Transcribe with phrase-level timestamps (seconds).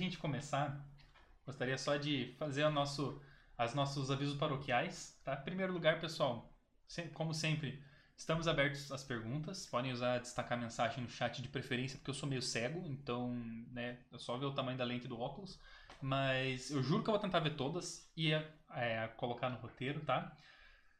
[0.00, 0.84] gente começar,
[1.44, 3.20] gostaria só de fazer o nosso,
[3.56, 5.34] as nossos avisos paroquiais, tá?
[5.34, 6.52] Em primeiro lugar, pessoal,
[7.14, 7.82] como sempre,
[8.16, 9.66] estamos abertos às perguntas.
[9.66, 13.34] Podem usar destacar mensagem no chat de preferência, porque eu sou meio cego, então,
[13.70, 15.58] né, é só ver o tamanho da lente do óculos.
[16.02, 20.34] Mas eu juro que eu vou tentar ver todas e é, colocar no roteiro, tá?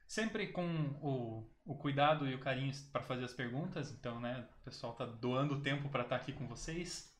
[0.07, 0.67] Sempre com
[1.01, 5.07] o, o cuidado e o carinho para fazer as perguntas, então, né, o pessoal tá
[5.07, 7.11] doando tempo para estar tá aqui com vocês.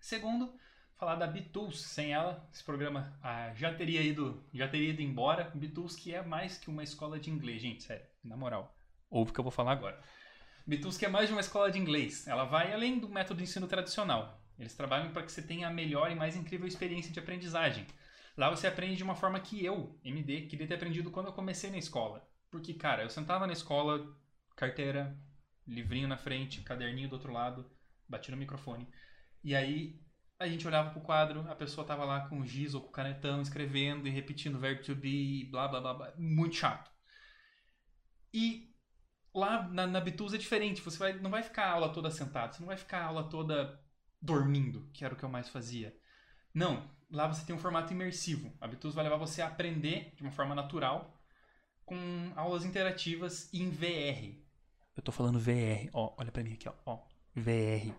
[0.00, 0.52] Segundo,
[0.96, 1.80] falar da Bitools.
[1.80, 5.50] Sem ela, esse programa ah, já teria ido, já teria ido embora.
[5.54, 8.76] Bitools que é mais que uma escola de inglês, gente, sério, na moral.
[9.08, 10.00] Ouve o que eu vou falar agora.
[10.66, 12.26] Bitools que é mais de uma escola de inglês.
[12.26, 14.42] Ela vai além do método de ensino tradicional.
[14.58, 17.86] Eles trabalham para que você tenha a melhor e mais incrível experiência de aprendizagem.
[18.36, 21.70] Lá você aprende de uma forma que eu, MD, queria ter aprendido quando eu comecei
[21.70, 22.26] na escola.
[22.50, 24.14] Porque, cara, eu sentava na escola,
[24.54, 25.16] carteira,
[25.66, 27.70] livrinho na frente, caderninho do outro lado,
[28.08, 28.88] bati no microfone.
[29.42, 30.00] E aí
[30.38, 32.92] a gente olhava pro quadro, a pessoa tava lá com o giz ou com o
[32.92, 36.12] canetão escrevendo e repetindo o verbo to be, blá blá blá blá.
[36.16, 36.90] Muito chato.
[38.32, 38.74] E
[39.34, 40.82] lá na, na é diferente.
[40.82, 43.28] Você vai, não vai ficar a aula toda sentado, você não vai ficar a aula
[43.28, 43.80] toda
[44.20, 45.96] dormindo, que era o que eu mais fazia.
[46.52, 48.52] Não, lá você tem um formato imersivo.
[48.60, 51.18] A Bitus vai levar você a aprender de uma forma natural,
[51.84, 54.42] com aulas interativas em VR.
[54.96, 57.94] Eu tô falando VR, ó, olha para mim aqui, ó, ó, VR.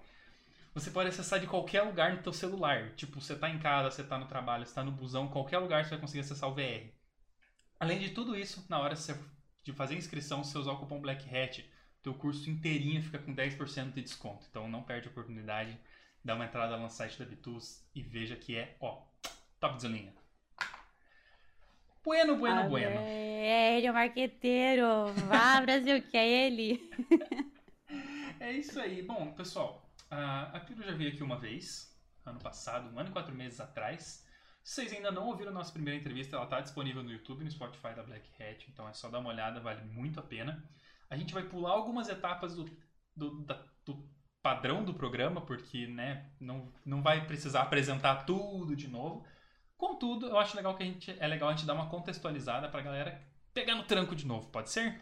[0.78, 2.94] Você pode acessar de qualquer lugar no teu celular.
[2.96, 5.84] Tipo, você tá em casa, você tá no trabalho, você tá no busão, qualquer lugar
[5.84, 6.92] você vai conseguir acessar o VR.
[7.80, 8.96] Além de tudo isso, na hora
[9.64, 11.68] de fazer a inscrição, se você usar o cupom Black Hat,
[12.04, 14.46] teu curso inteirinho fica com 10% de desconto.
[14.50, 15.80] Então não perde a oportunidade
[16.28, 19.02] dá uma entrada lá no site da Bitus e veja que é, ó,
[19.62, 20.14] top de linha.
[22.04, 23.00] Bueno, bueno, ah, bueno.
[23.00, 25.08] É ele, o marqueteiro.
[25.28, 26.90] Vá, Brasil, que é ele.
[28.40, 29.02] é isso aí.
[29.02, 31.96] Bom, pessoal, a Piro já veio aqui uma vez,
[32.26, 34.26] ano passado, um ano e quatro meses atrás.
[34.64, 37.52] Se vocês ainda não ouviram a nossa primeira entrevista, ela está disponível no YouTube, no
[37.52, 40.64] Spotify da Black Hat, então é só dar uma olhada, vale muito a pena.
[41.10, 42.66] A gente vai pular algumas etapas do,
[43.16, 44.10] do, da, do
[44.42, 49.26] padrão do programa, porque né, não, não vai precisar apresentar tudo de novo.
[49.78, 52.82] Contudo, eu acho legal que a gente é legal a gente dar uma contextualizada pra
[52.82, 53.22] galera
[53.54, 55.02] pegar no tranco de novo, pode ser?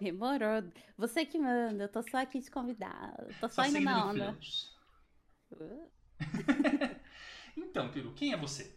[0.00, 0.64] Demorou.
[0.96, 3.14] Você que manda, eu tô só aqui de convidar.
[3.40, 4.38] Tô só, só indo na onda.
[5.52, 5.90] Uh.
[7.56, 8.74] então, Piru, quem é você?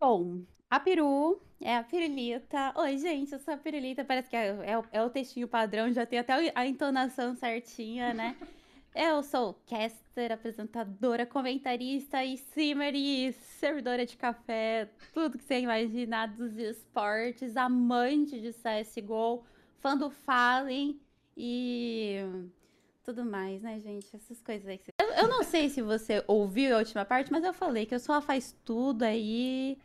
[0.00, 2.72] Bom, a peru é a pirulita.
[2.76, 4.04] Oi, gente, eu sou a pirulita.
[4.04, 8.36] Parece que é, é, é o textinho padrão, já tem até a entonação certinha, né?
[8.94, 16.26] Eu sou caster, apresentadora, comentarista e streamer e servidora de café, tudo que você imaginar
[16.28, 19.44] dos esportes, amante de CSGO,
[19.80, 21.00] fã do Fallen
[21.36, 22.18] e
[23.04, 24.14] tudo mais, né, gente?
[24.14, 24.80] Essas coisas aí.
[25.00, 28.00] Eu, eu não sei se você ouviu a última parte, mas eu falei que eu
[28.00, 29.78] só faz tudo aí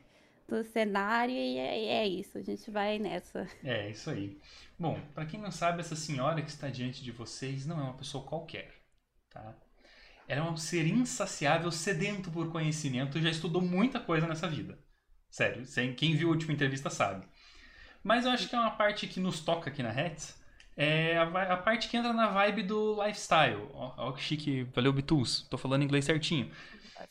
[0.48, 3.48] do cenário e é, é, isso, a gente vai nessa.
[3.64, 4.38] É, isso aí.
[4.78, 7.98] Bom, para quem não sabe, essa senhora que está diante de vocês não é uma
[7.98, 8.74] pessoa qualquer,
[9.30, 9.56] tá?
[10.28, 14.78] Ela é um ser insaciável, sedento por conhecimento, já estudou muita coisa nessa vida.
[15.30, 15.64] Sério,
[15.96, 17.26] quem viu a última entrevista sabe.
[18.04, 20.38] Mas eu acho que é uma parte que nos toca aqui na Hats,
[20.76, 23.70] é a, a, parte que entra na vibe do lifestyle.
[23.74, 26.52] Ó, que chique, valeu Bitus, tô falando inglês certinho.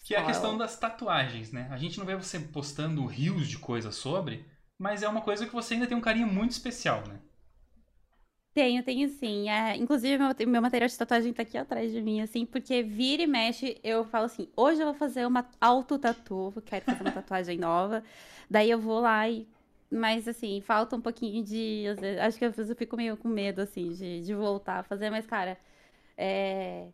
[0.05, 1.69] Que é a questão das tatuagens, né?
[1.71, 4.45] A gente não vê você postando rios de coisas sobre,
[4.79, 7.21] mas é uma coisa que você ainda tem um carinho muito especial, né?
[8.55, 9.49] Tenho, tenho sim.
[9.49, 13.23] É, inclusive, meu, meu material de tatuagem tá aqui atrás de mim, assim, porque vira
[13.23, 17.59] e mexe, eu falo assim, hoje eu vou fazer uma auto-tatu, quero fazer uma tatuagem
[17.59, 18.05] nova.
[18.51, 19.47] Daí eu vou lá e.
[19.93, 21.85] Mas, assim, falta um pouquinho de.
[22.21, 25.59] Acho que eu fico meio com medo, assim, de, de voltar a fazer, mas, cara.
[26.17, 26.89] É,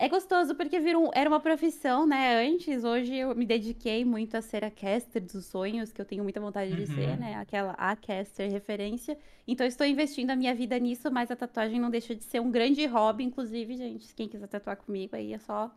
[0.00, 2.46] é gostoso porque virou, era uma profissão, né?
[2.46, 6.22] Antes, hoje eu me dediquei muito a ser a caster dos sonhos, que eu tenho
[6.22, 6.96] muita vontade de uhum.
[6.96, 7.34] ser, né?
[7.34, 9.18] Aquela a caster referência.
[9.46, 12.50] Então estou investindo a minha vida nisso, mas a tatuagem não deixa de ser um
[12.50, 14.14] grande hobby, inclusive, gente.
[14.14, 15.68] Quem quiser tatuar comigo aí é só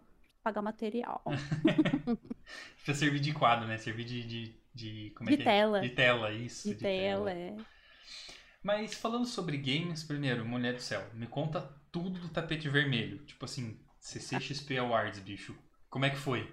[0.44, 1.24] pagar material.
[2.76, 3.78] Precisa servir de quadro, né?
[3.78, 4.24] Servir de.
[4.24, 5.78] de, de como é de que tela.
[5.78, 5.82] É?
[5.82, 6.68] De tela, isso.
[6.70, 7.56] De, de tela, tela, é.
[8.64, 13.20] Mas falando sobre games, primeiro, Mulher do Céu, me conta tudo do tapete vermelho.
[13.26, 15.58] Tipo assim, CCXP Awards, bicho.
[15.90, 16.48] Como é que foi?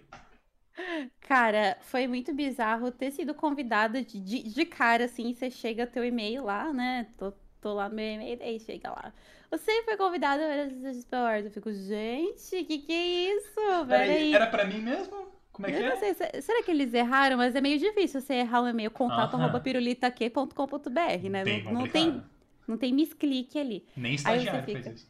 [1.21, 6.05] Cara, foi muito bizarro ter sido convidada de, de, de cara, assim, você chega teu
[6.05, 7.09] e-mail lá, né?
[7.17, 9.13] Tô, tô lá no meu e-mail, aí chega lá.
[9.51, 11.47] Você foi convidada para CCXP Awards.
[11.47, 13.87] Eu fico, gente, que que é isso?
[13.89, 15.38] Peraí, era pra mim mesmo?
[15.59, 16.15] Como é que eu é?
[16.15, 17.37] Sei, será que eles erraram?
[17.37, 21.45] Mas é meio difícil você errar o e-mail contato.pirulitaque.com.br, né?
[21.65, 22.23] Não, não, tem,
[22.69, 23.85] não tem misclick ali.
[23.97, 25.09] Nem estagiário faz isso.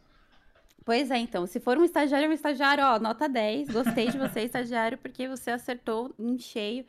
[0.86, 4.16] Pois é, então, se for um estagiário, é um estagiário, ó, nota 10, gostei de
[4.16, 6.86] você, estagiário, porque você acertou em cheio.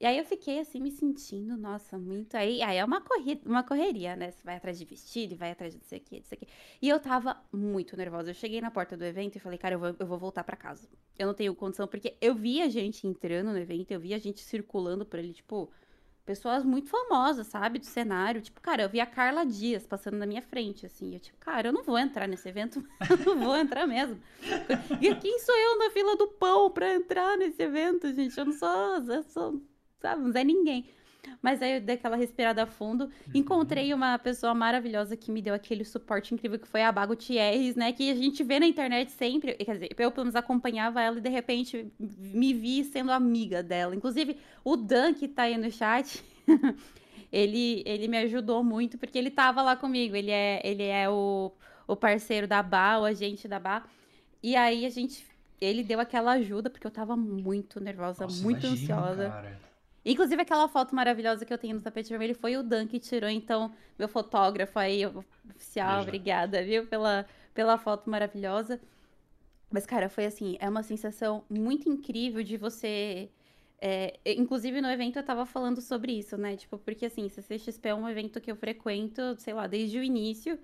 [0.00, 2.34] E aí eu fiquei assim, me sentindo, nossa, muito.
[2.34, 4.30] Aí, aí é uma, corrida, uma correria, né?
[4.30, 6.46] Você vai atrás de vestido, vai atrás de aqui, disso aqui.
[6.80, 8.30] E eu tava muito nervosa.
[8.30, 10.56] Eu cheguei na porta do evento e falei, cara, eu vou, eu vou voltar para
[10.56, 10.88] casa.
[11.18, 14.18] Eu não tenho condição, porque eu vi a gente entrando no evento, eu vi a
[14.18, 15.70] gente circulando por ele, tipo,
[16.24, 17.78] pessoas muito famosas, sabe?
[17.78, 18.40] Do cenário.
[18.40, 21.12] Tipo, cara, eu vi a Carla Dias passando na minha frente, assim.
[21.12, 24.18] Eu, tipo, cara, eu não vou entrar nesse evento, eu não vou entrar mesmo.
[24.98, 28.38] E quem sou eu na fila do pão pra entrar nesse evento, gente?
[28.38, 28.68] Eu não sou.
[29.06, 29.60] Eu sou
[30.00, 30.22] sabe?
[30.22, 30.86] Não é ninguém.
[31.42, 33.04] Mas aí eu dei aquela respirada fundo.
[33.04, 33.10] Uhum.
[33.34, 37.76] Encontrei uma pessoa maravilhosa que me deu aquele suporte incrível, que foi a Bago Thierry,
[37.76, 37.92] né?
[37.92, 39.54] Que a gente vê na internet sempre.
[39.54, 43.94] Quer dizer, eu pelo menos acompanhava ela e de repente me vi sendo amiga dela.
[43.94, 46.22] Inclusive, o Dan, que tá aí no chat,
[47.32, 50.14] ele, ele me ajudou muito, porque ele tava lá comigo.
[50.16, 51.52] Ele é, ele é o,
[51.86, 53.84] o parceiro da Bá, o agente da Bá.
[54.42, 55.28] E aí a gente.
[55.60, 59.28] Ele deu aquela ajuda, porque eu tava muito nervosa, Nossa, muito imagina, ansiosa.
[59.28, 59.69] Cara.
[60.04, 63.28] Inclusive, aquela foto maravilhosa que eu tenho no tapete vermelho foi o Dan que tirou.
[63.28, 68.80] Então, meu fotógrafo aí, oficial, obrigada, viu, pela, pela foto maravilhosa.
[69.70, 73.30] Mas, cara, foi assim, é uma sensação muito incrível de você.
[73.80, 76.56] É, inclusive, no evento eu tava falando sobre isso, né?
[76.56, 80.58] Tipo, porque assim, CCXP é um evento que eu frequento, sei lá, desde o início.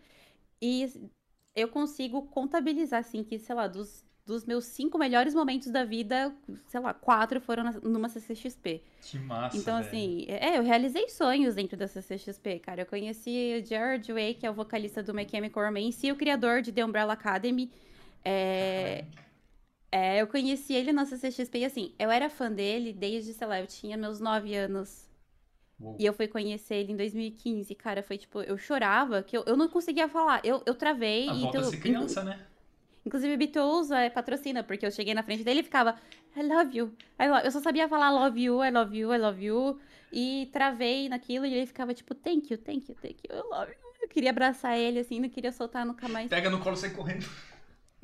[0.61, 1.11] E
[1.55, 6.35] eu consigo contabilizar, assim, que, sei lá, dos dos meus cinco melhores momentos da vida,
[6.67, 8.83] sei lá, quatro foram na, numa CCXP.
[9.01, 9.57] Que massa.
[9.57, 9.87] Então, velho.
[9.87, 12.83] assim, é, eu realizei sonhos dentro da CCXP, cara.
[12.83, 16.17] Eu conheci o Jared Way, que é o vocalista do My Chemical Romance, e o
[16.17, 17.71] criador de The Umbrella Academy.
[18.25, 19.05] É,
[19.93, 23.61] é, eu conheci ele na CCXP e, assim, eu era fã dele desde, sei lá,
[23.61, 25.09] eu tinha meus nove anos.
[25.79, 25.97] Uou.
[26.01, 27.73] E eu fui conhecer ele em 2015.
[27.77, 30.41] Cara, foi tipo, eu chorava, que eu, eu não conseguia falar.
[30.45, 31.29] Eu, eu travei.
[31.29, 32.45] A e volta então, a ser criança, né?
[33.07, 35.95] Inclusive, Beatles é, patrocina, porque eu cheguei na frente dele e ficava,
[36.37, 36.93] I love you.
[37.21, 37.47] I love...
[37.47, 39.79] Eu só sabia falar love you, I love you, I love you.
[40.13, 43.71] E travei naquilo e ele ficava tipo, thank you, thank you, thank you, I love
[43.71, 43.87] you.
[44.03, 46.29] Eu queria abraçar ele, assim, não queria soltar nunca mais.
[46.29, 47.27] Pega no colo e sai correndo.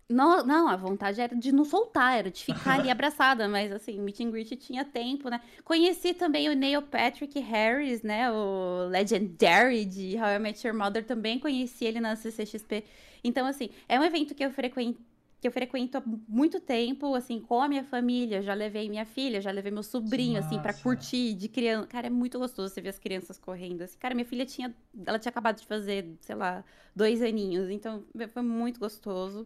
[0.09, 3.99] Não, não, a vontade era de não soltar, era de ficar ali abraçada, mas assim,
[3.99, 5.41] meet and greet tinha tempo, né?
[5.65, 8.31] Conheci também o Neil Patrick Harris, né?
[8.31, 12.85] O Legendary de How I Met Your Mother, também conheci ele na CCXP.
[13.25, 15.01] Então, assim, é um evento que eu frequento
[15.43, 18.41] que eu frequento há muito tempo, assim, com a minha família.
[18.43, 21.89] Já levei minha filha, já levei meu sobrinho, assim, para curtir de criança.
[21.89, 23.83] Cara, é muito gostoso você ver as crianças correndo.
[23.83, 23.99] Assim.
[23.99, 24.73] Cara, minha filha tinha,
[25.05, 26.65] ela tinha acabado de fazer, sei lá,
[26.95, 27.69] dois aninhos.
[27.71, 29.45] Então, foi muito gostoso.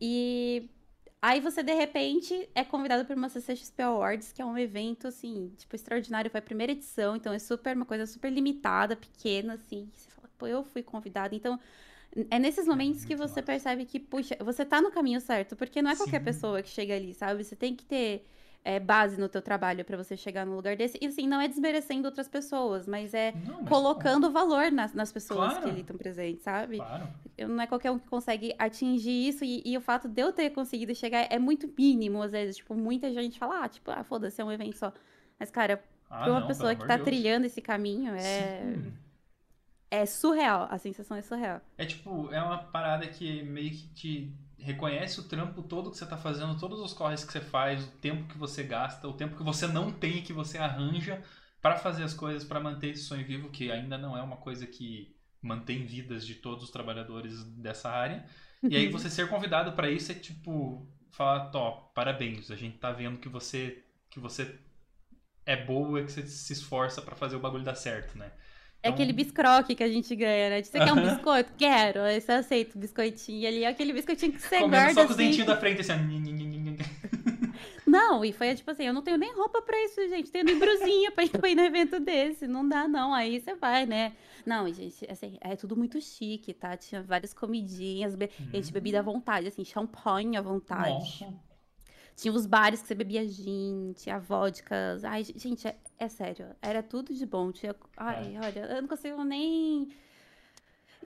[0.00, 0.68] E
[1.22, 5.52] aí você, de repente, é convidado para uma CCXP Awards, que é um evento, assim,
[5.56, 6.28] tipo, extraordinário.
[6.28, 9.88] Foi a primeira edição, então é super, uma coisa super limitada, pequena, assim.
[9.94, 11.36] Você fala, pô, eu fui convidada.
[11.36, 11.60] Então,
[12.30, 15.90] é nesses momentos que você percebe que, puxa, você tá no caminho certo, porque não
[15.90, 16.24] é qualquer Sim.
[16.24, 17.42] pessoa que chega ali, sabe?
[17.42, 18.26] Você tem que ter
[18.64, 20.98] é, base no teu trabalho para você chegar num lugar desse.
[21.00, 25.12] E assim, não é desmerecendo outras pessoas, mas é não, mas colocando valor nas, nas
[25.12, 25.64] pessoas claro.
[25.64, 26.78] que ali estão presentes, sabe?
[26.78, 27.08] Claro.
[27.36, 29.44] Eu, não é qualquer um que consegue atingir isso.
[29.44, 32.56] E, e, o fato de eu ter conseguido chegar é muito mínimo, às vezes.
[32.56, 34.92] Tipo, muita gente fala, ah, tipo, ah, foda-se, é um evento só.
[35.38, 37.06] Mas, cara, ah, pra uma não, pessoa que tá Deus.
[37.06, 38.62] trilhando esse caminho, é.
[38.62, 38.92] Sim.
[39.94, 41.60] É surreal, a sensação é surreal.
[41.78, 46.02] É tipo, é uma parada que meio que te reconhece o trampo todo que você
[46.02, 49.36] está fazendo, todos os corres que você faz, o tempo que você gasta, o tempo
[49.36, 51.22] que você não tem que você arranja
[51.62, 54.66] para fazer as coisas, para manter esse sonho vivo, que ainda não é uma coisa
[54.66, 58.26] que mantém vidas de todos os trabalhadores dessa área.
[58.64, 62.90] E aí você ser convidado para isso é tipo falar, top, parabéns, a gente tá
[62.90, 64.58] vendo que você que você
[65.46, 68.32] é boa, que você se esforça para fazer o bagulho dar certo, né?
[68.84, 70.62] É aquele então biscroque que a gente ganha, né?
[70.62, 71.50] Você quer um biscoito?
[71.56, 72.02] Quero.
[72.02, 73.64] Aí você aceita o biscoitinho ali.
[73.64, 75.24] Aquele biscoitinho que você Comendo guarda só com os assim.
[75.24, 75.94] dentinhos da frente, assim.
[77.86, 80.30] Não, e foi tipo assim, eu não tenho nem roupa pra isso, gente.
[80.30, 82.46] Tenho nem brusinha pra ir, pra ir no evento desse.
[82.46, 83.14] Não dá, não.
[83.14, 84.12] Aí você vai, né?
[84.44, 86.76] Não, gente, assim, é tudo muito chique, tá?
[86.76, 88.28] Tinha várias comidinhas, be...
[88.40, 88.48] hum.
[88.52, 90.90] gente, bebida à vontade, assim, champanhe à vontade.
[90.90, 91.34] Nossa.
[92.16, 95.04] Tinha os bares que você bebia gin, tinha vodkas.
[95.04, 96.46] Ai, gente, é, é sério.
[96.62, 97.50] Era tudo de bom.
[97.50, 97.74] Tinha...
[97.96, 98.46] Ai, é.
[98.46, 99.88] olha, eu não consigo nem.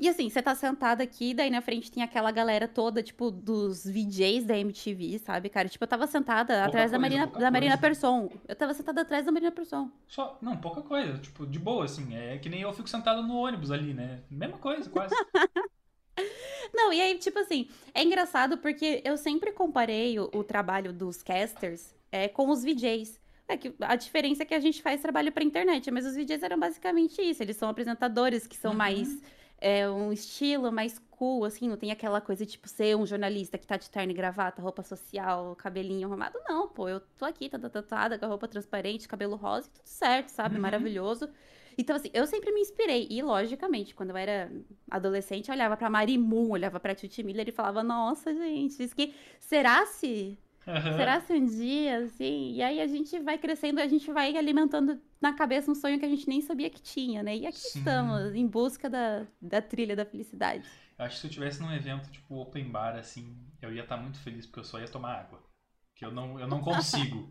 [0.01, 3.85] E assim, você tá sentada aqui, daí na frente tem aquela galera toda, tipo, dos
[3.85, 5.69] VJs da MTV, sabe, cara?
[5.69, 8.31] Tipo, eu tava sentada pouca atrás coisa, da Marina, da Marina Persson.
[8.47, 9.91] Eu tava sentada atrás da Marina Persson.
[10.07, 11.19] Só, não, pouca coisa.
[11.19, 12.15] Tipo, de boa, assim.
[12.15, 14.21] É que nem eu fico sentado no ônibus ali, né?
[14.31, 15.13] Mesma coisa, quase.
[16.75, 21.23] Não, e aí, tipo assim, é engraçado porque eu sempre comparei o, o trabalho dos
[21.23, 23.21] casters é, com os VJs.
[23.49, 26.43] É que a diferença é que a gente faz trabalho pra internet, mas os VJs
[26.43, 27.43] eram basicamente isso.
[27.43, 28.77] Eles são apresentadores que são uhum.
[28.77, 29.23] mais.
[29.61, 33.67] É, um estilo mais cool, assim, não tem aquela coisa, tipo, ser um jornalista que
[33.67, 36.39] tá de terno e gravata, roupa social, cabelinho arrumado.
[36.49, 39.87] Não, pô, eu tô aqui, tá tatuada, com a roupa transparente, cabelo rosa e tudo
[39.87, 40.55] certo, sabe?
[40.55, 40.63] Uhum.
[40.63, 41.29] Maravilhoso.
[41.79, 43.07] Então, assim, eu sempre me inspirei.
[43.09, 44.51] E, logicamente, quando eu era
[44.91, 49.15] adolescente, eu olhava pra Marimun, olhava pra Tuti Miller e falava, nossa, gente, isso que...
[49.39, 50.37] Será se...
[50.67, 50.99] Aham.
[50.99, 52.53] Será se um dia, assim?
[52.53, 56.05] E aí a gente vai crescendo, a gente vai alimentando na cabeça um sonho que
[56.05, 57.35] a gente nem sabia que tinha, né?
[57.37, 57.79] E aqui Sim.
[57.79, 60.69] estamos, em busca da, da trilha da felicidade.
[60.99, 63.97] Eu acho que se eu tivesse num evento tipo open bar, assim, eu ia estar
[63.97, 65.43] muito feliz porque eu só ia tomar água.
[65.95, 67.31] Que eu não, eu não consigo.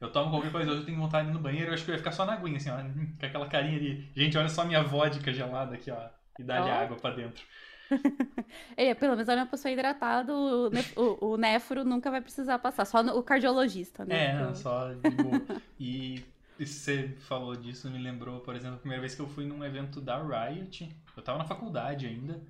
[0.00, 1.90] Eu tomo qualquer coisa, hoje eu tenho vontade de ir no banheiro, eu acho que
[1.90, 2.76] eu ia ficar só na aguinha, assim, ó,
[3.18, 6.70] com aquela carinha de, gente, olha só minha vodka gelada aqui, ó, e dá-lhe Ó.
[6.70, 7.42] água pra dentro.
[8.76, 12.84] É, pelo menos é uma pessoa hidratada, o, o, o néfro nunca vai precisar passar,
[12.84, 14.24] só no- o cardiologista, né?
[14.24, 15.46] É, não, só de boa.
[15.78, 19.44] E e você falou disso, me lembrou, por exemplo, a primeira vez que eu fui
[19.44, 22.42] num evento da Riot, eu tava na faculdade ainda,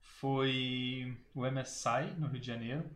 [0.00, 2.90] foi o MSI, no Rio de Janeiro,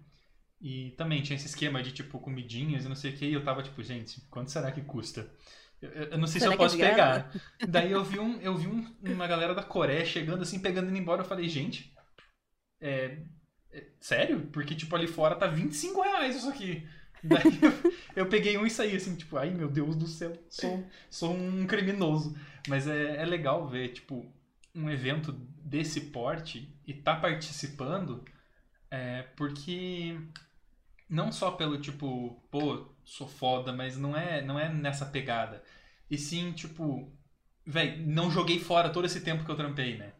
[0.67, 3.45] e também tinha esse esquema de, tipo, comidinhas e não sei o que, e eu
[3.45, 5.31] tava tipo, gente, quanto será que custa?
[5.81, 6.79] Eu, eu- não sei Será se eu é posso graça?
[6.79, 7.31] pegar.
[7.65, 10.99] Daí eu vi, um, eu vi um- uma galera da Coreia chegando assim, pegando indo
[10.99, 11.95] embora, eu falei, gente,
[12.81, 13.19] é,
[13.73, 14.47] é, sério?
[14.53, 16.87] Porque, tipo, ali fora tá 25 reais isso aqui.
[17.23, 17.73] Daí eu,
[18.15, 21.67] eu peguei um e saí assim, tipo, ai meu Deus do céu, sou, sou um
[21.67, 22.37] criminoso.
[22.69, 24.27] Mas é, é legal ver, tipo,
[24.75, 28.25] um evento desse porte e tá participando,
[28.91, 30.17] é, porque
[31.09, 35.63] não só pelo tipo, pô, sou foda, mas não é, não é nessa pegada.
[36.11, 37.13] E sim, tipo,
[37.65, 40.15] véi, não joguei fora todo esse tempo que eu trampei, né?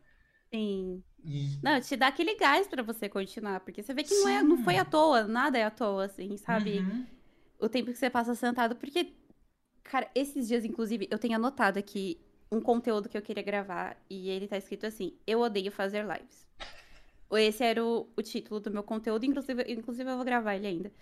[0.53, 1.03] Sim.
[1.25, 4.43] E Não, te dá aquele gás pra você continuar, porque você vê que não, é,
[4.43, 6.81] não foi à toa, nada é à toa, assim, sabe?
[6.81, 7.07] Uhum.
[7.61, 9.15] o tempo que você passa sentado, porque,
[9.85, 14.29] cara, esses dias, inclusive, eu tenho anotado aqui um conteúdo que eu queria gravar e
[14.31, 16.46] ele tá escrito assim: Eu odeio fazer lives.
[17.33, 20.93] Esse era o, o título do meu conteúdo, inclusive, inclusive eu vou gravar ele ainda.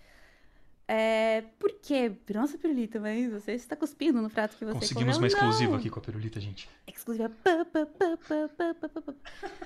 [0.86, 2.12] É, por quê?
[2.34, 5.18] Nossa, Pirulita, mas você está cuspindo no prato que você Conseguimos comeu.
[5.18, 5.78] uma exclusiva Não!
[5.78, 6.68] aqui com a pirulita, gente.
[6.86, 7.30] exclusiva.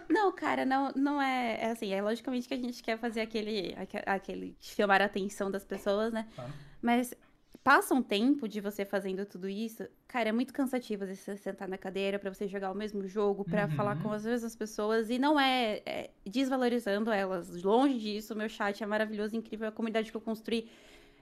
[0.08, 1.92] Não, cara, não, não é, é assim.
[1.92, 6.12] É logicamente que a gente quer fazer aquele, aque- aquele chamar a atenção das pessoas,
[6.12, 6.26] né?
[6.80, 7.12] Mas
[7.64, 11.36] passa um tempo de você fazendo tudo isso, cara, é muito cansativo às vezes, você
[11.36, 13.68] sentar na cadeira pra você jogar o mesmo jogo, pra Uhum.
[13.68, 17.62] falar com as mesmas pessoas e não é, é desvalorizando elas.
[17.62, 20.68] Longe disso, meu chat é maravilhoso, incrível, a comunidade que eu construí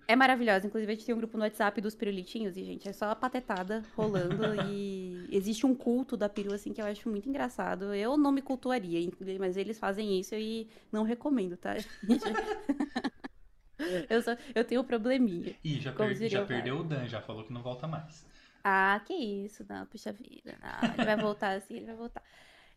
[0.09, 0.67] é maravilhosa.
[0.67, 3.17] Inclusive, a gente tem um grupo no WhatsApp dos pirulitinhos e, gente, é só a
[3.17, 4.55] patetada rolando.
[4.57, 7.93] e existe um culto da peru, assim, que eu acho muito engraçado.
[7.95, 9.01] Eu não me cultuaria,
[9.41, 11.75] mas eles fazem isso e não recomendo, tá?
[14.11, 15.55] eu, só, eu tenho um probleminha.
[15.65, 18.25] Ih, já, per- já perdeu o Dan, já falou que não volta mais.
[18.65, 20.59] Ah, que isso, não, puxa vida.
[20.61, 22.23] Não, ele vai voltar assim, ele vai voltar.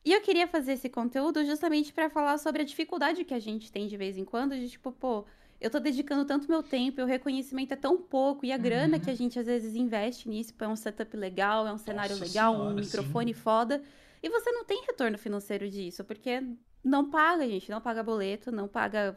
[0.05, 3.71] E eu queria fazer esse conteúdo justamente pra falar sobre a dificuldade que a gente
[3.71, 5.25] tem de vez em quando, de tipo, pô,
[5.61, 8.99] eu tô dedicando tanto meu tempo, e o reconhecimento é tão pouco, e a grana
[8.99, 9.01] Uhum.
[9.01, 12.17] que a gente às vezes investe nisso, é um setup legal, é um cenário Nossa
[12.17, 13.83] legal, um senhora, microfone foda,
[14.23, 16.41] e você não tem retorno financeiro disso, porque
[16.83, 19.15] não paga, gente, não paga boleto, não paga.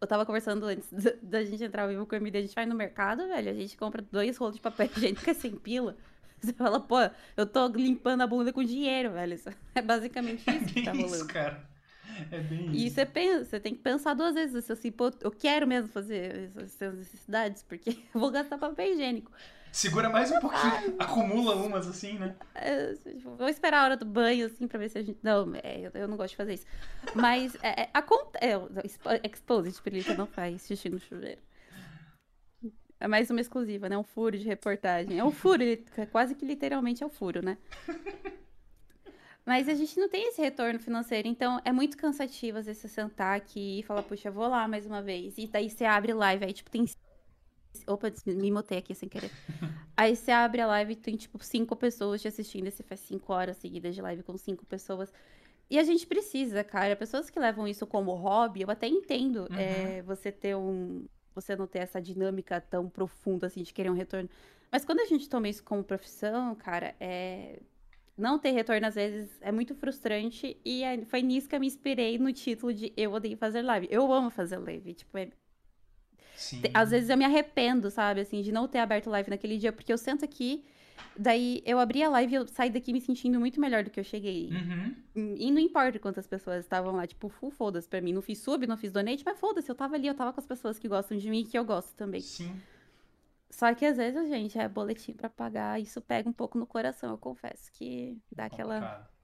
[0.00, 0.88] Eu, tava conversando antes
[1.22, 3.54] da- gente entrar ao vivo com a Emília, a gente vai no mercado, velho, a
[3.54, 5.96] gente compra dois rolos de papel higiênico que é sem pila.
[6.40, 6.96] Você fala, pô,
[7.36, 9.34] eu tô limpando a bunda com dinheiro, velho.
[9.34, 11.26] Isso é basicamente É isso que bem tá isso, rolando.
[11.26, 11.68] cara.
[12.30, 12.94] É bem E isso.
[12.94, 16.94] você pensa, você tem que pensar duas vezes assim, pô, eu quero mesmo fazer essas
[16.94, 19.32] necessidades, porque eu vou gastar papel higiênico.
[19.72, 22.34] Segura mais um pouquinho, acumula umas assim, né?
[22.54, 25.18] É, tipo, vou esperar a hora do banho, assim, pra ver se a gente.
[25.22, 26.66] Não, é, eu, eu não gosto de fazer isso.
[27.14, 31.40] Mas é, é, aconte- é, o- expo- Exposed, Pirulita não faz xixi no chuveiro.
[33.00, 33.96] É mais uma exclusiva, né?
[33.96, 35.18] Um furo de reportagem.
[35.18, 37.56] É um furo, ele- quase que literalmente é o furo, né?
[39.46, 42.88] Mas a gente não tem esse retorno financeiro, então é muito cansativo às vezes você
[42.88, 45.38] sentar aqui e falar, puxa, vou lá mais uma vez.
[45.38, 46.84] E daí você abre live, aí tipo tem.
[47.86, 49.30] Opa, me mutei aqui sem querer.
[49.96, 53.00] Aí você abre a live e tem tipo cinco pessoas te assistindo, e você faz
[53.00, 55.12] cinco horas seguidas de live com cinco pessoas.
[55.70, 56.94] E a gente precisa, cara.
[56.96, 59.58] Pessoas que levam isso como hobby, eu até entendo Uhum.
[59.58, 61.04] é, você ter um.
[61.34, 64.28] Você não ter essa dinâmica tão profunda assim de querer um retorno.
[64.72, 67.60] Mas quando a gente toma isso como profissão, cara, é.
[68.16, 70.56] Não ter retorno às vezes é muito frustrante.
[70.64, 73.86] E é- foi nisso que eu me inspirei no título de Eu Odeio Fazer Live.
[73.90, 74.94] Eu amo fazer live.
[74.94, 75.28] Tipo, é,
[76.38, 76.62] Sim.
[76.72, 79.92] Às vezes eu me arrependo, sabe, assim, de não ter aberto live naquele dia, porque
[79.92, 80.64] eu sento aqui,
[81.18, 83.98] daí eu abri a live e eu saí daqui me sentindo muito melhor do que
[83.98, 84.48] eu cheguei.
[84.48, 85.34] Uhum.
[85.36, 88.12] E não importa quantas pessoas estavam lá, tipo, full foda-se pra mim.
[88.12, 90.46] Não fiz sub, não fiz donate, mas foda-se, eu tava ali, eu tava com as
[90.46, 92.20] pessoas que gostam de mim e que eu gosto também.
[92.20, 92.54] Sim.
[93.50, 97.10] Só que às vezes, gente, é boletim pra pagar, isso pega um pouco no coração,
[97.10, 98.74] eu confesso que dá aquela.
[98.74, 99.18] complicado.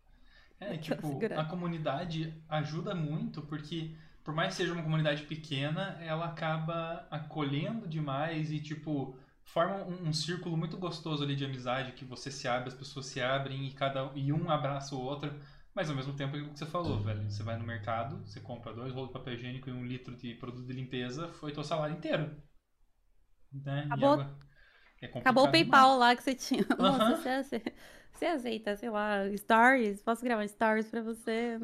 [0.58, 1.06] É, tipo,
[1.36, 7.86] a comunidade ajuda muito porque, por mais que seja uma comunidade pequena, ela acaba acolhendo
[7.86, 9.14] demais e, tipo,
[9.44, 13.04] forma um, um, círculo muito gostoso ali de amizade que você se abre, as pessoas
[13.04, 15.30] se abrem e cada e um abraça o outro.
[15.74, 17.30] Mas ao mesmo tempo é o que você falou, velho.
[17.30, 20.34] Você vai no mercado, você compra dois rolos de papel higiênico e um litro de
[20.34, 22.34] produto de limpeza, foi teu salário inteiro.
[23.52, 23.82] Né?
[23.86, 24.20] Acabou,
[25.02, 26.00] é Acabou o PayPal demais.
[26.00, 26.64] lá que você tinha.
[26.78, 27.62] Nossa, você,
[28.12, 30.00] você aceita, sei lá, stories?
[30.00, 31.58] Posso gravar stories pra você?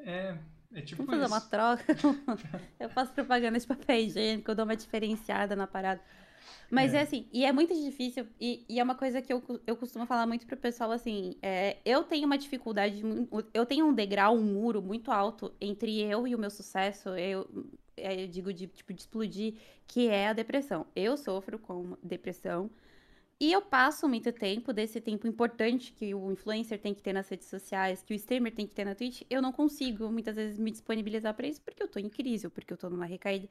[0.00, 0.36] É,
[0.74, 1.34] é tipo Vamos fazer isso.
[1.34, 1.96] uma troca?
[2.78, 6.00] eu faço propaganda de papel higiênico, eu dou uma diferenciada na parada.
[6.70, 6.98] Mas é.
[6.98, 10.04] é, assim, e é muito difícil, e, e, é uma coisa que eu, eu costumo
[10.06, 13.02] falar muito pro pessoal, assim, é, eu tenho uma dificuldade,
[13.54, 17.48] eu tenho um degrau, um muro muito alto entre eu e o meu sucesso, eu,
[17.96, 19.54] é, eu digo de, tipo, de explodir,
[19.86, 20.86] que é a depressão.
[20.94, 22.68] Eu sofro com depressão,
[23.38, 27.28] e eu passo muito tempo, desse tempo importante que o influencer tem que ter nas
[27.28, 30.58] redes sociais, que o streamer tem que ter na Twitch, eu não consigo muitas vezes
[30.58, 33.46] me disponibilizar para isso porque eu tô em crise, ou porque eu tô numa recaída.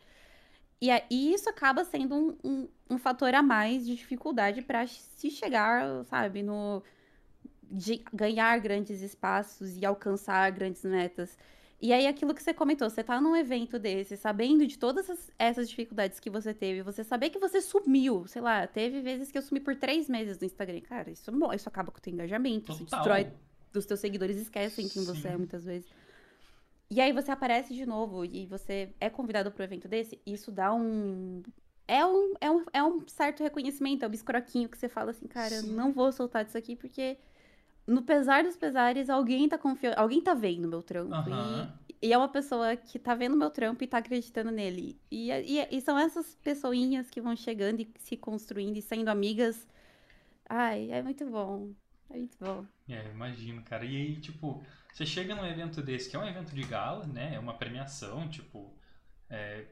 [0.81, 5.29] E, e isso acaba sendo um, um, um, fator a mais de dificuldade para se
[5.29, 6.83] chegar, sabe, no.
[7.63, 11.37] de ganhar grandes espaços e alcançar grandes metas.
[11.81, 15.31] E aí, aquilo que você comentou, você tá num evento desse, sabendo de todas essas,
[15.37, 19.37] essas dificuldades que você teve, você saber que você sumiu, sei lá, teve vezes que
[19.37, 20.81] eu sumi por três meses no Instagram.
[20.81, 23.27] Cara, isso, isso acaba com o teu engajamento, isso destrói.
[23.75, 25.13] Os teus seguidores esquecem quem Sim.
[25.13, 25.89] você é muitas vezes.
[26.89, 30.51] E aí você aparece de novo e você é convidado para um evento desse, isso
[30.51, 31.41] dá um.
[31.87, 35.27] É um, é um, é um certo reconhecimento, é um biscroquinho que você fala assim,
[35.27, 35.73] cara, Sim.
[35.73, 37.17] não vou soltar disso aqui porque,
[37.87, 41.13] no pesar dos pesares, alguém tá confiando, alguém tá vendo meu trampo.
[41.29, 41.71] Uhum.
[42.01, 44.99] E, e, é uma pessoa que tá vendo meu trampo e tá acreditando nele.
[45.11, 49.67] E, e, e são essas pessoinhas que vão chegando e se construindo e sendo amigas.
[50.49, 51.71] Ai, é muito bom.
[52.09, 52.65] É muito bom.
[52.89, 53.85] É, imagino, cara.
[53.85, 57.35] E aí, tipo, você chega num evento desse, que é um evento de gala, né?
[57.35, 58.75] É uma premiação, tipo.
[59.29, 59.65] É,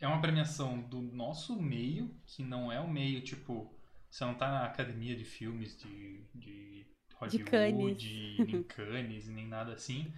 [0.00, 3.72] é uma premiação do nosso meio, que não é o meio, tipo.
[4.10, 6.86] Você não tá na academia de filmes de, de
[7.18, 10.12] Hollywood, de nem Cannes, nem nada assim.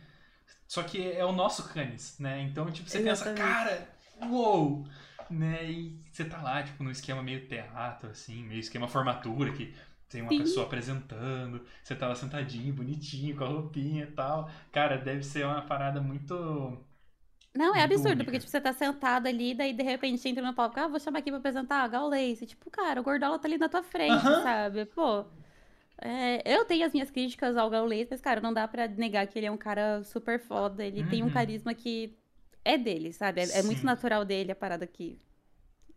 [0.67, 2.43] Só que é o nosso Cannes, né?
[2.43, 3.41] Então, tipo, você Exatamente.
[3.41, 3.89] pensa, cara,
[4.29, 4.87] uou!
[5.31, 5.71] Né?
[5.71, 9.75] E você tá lá, tipo, no esquema meio teatro, assim, meio esquema formatura, que
[10.09, 10.39] tem uma Sim.
[10.39, 14.51] pessoa apresentando, você tá lá sentadinho, bonitinho, com a roupinha e tal.
[14.73, 16.79] Cara, deve ser uma parada muito.
[17.55, 18.25] Não, é absurdo, única.
[18.25, 21.21] porque tipo, você tá sentado ali, daí de repente entra no palco, ah, vou chamar
[21.21, 22.39] aqui pra apresentar a Gaules.
[22.41, 24.43] Tipo, cara, o Gordola tá ali na tua frente, uh -huh.
[24.43, 24.85] sabe?
[24.87, 25.25] Pô.
[26.01, 29.39] É, eu tenho as minhas críticas ao Gaules, mas, cara, não dá pra negar que
[29.39, 30.85] ele é um cara super foda.
[30.85, 31.09] Ele uhum.
[31.09, 31.33] tem um uhum.
[31.33, 32.17] carisma que
[32.65, 33.41] é dele, sabe?
[33.41, 35.19] É, é, muito natural dele a parada que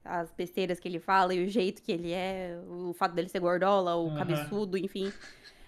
[0.04, 3.40] as besteiras que ele fala e o jeito que ele é, o fato dele ser
[3.40, 4.16] gordola, o uhum.
[4.16, 5.12] cabeçudo, enfim.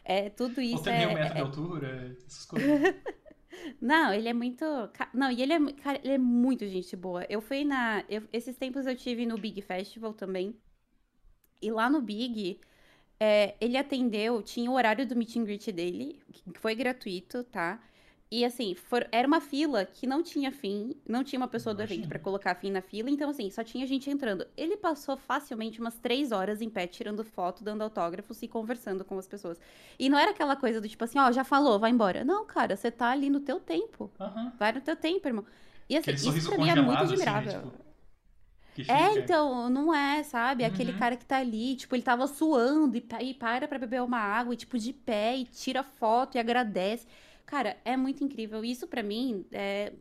[0.04, 0.78] É, tudo isso.
[0.78, 1.34] Ou tem é, um metro é...
[1.34, 2.96] de altura, essas coisas.
[3.80, 4.66] Não, ele é muito.
[5.14, 7.26] Não, e ele é, cara, ele é muito gente boa.
[7.30, 8.04] Eu fui na.
[8.10, 10.56] Eu, esses tempos eu tive no Big Festival também.
[11.62, 12.60] E lá no Big,
[13.24, 17.80] é, ele atendeu, tinha o horário do meet and greet dele, que foi gratuito, tá?
[18.32, 21.84] E assim, for, era uma fila que não tinha fim, não tinha uma pessoa do
[21.84, 24.48] evento para colocar fim na fila, então assim, só tinha gente entrando.
[24.58, 29.20] Ele passou facilmente umas três horas em pé, tirando foto, dando autógrafos e conversando com
[29.20, 29.60] as pessoas.
[30.00, 32.24] E não era aquela coisa do tipo assim, ó, já falou, vai embora.
[32.24, 34.10] Não, cara, você tá ali no teu tempo.
[34.20, 34.52] Uhum.
[34.58, 35.46] Vai no teu tempo, irmão.
[35.88, 37.52] E assim, isso pra mim é muito admirável.
[37.52, 37.91] Assim, tipo...
[38.88, 40.64] É, então, não é, sabe?
[40.64, 40.98] Aquele uhum.
[40.98, 44.54] cara que tá ali, tipo, ele tava suando e, e para pra beber uma água,
[44.54, 47.08] e, tipo, de pé, e tira foto e agradece.
[47.46, 48.64] Cara, é muito incrível.
[48.64, 49.92] Isso para mim é...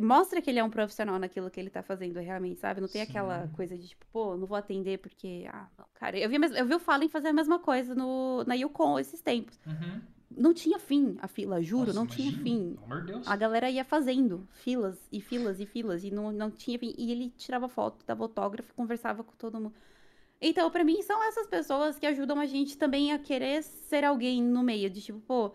[0.00, 2.80] mostra que ele é um profissional naquilo que ele tá fazendo realmente, sabe?
[2.80, 3.10] Não tem Sim.
[3.10, 5.46] aquela coisa de tipo, pô, não vou atender porque.
[5.52, 6.18] Ah, não, cara.
[6.18, 9.60] Eu vi, eu vi o Fallen fazer a mesma coisa no, na Yukon esses tempos.
[9.66, 10.00] Uhum.
[10.36, 12.30] Não tinha fim a fila, juro, Nossa, não imagina.
[12.30, 12.78] tinha fim.
[13.04, 13.26] Deus.
[13.26, 16.94] A galera ia fazendo filas e filas e filas e não, não tinha fim.
[16.96, 19.74] E ele tirava foto, dava autógrafo, conversava com todo mundo.
[20.40, 24.42] Então, para mim, são essas pessoas que ajudam a gente também a querer ser alguém
[24.42, 25.52] no meio, de tipo, pô,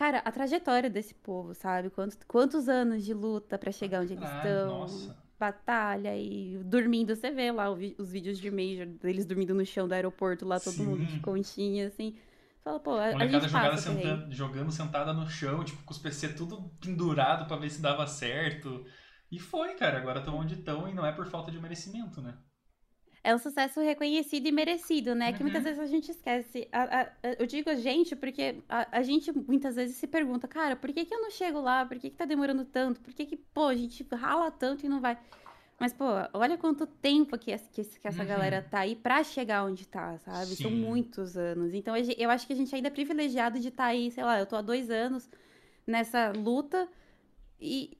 [0.00, 1.90] Cara, a trajetória desse povo, sabe?
[1.90, 4.80] Quantos, quantos anos de luta para chegar onde eles estão.
[4.80, 5.14] Nossa.
[5.38, 7.14] Batalha e dormindo.
[7.14, 10.72] Você vê lá os vídeos de Major, deles dormindo no chão do aeroporto, lá todo
[10.72, 10.86] Sim.
[10.86, 12.14] mundo de conchinha, assim.
[12.62, 16.34] Fala, pô, a, a gente jogada senta, jogando sentada no chão, tipo, com os PC
[16.34, 18.84] tudo pendurado para ver se dava certo.
[19.30, 19.98] E foi, cara.
[19.98, 22.36] Agora estão onde estão e não é por falta de merecimento, né?
[23.22, 25.28] é um sucesso reconhecido e merecido, né?
[25.28, 25.36] Uhum.
[25.36, 25.68] Que muitas uhum.
[25.68, 26.68] vezes a gente esquece.
[26.72, 30.74] A, a, eu digo a gente porque a, a, gente muitas vezes se pergunta, cara,
[30.74, 31.84] por que, que eu não chego lá?
[31.84, 33.00] Por que, que tá demorando tanto?
[33.00, 35.18] Por que, que, pô, a gente rala tanto e não vai?
[35.80, 38.26] Mas, pô, olha quanto tempo que, que, que essa Uhum.
[38.26, 40.54] galera tá aí pra chegar onde tá, sabe?
[40.56, 40.72] São Sim.
[40.72, 41.74] muitos anos.
[41.74, 44.46] Então, eu acho que a gente ainda é privilegiado de estar aí, sei lá, eu
[44.46, 45.30] tô há dois anos
[45.86, 46.88] nessa luta
[47.60, 47.98] e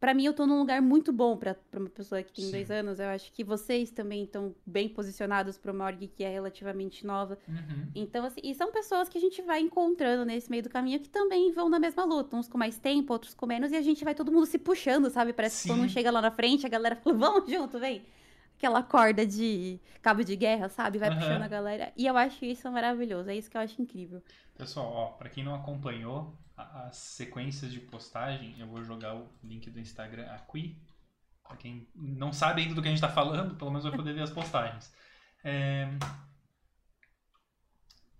[0.00, 2.50] pra mim eu tô num lugar muito bom pra pra uma pessoa que tem Sim.
[2.50, 2.98] dois anos.
[2.98, 7.38] Eu acho que vocês também estão bem posicionados pra uma org que é relativamente nova.
[7.46, 7.86] Uhum.
[7.94, 11.08] Então, assim, e são pessoas que a gente vai encontrando nesse meio do caminho que
[11.08, 14.02] também vão na mesma luta, uns com mais tempo, outros com menos, e a gente
[14.02, 15.32] vai todo mundo se puxando, sabe?
[15.32, 15.94] Parece que quando um Sim.
[15.94, 18.02] chega lá na frente, a galera fala, vamos junto, vem.
[18.56, 20.98] Aquela corda de cabo de guerra, sabe?
[20.98, 21.18] Vai Aham.
[21.18, 21.92] puxando a galera.
[21.96, 24.22] E eu acho isso maravilhoso, é isso que eu acho incrível.
[24.56, 29.70] Pessoal, ó, pra quem não acompanhou as sequências de postagem, eu vou jogar o link
[29.70, 30.80] do Instagram aqui.
[31.46, 34.12] Pra quem não sabe ainda do que a gente tá falando, pelo menos vai poder
[34.12, 34.92] ver as postagens.
[35.42, 35.88] É...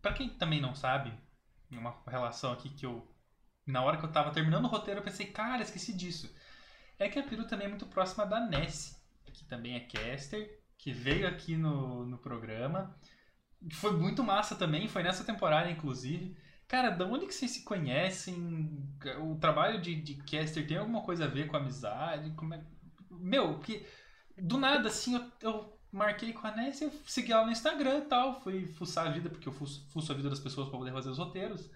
[0.02, 1.12] Pra quem também não sabe,
[1.70, 3.06] uma relação aqui que eu.
[3.66, 6.34] Na hora que eu tava terminando o roteiro, eu pensei, cara, esqueci disso.
[6.98, 8.96] É que a Peru também é muito próxima da Nessie,
[9.32, 12.96] que também é caster, que veio aqui no, no programa.
[13.72, 16.36] Foi muito massa também, foi nessa temporada, inclusive.
[16.70, 18.70] Cara, da onde que vocês se conhecem?
[19.20, 22.30] O trabalho de, de caster tem alguma coisa a ver com amizade?
[22.36, 22.62] Como é...
[23.10, 23.84] Meu, que
[24.38, 28.02] do nada, assim, eu, eu marquei com a Nessie, eu segui ela no Instagram e
[28.02, 30.92] tal, fui fuçar a vida, porque eu fuço, fuço a vida das pessoas pra poder
[30.92, 31.68] fazer os roteiros.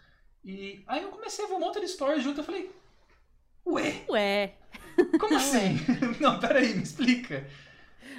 [0.44, 2.70] E aí eu comecei a ver um monte de stories junto, eu falei,
[3.66, 4.54] ué, Ué,
[5.18, 5.76] como assim?
[6.20, 7.44] Não, peraí, me explica.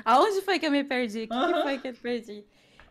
[0.04, 1.24] aonde foi que eu me perdi?
[1.24, 1.64] O que, que Aham.
[1.64, 2.46] foi que eu perdi?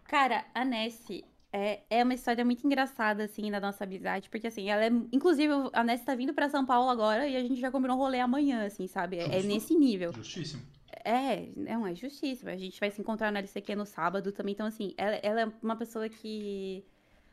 [0.06, 1.24] Cara, a Nessie
[1.56, 4.88] é, é uma história muito engraçada, assim, da nossa amizade, porque, assim, ela é.
[5.12, 8.00] Inclusive, a Nessie tá vindo pra São Paulo agora e a gente já combinou um
[8.00, 9.18] rolê amanhã, assim, sabe?
[9.18, 10.12] É, é nesse nível.
[10.12, 10.62] Justíssimo.
[11.04, 12.50] É, não, é justíssimo.
[12.50, 14.52] A gente vai se encontrar na LCQ no sábado também.
[14.52, 16.84] Então, assim, ela, ela é uma pessoa que.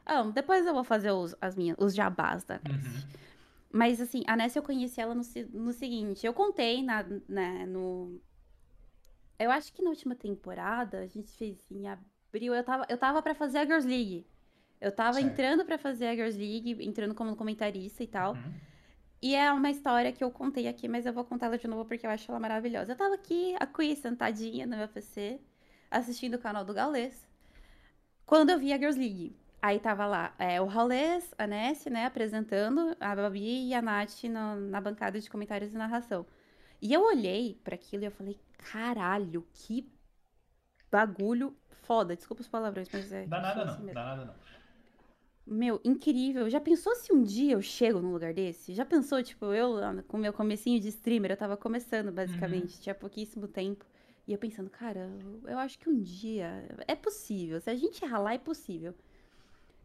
[0.05, 2.89] Ah, depois eu vou fazer os, as minhas, os jabás da Nessie.
[2.89, 3.03] Uhum.
[3.71, 8.21] Mas, assim, a Nessie eu conheci ela no, no seguinte: eu contei na, na- no.
[9.39, 13.21] Eu acho que na última temporada, a gente fez em abril, eu tava, eu tava
[13.21, 14.25] pra fazer a Girls League.
[14.79, 15.27] Eu tava Certo.
[15.27, 18.33] entrando pra fazer a Girls League, entrando como comentarista e tal.
[18.33, 18.53] Uhum.
[19.21, 21.85] E é uma história que eu contei aqui, mas eu vou contar ela de novo
[21.85, 22.93] porque eu acho ela maravilhosa.
[22.93, 25.39] Eu tava aqui, a Cui, sentadinha no meu PC,
[25.91, 27.27] assistindo o canal do Gaules,
[28.25, 29.35] quando eu vi a Girls League.
[29.61, 34.23] Aí tava lá é, o Raulês, a Nessie, né, apresentando, a Babi e a Nath
[34.23, 36.25] no- na bancada de comentários e narração.
[36.81, 39.87] E eu olhei pra aquilo e eu falei, caralho, que
[40.91, 42.15] bagulho foda.
[42.15, 43.25] Desculpa os palavrões, mas é.
[43.25, 43.93] Dá nada assim não, mesmo.
[43.93, 44.33] dá nada não.
[45.45, 46.49] Meu, incrível.
[46.49, 48.73] Já pensou se um dia eu chego num lugar desse?
[48.73, 49.75] Já pensou, tipo, eu
[50.07, 53.85] com o meu comecinho de streamer, eu tava começando, basicamente, tinha pouquíssimo tempo.
[54.27, 55.09] E eu pensando, cara,
[55.43, 57.59] eu- eu acho que um dia é possível.
[57.59, 58.93] Se a gente ralar, é possível.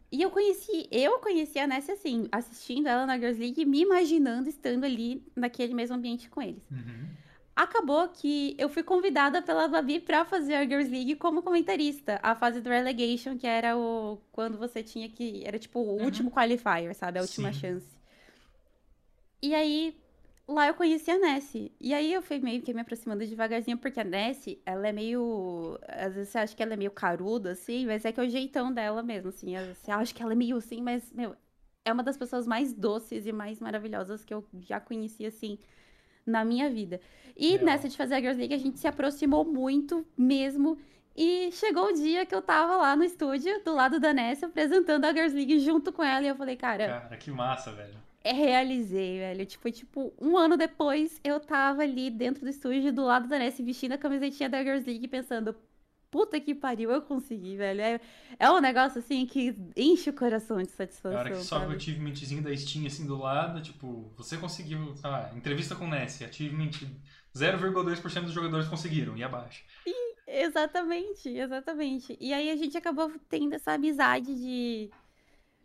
[0.09, 4.47] E eu conheci, eu conheci a Nessie assim, assistindo ela na Girls League, me imaginando
[4.47, 6.63] estando ali naquele mesmo ambiente com eles.
[6.71, 7.09] Uhum.
[7.57, 12.19] Acabou que eu fui convidada pela Babi pra fazer a Girls League como comentarista.
[12.21, 14.19] A fase do relegation, que era o.
[14.31, 15.43] Quando você tinha que.
[15.43, 16.03] Era tipo o Uhum.
[16.03, 17.17] último qualifier, sabe?
[17.17, 17.59] A última Sim.
[17.59, 17.97] chance.
[19.41, 19.99] E aí,
[20.47, 21.71] lá eu conheci a Nessie.
[21.79, 25.79] E aí eu fui meio que me aproximando devagarzinho, porque a Nessie, ela é meio.
[25.87, 28.29] Às vezes você acha que ela é meio caruda, assim, mas é que é o
[28.29, 29.53] jeitão dela mesmo, assim.
[29.73, 31.35] Você acha que ela é meio assim, mas, meu,
[31.85, 35.57] é uma das pessoas mais doces e mais maravilhosas que eu já conheci, assim,
[36.27, 36.99] na minha vida.
[37.35, 40.77] E nessa de fazer a Girls League, a gente se aproximou muito mesmo.
[41.15, 45.05] E chegou o dia que eu tava lá no estúdio, do lado da Nessie, apresentando
[45.05, 46.23] a Girls League junto com ela.
[46.25, 47.95] E eu falei, cara, Cara, que massa, velho.
[48.23, 49.45] é, realizei, velho.
[49.45, 53.65] Tipo, tipo, um ano depois, eu tava ali dentro do estúdio, do lado da Nessie,
[53.65, 55.55] vestindo a camisetinha da Girls League, pensando,
[56.17, 57.79] puta que pariu, eu consegui, velho.
[57.79, 57.99] É,
[58.39, 61.77] é um negócio, assim, que enche o coração de Na satisfação, hora que sobe o
[61.77, 66.71] achievementzinho da Steam assim do lado, tipo, você conseguiu, sei lá, entrevista com Nessie, achievement
[67.35, 69.63] 0,2% dos jogadores conseguiram, e abaixo.
[70.25, 72.17] Exatamente, exatamente.
[72.19, 74.89] E aí a gente acabou tendo essa amizade de,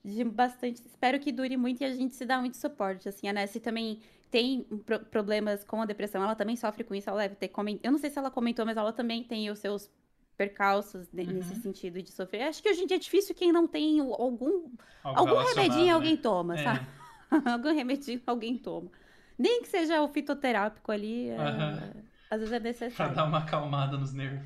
[0.05, 0.83] de bastante.
[0.87, 3.09] Espero que dure muito e a gente se dá muito suporte.
[3.09, 7.11] Assim, a Nessie também tem pro- problemas com a depressão, ela também sofre com isso.
[7.11, 7.85] Ela deve ter comentado.
[7.85, 9.91] Eu não sei se ela comentou, mas ela também tem os seus
[10.37, 11.61] percalços ne- nesse Uhum.
[11.62, 12.42] sentido de sofrer.
[12.42, 14.68] Acho que hoje em dia é difícil quem não tem algum,
[15.05, 15.92] Algo algum remedinho né?
[15.92, 16.64] alguém toma, É.
[16.64, 16.87] sabe?
[17.61, 18.90] algum remedinho alguém toma.
[19.38, 21.37] Nem que seja o fitoterápico ali, é,
[22.31, 23.14] às vezes é Pra necessário.
[23.14, 24.45] dar uma acalmada nos nervos.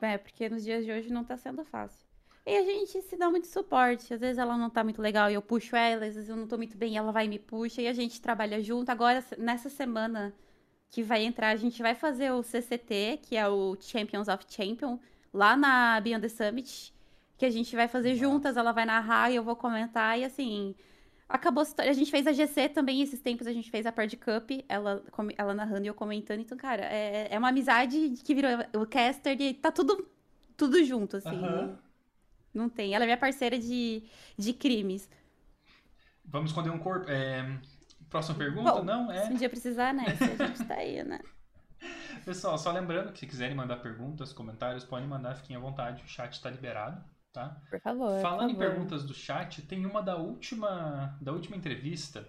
[0.00, 2.06] É, porque nos dias de hoje não tá sendo fácil.
[2.46, 4.14] E a gente se dá muito suporte.
[4.14, 6.46] Às vezes ela não tá muito legal e eu puxo ela, às vezes eu não
[6.46, 8.88] tô muito bem, ela vai e me puxa e a gente trabalha junto.
[8.90, 10.32] Agora, nessa semana
[10.90, 14.98] que vai entrar, a gente vai fazer o CCT, que é o Champions of Champion,
[15.32, 16.94] lá na Beyond the Summit,
[17.36, 20.74] que a gente vai fazer juntas, ela vai narrar e eu vou comentar e assim,
[21.28, 23.92] acabou se tor- A gente fez a GC também, esses tempos a gente fez a
[23.92, 25.02] Perd Cup, ela,
[25.36, 26.40] ela narrando e eu comentando.
[26.40, 30.08] Então, cara, é, é uma amizade que virou o caster e tá tudo,
[30.56, 31.40] tudo junto, assim.
[31.40, 31.78] Não,
[32.54, 32.94] não tem.
[32.94, 34.02] Ela é minha parceira de,
[34.38, 35.08] de crimes.
[36.24, 37.10] Vamos esconder um corpo.
[37.10, 37.58] É,
[38.08, 38.72] Próxima pergunta?
[38.72, 39.26] Bom, Não, é.
[39.26, 40.04] Se um dia precisar, né?
[40.16, 41.20] Se a gente tá aí, né?
[42.24, 46.08] Pessoal, só lembrando que se quiserem mandar perguntas, comentários, podem mandar, fiquem à vontade, o
[46.08, 47.62] chat está liberado, tá?
[47.70, 48.20] Por favor.
[48.20, 48.70] Falando em por favor.
[48.70, 52.28] perguntas do chat, tem uma da última, da última entrevista,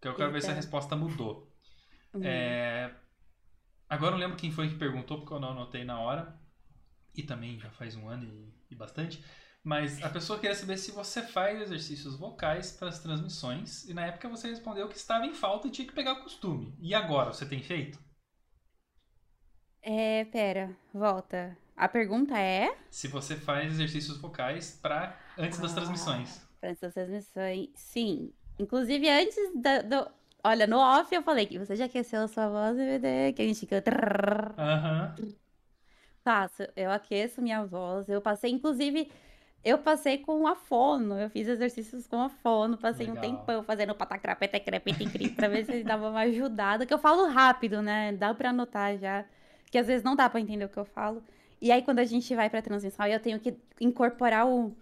[0.00, 0.56] que eu quero ver se a Eita.
[0.56, 1.52] resposta mudou.
[2.14, 2.20] Hum.
[2.24, 2.94] É,
[3.88, 6.38] Agora eu não lembro quem foi que perguntou, porque eu não anotei na hora,
[7.14, 9.22] e também já faz um ano e, e bastante.
[9.62, 14.06] Mas a pessoa queria saber se você faz exercícios vocais para as transmissões, e na
[14.06, 16.74] época você respondeu que estava em falta e tinha que pegar o costume.
[16.80, 17.98] E agora, você tem feito?
[19.82, 21.56] É, pera, volta.
[21.76, 22.74] A pergunta é.
[22.90, 25.76] Se você faz exercícios vocais para antes das Ah.
[25.76, 26.40] transmissões.
[26.60, 28.32] Para essas transmissões, sim.
[28.58, 30.10] Inclusive, antes da, do.
[30.44, 33.46] Olha, no off eu falei que você já aqueceu a sua voz, DVD, que a
[33.46, 33.90] gente canta.
[34.58, 35.14] Aham.
[36.22, 38.08] Faço, eu aqueço minha voz.
[38.08, 39.10] Eu passei, inclusive,
[39.64, 41.18] eu passei com a fono.
[41.18, 42.78] Eu fiz exercícios com a fono.
[42.78, 43.38] Passei um Legal.
[43.38, 46.86] tempão fazendo petecré, petecri, pra ver se dava uma ajudada.
[46.86, 48.12] Que eu falo rápido, né?
[48.12, 49.24] Dá pra anotar já.
[49.70, 51.22] Que às vezes não dá pra entender o que eu falo.
[51.60, 54.74] E aí, quando a gente vai pra transmissão, eu tenho que incorporar o.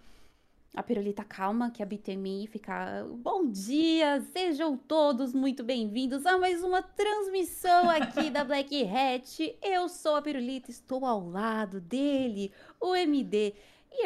[0.77, 3.03] A pirulita calma que habita em mim e ficar.
[3.05, 9.59] Bom dia, sejam todos muito bem-vindos a mais uma transmissão aqui da Black Hat.
[9.61, 13.55] Eu sou a pirulita, estou ao lado dele, o MD.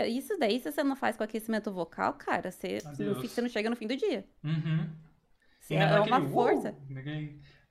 [0.00, 3.16] E isso daí, se você não faz com aquecimento vocal, cara, você, Adeus.
[3.20, 4.26] fica- você não chega no fim do dia.
[4.44, 4.88] Uhum.
[5.61, 6.74] Você é uma uou, força.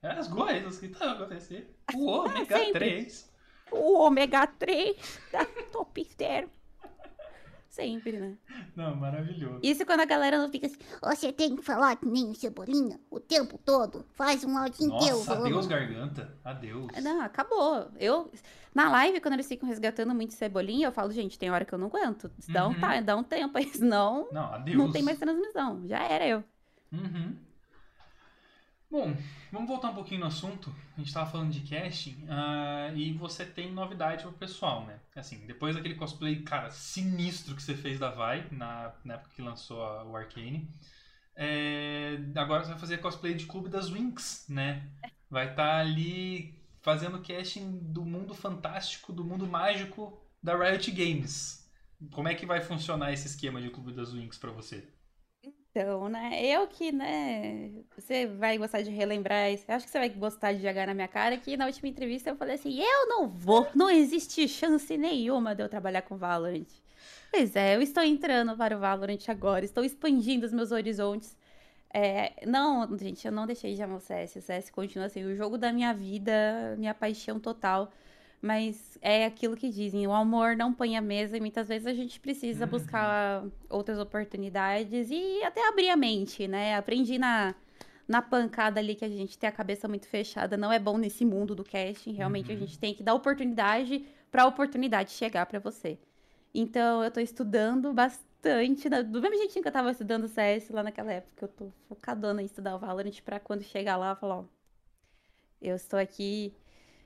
[0.02, 1.66] É as coisas que estão acontecendo.
[1.94, 2.72] O ômega sempre.
[2.72, 3.32] 3.
[3.70, 6.50] O ômega 3 da Top Zero.
[7.68, 8.36] Sempre, né?
[8.76, 9.58] Não, maravilhoso.
[9.62, 10.76] Isso quando a galera não fica assim.
[11.02, 14.04] Você tem que falar que nem o Cebolinha o tempo todo.
[14.12, 15.16] Faz um áudio inteiro.
[15.16, 16.36] Nossa, adeus garganta.
[16.44, 16.88] Adeus.
[17.02, 17.90] Não, acabou.
[17.98, 18.30] Eu,
[18.74, 21.78] na live, quando eles ficam resgatando muito cebolinha, eu falo, gente, tem hora que eu
[21.78, 22.30] não aguento.
[22.48, 22.80] Dá um, Uhum.
[22.80, 24.76] ta- dá um tempo aí, senão Não, adeus.
[24.78, 25.86] não tem mais transmissão.
[25.86, 26.44] Já era eu.
[26.92, 27.36] Uhum.
[28.90, 29.16] Bom,
[29.50, 30.74] vamos voltar um pouquinho no assunto.
[30.96, 34.98] A gente tava falando de casting ah, e você tem novidade pro pessoal, né?
[35.16, 39.40] Assim, depois daquele cosplay, cara, sinistro que você fez da Vi na, na época que
[39.40, 40.68] lançou a- o Arcane.
[41.34, 44.82] é, agora você vai fazer cosplay de Clube das Winx, né?
[45.30, 51.70] Vai estar ali fazendo casting do mundo fantástico, do mundo mágico da Riot Games.
[52.10, 54.84] Como é que vai funcionar esse esquema de Clube das Winx pra você?
[55.42, 56.44] Então, né?
[56.44, 57.70] Eu que, né?
[57.96, 59.64] Você vai gostar de relembrar isso.
[59.68, 62.36] Acho que você vai gostar de jogar na minha cara que na última entrevista eu
[62.36, 66.66] falei assim: eu não vou, não existe chance nenhuma de eu trabalhar com Valorant.
[67.30, 71.34] Pois é, eu estou entrando para o Valorant agora, estou expandindo os meus horizontes.
[71.94, 74.38] É, não, gente, eu não deixei de amar o CS.
[74.38, 77.92] O CS continua sendo o jogo da minha vida, minha paixão total.
[78.40, 81.94] Mas é aquilo que dizem, o amor não põe a mesa e muitas vezes a
[81.94, 82.70] gente precisa Uhum.
[82.70, 86.76] buscar outras oportunidades e até abrir a mente, né?
[86.76, 87.54] Aprendi na,
[88.08, 91.24] na pancada ali que a gente tem a cabeça muito fechada, não é bom nesse
[91.24, 92.12] mundo do casting.
[92.12, 92.58] Realmente a Uhum.
[92.58, 95.98] gente tem que dar oportunidade para a oportunidade chegar para você.
[96.54, 98.26] Então eu tô estudando bastante,
[98.90, 99.02] né?
[99.02, 102.46] do mesmo jeitinho que eu tava estudando CS lá naquela época, eu tô focadona em
[102.46, 104.44] estudar o Valorant para quando chegar lá falar, ó,
[105.60, 106.54] eu estou aqui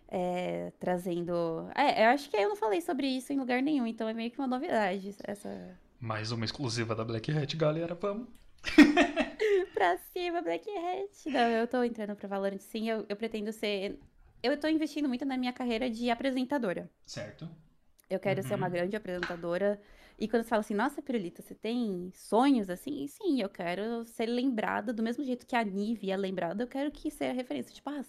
[0.08, 1.68] é, trazendo.
[1.74, 4.30] É, eu acho que eu não falei sobre isso em lugar nenhum, então é meio
[4.30, 5.78] que uma novidade essa.
[6.00, 8.28] Mais uma exclusiva da Black Hat, galera, vamos.
[9.74, 11.28] pra cima, Black Hat.
[11.30, 13.98] Não, eu tô entrando pra Valorant sim, eu, eu pretendo ser.
[14.42, 16.90] Eu tô investindo muito na minha carreira de apresentadora.
[17.04, 17.48] Certo.
[18.08, 18.58] Eu quero ser Uhum.
[18.60, 19.80] uma grande apresentadora.
[20.18, 23.06] E quando você fala assim, nossa, Pirulita, você tem sonhos assim?
[23.06, 26.90] Sim, eu quero ser lembrada do mesmo jeito que a Nive é lembrada, eu quero
[26.90, 27.74] que seja referência.
[27.74, 28.02] Tipo, ah,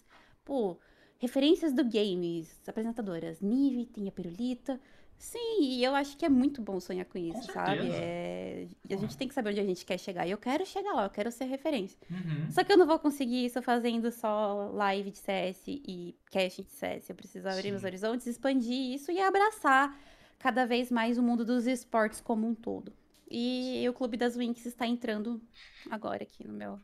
[0.45, 0.79] pô,
[1.17, 3.41] referências do games, apresentadoras.
[3.41, 4.79] Nive, tem a Pirulita.
[5.17, 7.81] Sim, e eu acho que é muito bom sonhar com isso, sabe?
[7.81, 7.97] certeza.
[7.99, 8.67] É...
[8.87, 10.27] E a gente tem que saber onde a gente quer chegar.
[10.27, 11.97] E eu quero chegar lá, eu quero ser referência.
[12.09, 12.51] Uhum.
[12.51, 16.71] Só que eu não vou conseguir isso fazendo só live de CS e casting de
[16.71, 17.09] CS.
[17.09, 17.87] Eu preciso abrir meus Sim.
[17.87, 19.97] horizontes, expandir isso e abraçar
[20.39, 22.93] cada vez mais o mundo dos esportes como um todo.
[23.29, 25.41] E o Clube das Winx está entrando
[25.89, 26.79] agora aqui no meu,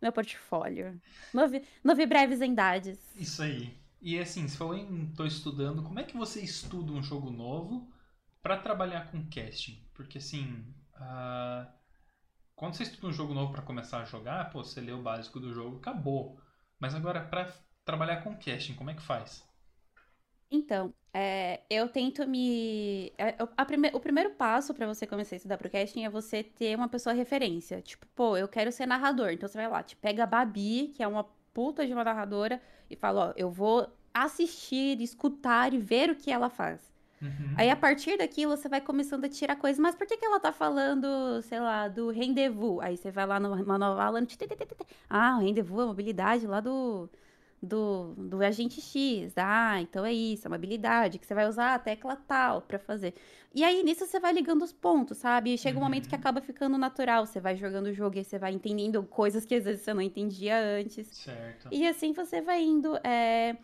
[0.00, 1.00] meu portfólio.
[1.32, 2.98] Novi, novi breves endades.
[3.14, 3.76] Isso aí.
[4.00, 7.88] E assim, você falou em tô estudando, como é que você estuda um jogo novo
[8.42, 9.78] pra trabalhar com casting?
[9.94, 11.68] Porque assim, ah,
[12.56, 15.38] quando você estuda um jogo novo pra começar a jogar, pô, você lê o básico
[15.38, 16.40] do jogo, acabou.
[16.80, 17.52] Mas agora pra
[17.84, 19.46] trabalhar com casting, como é que faz?
[20.54, 23.10] Então, é, eu tento me.
[23.18, 26.42] é, eu- a prime- o primeiro passo pra você começar a estudar broadcasting é você
[26.42, 27.80] ter uma pessoa referência.
[27.80, 29.30] Tipo, pô, eu quero ser narrador.
[29.30, 32.60] Então você vai lá, te pega a Babi, que é uma puta de uma narradora,
[32.90, 36.92] e fala: ó, eu vou assistir, escutar e ver o que ela faz.
[37.22, 37.54] Uhum.
[37.56, 39.78] Aí a partir daquilo você vai começando a tirar coisas.
[39.78, 42.80] Mas por que que ela tá falando, sei lá, do rendezvous?
[42.80, 44.20] Aí você vai lá numa nova aula.
[45.08, 47.08] Ah, o rendezvous é uma habilidade lá do,
[47.62, 49.32] do, do agente X.
[49.36, 52.78] Ah, então é isso, é uma habilidade que você vai usar a tecla tal pra
[52.78, 53.14] fazer.
[53.54, 55.54] E aí nisso você vai ligando os pontos, sabe?
[55.54, 56.20] E chega um momento que Uhum.
[56.20, 57.24] acaba ficando natural.
[57.26, 60.02] Você vai jogando o jogo e você vai entendendo coisas que às vezes você não
[60.02, 61.06] entendia antes.
[61.08, 61.68] Certo.
[61.70, 62.96] E assim você vai indo.
[63.04, 63.56] É...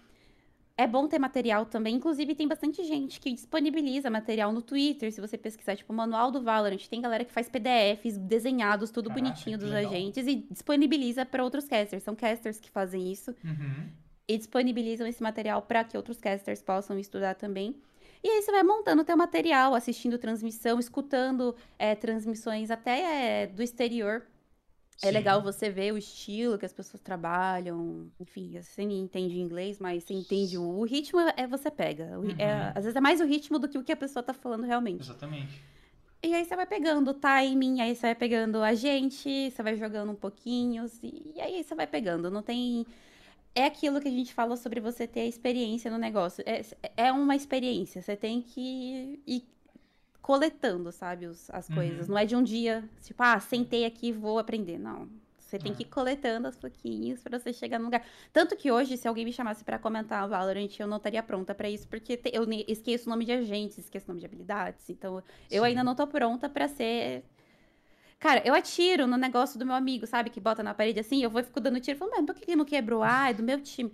[0.78, 1.96] é bom ter material também.
[1.96, 5.12] Inclusive, tem bastante gente que disponibiliza material no Twitter.
[5.12, 9.08] Se você pesquisar, tipo, o manual do Valorant, tem galera que faz PDFs desenhados, tudo
[9.10, 9.90] Caraca, bonitinho dos legal.
[9.92, 12.04] agentes e disponibiliza para outros casters.
[12.04, 13.88] São casters que fazem isso Uhum.
[14.28, 17.74] e disponibilizam esse material para que outros casters possam estudar também.
[18.22, 23.62] E aí você vai montando teu material, assistindo transmissão, escutando é, transmissões até é, do
[23.62, 24.22] exterior.
[25.00, 25.12] É Sim.
[25.12, 28.10] legal você ver o estilo que as pessoas trabalham.
[28.18, 32.04] Enfim, você nem entende inglês, mas você entende o, o ritmo, é você pega.
[32.04, 32.72] É- Uhum.
[32.74, 35.02] às vezes é mais o ritmo do que o que a pessoa tá falando realmente.
[35.02, 35.62] Exatamente.
[36.20, 39.76] E aí você vai pegando o timing, aí você vai pegando a gente, você vai
[39.76, 42.28] jogando um pouquinho, e aí você vai pegando.
[42.28, 42.84] Não tem.
[43.54, 46.42] É aquilo que a gente fala sobre você ter a experiência no negócio.
[46.44, 46.62] É,
[46.96, 48.02] é uma experiência.
[48.02, 49.44] Você tem que ir
[50.28, 52.06] coletando, sabe, os- as coisas.
[52.06, 52.12] Uhum.
[52.12, 54.78] Não é de um dia, tipo, ah, sentei aqui e vou aprender.
[54.78, 55.08] Não.
[55.38, 55.74] Você tem É.
[55.74, 58.04] que ir coletando aos pouquinhos pra você chegar no lugar.
[58.30, 61.70] Tanto que hoje, se alguém me chamasse pra comentar Valorant, eu não estaria pronta pra
[61.70, 64.90] isso, porque te- eu esqueço o nome de agentes, esqueço o nome de habilidades.
[64.90, 65.68] Então, eu Sim.
[65.70, 67.24] ainda não tô pronta pra ser.
[68.18, 70.28] Cara, eu atiro no negócio do meu amigo, sabe?
[70.28, 71.96] Que bota na parede assim, eu vou e fico dando tiro.
[71.96, 73.02] Falando, mano, por que que não quebrou?
[73.02, 73.90] Ah, é do meu time.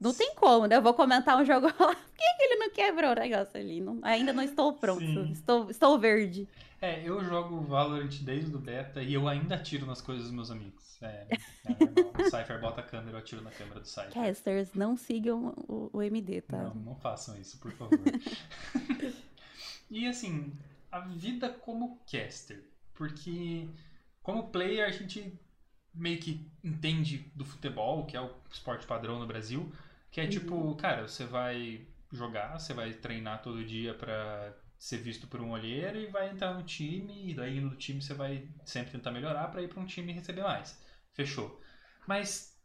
[0.00, 0.76] Não tem como, né?
[0.76, 1.94] Eu vou comentar um jogo lá.
[1.94, 3.80] Por que, ele não quebrou o negócio ali?
[3.80, 5.00] Não- ainda não estou pronto.
[5.00, 5.30] Sim.
[5.32, 6.48] Estou, estou verde.
[6.80, 10.50] É, eu jogo Valorant desde o beta e eu ainda atiro nas coisas dos meus
[10.50, 10.96] amigos.
[11.02, 11.26] É,
[11.66, 12.12] é normal.
[12.18, 14.12] O Cypher bota a câmera, eu atiro na câmera do Cypher.
[14.12, 16.62] Casters, não sigam o, o MD, tá?
[16.64, 17.98] Não, não façam isso, por favor.
[19.90, 20.56] e assim,
[20.90, 22.64] a vida como caster.
[22.94, 23.68] Porque
[24.22, 25.38] como player a gente
[25.92, 29.70] meio que entende do futebol, que é o esporte padrão no Brasil,
[30.10, 35.26] que é tipo, cara, você vai jogar, você vai treinar todo dia pra ser visto
[35.26, 38.92] por um olheiro e vai entrar no time, e daí no time você vai sempre
[38.92, 40.80] tentar melhorar pra ir pra um time e receber mais.
[41.12, 41.60] Fechou.
[42.06, 42.58] Mas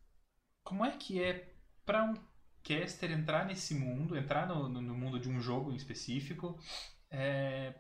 [0.64, 1.54] como é que é
[1.86, 2.16] pra um
[2.64, 6.60] caster entrar nesse mundo, entrar no, no- mundo de um jogo em específico,
[7.12, 7.74] é,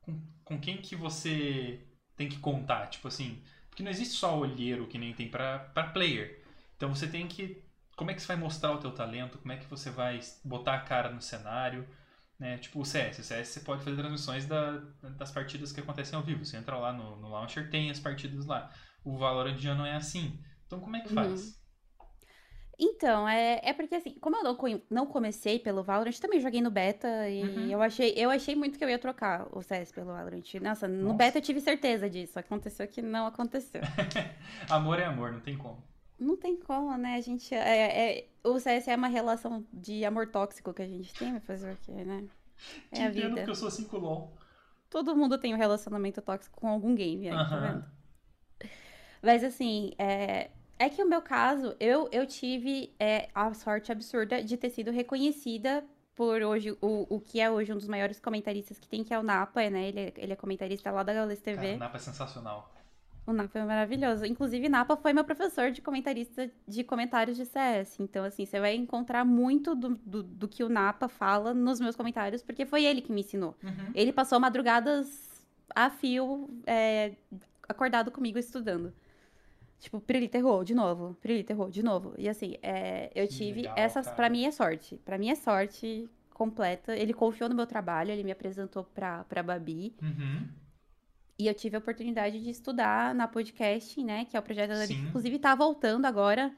[0.00, 2.88] com, com quem que você tem que contar?
[2.88, 5.58] Tipo assim, porque não existe só olheiro que nem tem pra
[5.94, 6.44] player.
[6.76, 7.63] Então você tem que.
[7.96, 9.38] Como é que você vai mostrar o teu talento?
[9.38, 11.86] Como é que você vai botar a cara no cenário?
[12.38, 12.58] Né?
[12.58, 13.20] Tipo o CS.
[13.20, 14.82] O CS você pode fazer transmissões da-
[15.16, 16.44] das partidas que acontecem ao vivo.
[16.44, 18.70] Você entra lá no, no launcher, tem as partidas lá.
[19.04, 20.40] O Valorant já não é assim.
[20.66, 21.14] Então como é que Uhum.
[21.14, 21.62] faz?
[22.76, 24.42] Então, é, é porque assim, como eu
[24.90, 27.70] não, comecei pelo Valorant, também joguei no beta e Uhum.
[27.70, 30.42] eu achei, eu achei muito que eu ia trocar o CS pelo Valorant.
[30.60, 31.14] Nossa, no Nossa.
[31.14, 32.36] beta eu tive certeza disso.
[32.36, 33.80] Aconteceu que não aconteceu.
[34.68, 35.84] Amor é amor, não tem como.
[36.18, 37.16] Não tem como, né?
[37.16, 37.54] A gente.
[37.54, 41.40] É, é- o CS é uma relação de amor tóxico que a gente tem, vai
[41.40, 42.24] fazer o quê, né?
[42.92, 43.34] É Te a entendo vida.
[43.36, 44.32] porque eu sou 5 LOL.
[44.90, 47.60] Todo mundo tem um relacionamento tóxico com algum game aí, tá Aham.
[47.60, 47.84] vendo?
[49.22, 54.42] Mas assim, é, é que o meu caso, eu, eu tive é, a sorte absurda
[54.42, 58.78] de ter sido reconhecida por hoje, o, o que é hoje um dos maiores comentaristas
[58.78, 59.88] que tem, que é o Napa, né?
[59.88, 61.74] Ele, é- ele é comentarista lá da Gaules Cara, TV.
[61.74, 62.73] o Napa é sensacional.
[63.26, 64.26] O Napa é maravilhoso.
[64.26, 67.98] Inclusive, Napa foi meu professor de comentarista de comentários de CS.
[68.00, 71.96] Então, assim, você vai encontrar muito do, do, do que o Napa fala nos meus
[71.96, 73.56] comentários, porque foi ele que me ensinou.
[73.62, 73.92] Uhum.
[73.94, 75.42] Ele passou madrugadas
[75.74, 77.12] a fio, é,
[77.66, 78.92] acordado comigo estudando.
[79.80, 82.14] Tipo, Prilita errou de novo, Prilita errou de novo.
[82.18, 84.16] E assim, é, eu tive legal, essas, cara.
[84.16, 84.96] pra mim é sorte.
[85.04, 86.94] Pra mim é sorte completa.
[86.96, 89.94] Ele confiou no meu trabalho, ele me apresentou pra, pra Babi.
[90.02, 90.48] Uhum.
[91.38, 94.24] E eu tive a oportunidade de estudar na podcasting, né?
[94.24, 95.06] Que é o projeto da que Sim.
[95.08, 96.52] inclusive tá voltando agora.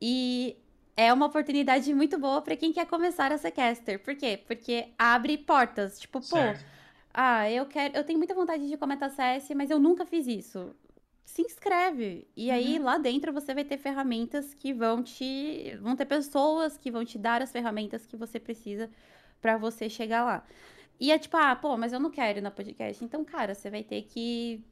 [0.00, 0.56] E
[0.96, 3.98] é uma oportunidade muito boa pra quem quer começar a ser caster.
[4.02, 4.40] Por quê?
[4.46, 6.00] Porque abre portas.
[6.00, 6.64] Tipo, pô, Certo.
[7.14, 10.74] ah, eu quero, eu tenho muita vontade de comentar CS, mas eu nunca fiz isso.
[11.24, 12.26] Se inscreve.
[12.36, 12.84] E aí Uhum.
[12.84, 17.16] lá dentro você vai ter ferramentas que vão te, vão ter pessoas que vão te
[17.18, 18.90] dar as ferramentas que você precisa
[19.40, 20.44] pra você chegar lá.
[21.00, 23.04] E é tipo, ah, pô, mas eu não quero ir na podcast.
[23.04, 24.64] Então, cara, você vai ter que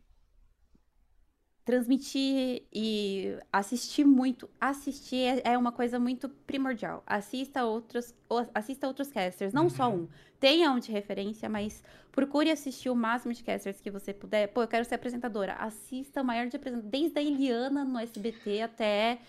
[1.64, 4.48] transmitir e assistir muito.
[4.60, 7.02] Assistir é, é uma coisa muito primordial.
[7.06, 10.02] Assista outros, ou- assista outros casters, não só Uhum.
[10.04, 10.08] um.
[10.40, 14.48] Tenha um de referência, mas procure assistir o máximo de casters que você puder.
[14.48, 15.52] Pô, eu quero ser apresentadora.
[15.54, 19.20] Assista o maior de apresentadores, desde a Eliana no SBT até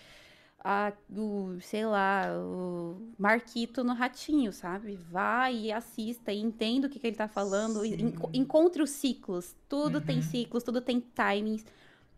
[0.63, 4.95] a, o, sei lá, o Marquito no Ratinho, sabe?
[5.09, 7.83] Vai e assista e entenda o que, que ele tá falando.
[7.85, 9.55] e enco- encontre os ciclos.
[9.67, 10.21] Tudo tem Uhum.
[10.23, 11.65] ciclos, tudo tem timings.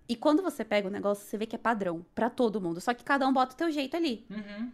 [0.09, 2.81] E quando você pega o negócio, você vê que é padrão pra todo mundo.
[2.81, 4.25] Só que cada um bota o teu jeito ali.
[4.29, 4.71] Uhum.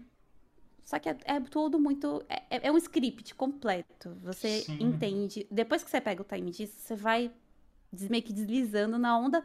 [0.84, 2.24] Só que é, é tudo muito.
[2.28, 4.18] É, é- é um script completo.
[4.24, 4.80] Você Sim.
[4.82, 5.46] entende.
[5.52, 7.32] Depois que você pega o time disso, você vai
[8.10, 9.44] meio que deslizando na onda.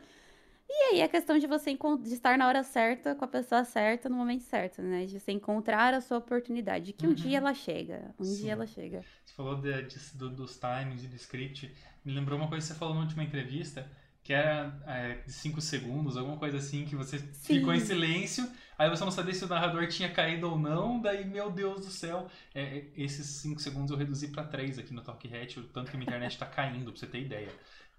[0.76, 4.08] E aí é questão de você de estar na hora certa, com a pessoa certa,
[4.08, 5.06] no momento certo, né?
[5.06, 6.92] De você encontrar a sua oportunidade.
[6.92, 7.14] Que um Uhum.
[7.14, 8.12] dia ela chega.
[8.18, 8.42] Um Sim.
[8.42, 9.04] dia ela chega.
[9.24, 11.72] Você falou de- de- do- dos timings e do script.
[12.04, 13.88] Me lembrou uma coisa que você falou na última entrevista,
[14.22, 17.86] que era é, de 5 segundos, alguma coisa assim, que você ficou em Sim.
[17.86, 21.84] silêncio, aí você não sabia se o narrador tinha caído ou não, daí, meu Deus
[21.86, 25.60] do céu, é, é, esses 5 segundos eu reduzi pra 3 aqui no Talk Hat,
[25.60, 27.48] o tanto que a minha internet tá caindo, pra você ter ideia.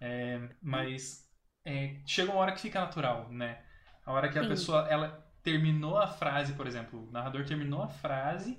[0.01, 1.24] É, mas
[1.65, 3.61] é, chega uma hora que fica natural, né?
[4.05, 4.49] A hora que a Sim.
[4.49, 8.57] pessoa, ela terminou a frase, por exemplo, o narrador terminou a frase,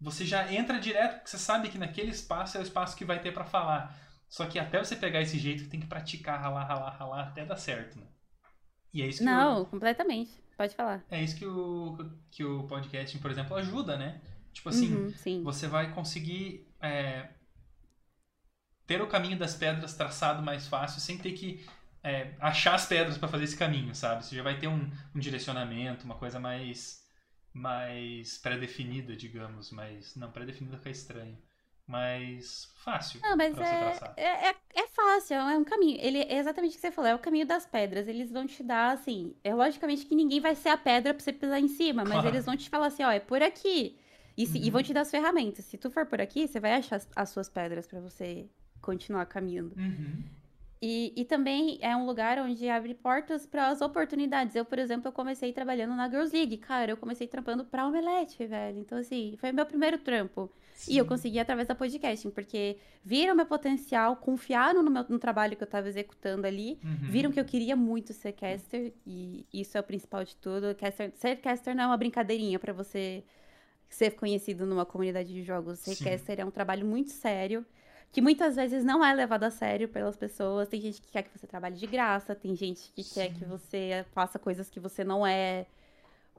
[0.00, 3.20] você já entra direto, porque você sabe que naquele espaço é o espaço que vai
[3.20, 3.96] ter pra falar.
[4.28, 7.56] Só que até você pegar esse jeito, tem que praticar, ralar, ralar, ralar, até dar
[7.56, 8.06] certo, né?
[8.92, 10.42] E é isso que, Não, completamente.
[10.56, 11.04] Pode falar.
[11.10, 11.98] o, é isso que, o,
[12.30, 14.20] que o podcasting, por exemplo, ajuda, né?
[14.52, 17.28] Tipo assim, Uhum, você vai conseguir é,
[18.86, 21.64] ter o caminho das pedras traçado mais fácil, sem ter que
[22.02, 24.24] é, achar as pedras para fazer esse caminho, sabe?
[24.24, 27.00] Você já vai ter um, um direcionamento, uma coisa mais
[27.52, 31.36] mais pré-definida, digamos, mas não pré-definida fica estranho,
[31.86, 34.16] mas fácil Não, mas é, traçar.
[34.16, 35.98] é, é, é fácil, é um caminho.
[36.00, 38.08] Ele é exatamente o que você falou, é o caminho das pedras.
[38.08, 41.32] Eles vão te dar, assim, é logicamente que ninguém vai ser a pedra pra você
[41.32, 42.24] pisar em cima, mas Claro.
[42.24, 43.98] eles vão te falar assim, ó, é por aqui.
[44.36, 44.70] E, se- e Uhum.
[44.70, 45.64] vão te dar as ferramentas.
[45.66, 48.48] Se tu for por aqui, você vai achar as, as suas pedras pra você
[48.80, 49.76] continuar caminhando.
[49.76, 50.24] Uhum.
[50.82, 54.56] E, e também é um lugar onde abre portas para as oportunidades.
[54.56, 56.56] Eu, por exemplo, eu comecei trabalhando na Girls League.
[56.56, 58.78] Cara, eu comecei trampando pra Omelete, velho.
[58.78, 60.50] Então, assim, foi meu primeiro trampo.
[60.88, 61.08] E eu Sim.
[61.08, 65.66] consegui através da podcasting, porque viram meu potencial, confiaram no, meu, no trabalho que eu
[65.68, 66.96] tava executando ali, Uhum.
[67.06, 70.74] viram que eu queria muito ser caster, e isso é o principal de tudo.
[70.74, 73.22] Caster, ser caster não é uma brincadeirinha pra você
[73.90, 75.80] ser conhecido numa comunidade de jogos.
[75.80, 76.04] Ser Sim.
[76.04, 77.66] caster é um trabalho muito sério,
[78.12, 80.68] que muitas vezes não é levado a sério pelas pessoas.
[80.68, 83.34] Tem gente que quer que você trabalhe de graça, tem gente que quer Sim.
[83.38, 85.66] que você faça coisas que você não é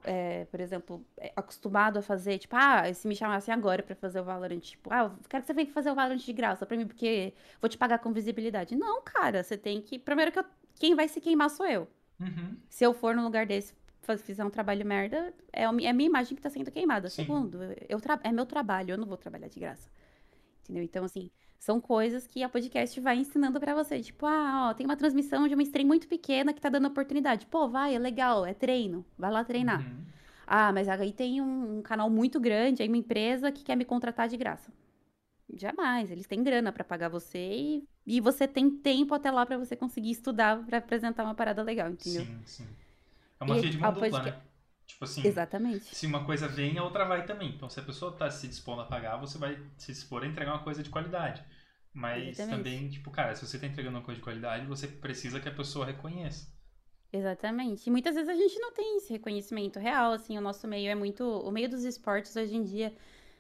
[0.04, 4.20] é, por exemplo, é, acostumado a fazer, tipo, ah, se me chamassem agora pra fazer
[4.20, 6.76] o Valorant, tipo, ah, eu quero que você venha fazer o Valorant de graça pra
[6.76, 8.76] mim, porque vou te pagar com visibilidade.
[8.76, 10.00] Não, cara, você tem que.
[10.00, 10.46] Primeiro que eu-
[10.80, 11.88] quem vai se queimar sou eu.
[12.20, 12.58] Uhum.
[12.68, 13.76] Se eu for num lugar desse,
[14.24, 17.08] fizer um trabalho merda, é, é a minha imagem que tá sendo queimada.
[17.08, 17.22] Sim.
[17.24, 19.88] Segundo, eu tra- é meu trabalho, eu não vou trabalhar de graça.
[20.64, 20.84] Entendeu?
[20.84, 21.30] Então, assim,
[21.62, 24.02] são coisas que a podcast vai ensinando pra você.
[24.02, 27.46] Tipo, ah, ó, tem uma transmissão de uma stream muito pequena que tá dando oportunidade.
[27.46, 29.06] Pô, vai, é legal, é treino.
[29.16, 29.80] Vai lá treinar.
[29.80, 30.02] Uhum.
[30.48, 33.86] Ah, mas aí tem um, um canal muito grande, aí uma empresa que quer me
[33.86, 34.74] contratar de graça.
[35.56, 39.58] Jamais, eles têm grana pra pagar você e, e você tem tempo até lá pra
[39.60, 42.26] você conseguir estudar pra apresentar uma parada legal, entendeu?
[42.26, 42.68] Sim, sim.
[43.40, 44.42] É uma E via de mão dupla, podca- né?
[44.92, 45.96] Tipo assim, Exatamente.
[45.96, 47.50] se uma coisa vem, a outra vai também.
[47.50, 50.54] Então, se a pessoa tá se dispondo a pagar, você vai se dispor a entregar
[50.54, 51.44] uma coisa de qualidade.
[51.94, 52.58] Mas Exatamente.
[52.58, 55.54] também, tipo, cara, se você tá entregando uma coisa de qualidade, você precisa que a
[55.54, 56.48] pessoa reconheça.
[57.12, 57.88] Exatamente.
[57.88, 60.96] E muitas vezes a gente não tem esse reconhecimento real, assim, o nosso meio é
[60.96, 61.24] muito.
[61.24, 62.94] O meio dos esportes hoje em dia,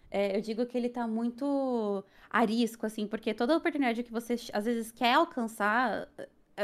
[0.09, 4.65] é, eu digo que ele tá muito arisco, assim, porque toda oportunidade que você às
[4.65, 6.09] vezes quer alcançar,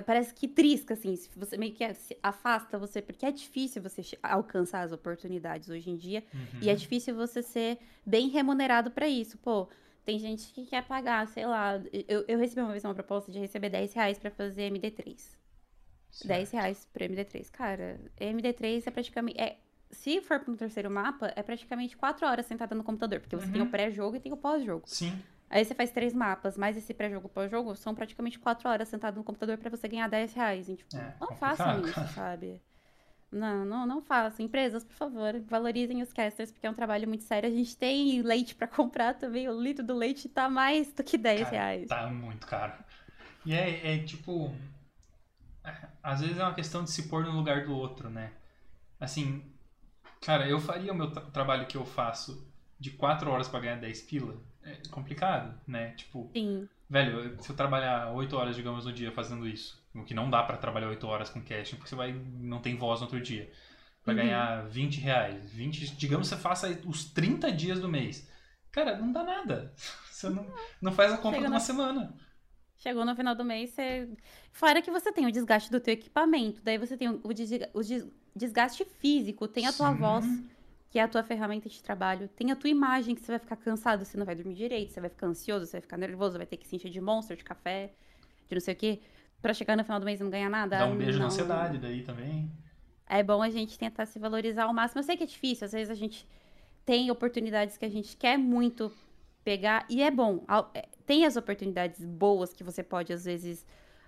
[0.01, 4.01] parece que trisca, assim, se você meio que se afasta você, porque é difícil você
[4.23, 6.59] alcançar as oportunidades hoje em dia, Uhum.
[6.61, 9.37] e é difícil você ser bem remunerado pra isso.
[9.37, 9.67] Pô,
[10.05, 13.39] tem gente que quer pagar, sei lá, eu, eu recebi uma vez uma proposta de
[13.39, 15.35] receber 10 reais pra fazer MD3.
[16.25, 17.49] 10 reais pro MD3.
[17.51, 19.39] Cara, MD3 é praticamente.
[19.39, 19.57] É,
[19.91, 23.19] se for pro terceiro mapa, é praticamente 4 horas sentada no computador.
[23.19, 23.67] Porque você tem Uhum.
[23.67, 24.83] o pré-jogo e tem o pós-jogo.
[24.87, 29.15] Sim, Aí você faz três mapas, mais esse pré-jogo pós-jogo, são praticamente 4 horas sentado
[29.15, 30.67] no computador pra você ganhar 10 reais.
[30.67, 32.61] E, tipo, É, não façam isso, sabe?
[33.31, 34.45] Não, não, não façam.
[34.45, 37.49] Empresas, por favor, valorizem os casters, porque é um trabalho muito sério.
[37.49, 39.47] A gente tem leite pra comprar também.
[39.49, 41.87] O litro do leite tá mais do que 10 Cara, reais.
[41.87, 42.73] Tá muito caro.
[43.45, 44.53] E é, é tipo.
[45.63, 48.31] é, Às vezes é uma questão de se pôr no lugar do outro, né?
[48.99, 49.43] Assim,
[50.21, 52.47] cara, eu faria o meu tra- trabalho que eu faço
[52.79, 54.35] de 4 horas pra ganhar 10 pila.
[54.67, 55.91] É complicado, né?
[55.91, 56.67] Tipo, Sim.
[56.89, 60.43] velho, se eu trabalhar 8 horas, digamos, no dia fazendo isso, o que não dá
[60.43, 63.51] pra trabalhar 8 horas com casting, porque você vai não tem voz no outro dia.
[64.03, 64.19] Pra Uhum.
[64.21, 65.51] ganhar 20 reais.
[65.51, 68.29] 20, digamos você faça os 30 dias do mês.
[68.71, 69.73] Cara, não dá nada.
[70.11, 70.47] Você não,
[70.81, 72.13] não faz a compra Chega de uma na- semana.
[72.77, 74.09] Chegou no final do mês, você.
[74.51, 77.81] Fora que você tem o desgaste do teu equipamento, daí você tem o, desga- o
[77.83, 79.97] des- desgaste físico, tem a tua Sim.
[79.99, 80.25] voz,
[80.97, 83.55] que é a tua ferramenta de trabalho, tem a tua imagem, que você vai ficar
[83.55, 86.47] cansado, você não vai dormir direito, você vai ficar ansioso, você vai ficar nervoso, vai
[86.47, 87.91] ter que se encher de monster, de café,
[88.49, 88.99] de não sei o quê,
[89.39, 90.79] pra chegar no final do mês e não ganhar nada.
[90.79, 91.27] Dá um beijo na não.
[91.27, 92.51] ansiedade daí também.
[93.07, 94.97] É bom a gente tentar se valorizar ao máximo.
[94.97, 96.27] Eu sei que é difícil, às vezes a gente
[96.83, 98.91] tem oportunidades que a gente quer muito
[99.43, 100.43] pegar, e é bom.
[100.73, 103.63] É, Tem as oportunidades boas que você pode, às vezes,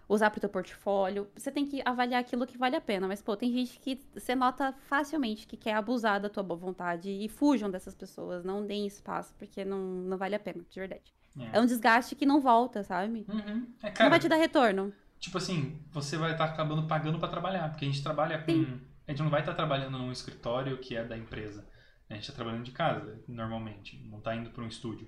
[0.10, 1.30] usar pro teu portfólio.
[1.36, 3.08] Você tem que avaliar aquilo que vale a pena.
[3.08, 7.10] Mas, pô, tem gente que você nota facilmente que quer abusar da tua boa vontade
[7.12, 8.44] e fujam dessas pessoas.
[8.44, 11.14] Não deem espaço, porque não, não vale a pena, de verdade.
[11.40, 11.58] É.
[11.58, 13.24] É um desgaste que não volta, sabe?
[13.30, 13.68] Uhum.
[13.84, 14.92] É, não cara, vai te dar retorno.
[15.20, 18.80] tipo assim, você vai estar acabando pagando pra trabalhar, porque a gente trabalha com.
[19.08, 21.68] A gente não vai estar trabalhando num escritório que é da empresa.
[22.10, 24.04] A gente está trabalhando de casa, normalmente.
[24.08, 25.08] Não tá indo para um estúdio.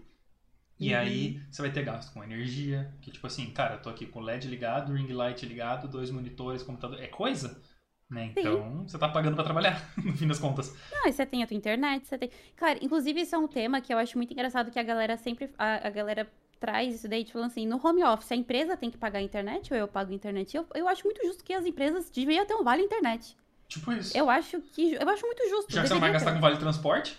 [0.81, 0.99] E Uhum.
[0.99, 4.19] aí, você vai ter gasto com energia, que tipo assim, cara, eu tô aqui com
[4.19, 6.99] o LED ligado, ring light ligado, dois monitores, computador.
[6.99, 7.61] É coisa?
[8.09, 8.33] Né?
[8.35, 10.75] Então, você tá pagando pra trabalhar, no fim das contas.
[10.91, 12.31] Não, e você tem a tua internet, você tem.
[12.57, 15.49] Claro, inclusive isso é um tema que eu acho muito engraçado que a galera sempre.
[15.57, 16.27] A, a galera
[16.59, 19.71] traz isso daí, tipo assim, no home office, a empresa tem que pagar a internet
[19.71, 20.57] ou eu pago a internet?
[20.57, 23.37] Eu, eu acho muito justo que as empresas deviam ter um vale internet.
[23.67, 24.17] Tipo isso.
[24.17, 24.93] Eu acho que.
[24.93, 25.71] Eu acho muito justo.
[25.71, 27.17] Já que você não vai gastar com vale transporte,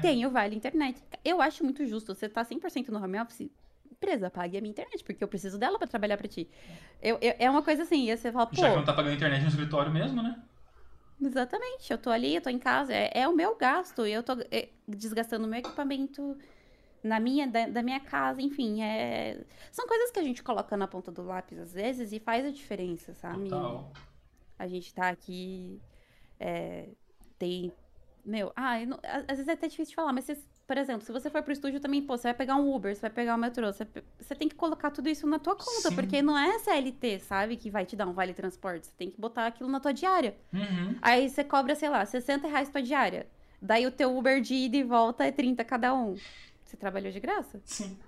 [0.00, 1.02] Tem o vale internet.
[1.24, 2.14] Eu acho muito justo.
[2.14, 3.50] Você tá 100% no home office,
[3.90, 6.48] empresa, pague a minha internet, porque eu preciso dela pra trabalhar pra ti.
[7.02, 8.56] Eu, eu- é uma coisa assim, e você fala, pô.
[8.56, 10.40] já que não tá pagando internet no escritório mesmo, né?
[11.22, 14.22] Exatamente, eu tô ali, eu tô em casa, é, é o meu gasto, e eu
[14.22, 16.34] tô é, desgastando o meu equipamento
[17.02, 19.44] na minha, da, da minha casa, enfim, é...
[19.70, 22.50] São coisas que a gente coloca na ponta do lápis às vezes e faz a
[22.50, 23.50] diferença, sabe?
[23.50, 23.92] Total.
[24.58, 25.78] A gente tá aqui,
[26.38, 26.88] é,
[27.38, 27.70] tem,
[28.24, 31.12] meu, ah, não- às vezes é até difícil de falar, mas vocês, por exemplo, se
[31.12, 33.38] você for pro estúdio também, pô, você vai pegar um Uber, você vai pegar um
[33.38, 33.86] metrô, você,
[34.18, 35.94] você tem que colocar tudo isso na tua conta, Sim.
[35.94, 39.20] porque não é CLT, sabe, que vai te dar um vale transporte, você tem que
[39.20, 40.36] botar aquilo na tua diária.
[40.52, 40.96] Uhum.
[41.02, 43.26] Aí você cobra, sei lá, 60 reais tua diária.
[43.60, 46.14] Daí o teu Uber de ida e volta é 30 cada um.
[46.64, 47.60] Você trabalhou de graça?
[47.64, 47.98] Sim.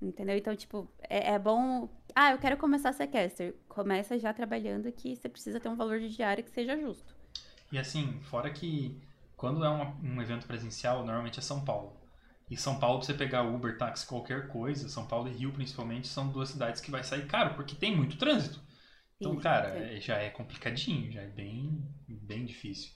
[0.00, 0.36] Entendeu?
[0.36, 1.88] Então, tipo, é, é bom.
[2.14, 3.54] Ah, eu quero começar a ser caster.
[3.68, 7.14] Começa já trabalhando que você precisa ter um valor de diária que seja justo.
[7.72, 8.96] E assim, fora que
[9.36, 11.96] quando é uma- um evento presencial, normalmente é São Paulo.
[12.50, 16.06] E São Paulo, pra você pegar Uber, táxi, qualquer coisa, São Paulo e Rio principalmente,
[16.08, 18.60] são duas cidades que vai sair caro, porque tem muito trânsito.
[19.18, 19.90] Então, Sim, cara, sim.
[19.96, 22.92] é- já é complicadinho, já é bem, bem difícil.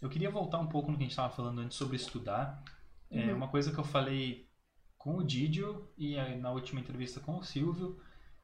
[0.00, 2.62] Eu queria voltar um pouco no que a gente estava falando antes sobre estudar.
[3.10, 3.34] É Uhum.
[3.34, 4.48] uma coisa que eu falei
[4.98, 8.00] com o Didio e na última entrevista com o Silvio,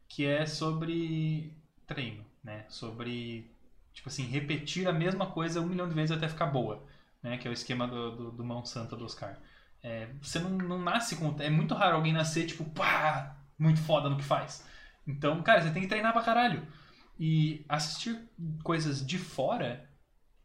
[0.09, 1.55] que é sobre
[1.87, 2.67] treino, né?
[2.69, 3.51] Sobre,
[3.93, 6.83] tipo assim, repetir a mesma coisa um milhão de vezes até ficar boa,
[7.27, 7.39] né?
[7.39, 9.37] Que é o esquema do, do, do mão santa do Oscar.
[9.83, 11.35] É, você não, não nasce com...
[11.41, 14.65] É muito raro alguém nascer, tipo, pá, muito foda no que faz.
[15.07, 16.67] Então, cara, você tem que treinar pra caralho.
[17.19, 18.17] E assistir
[18.63, 19.89] coisas de fora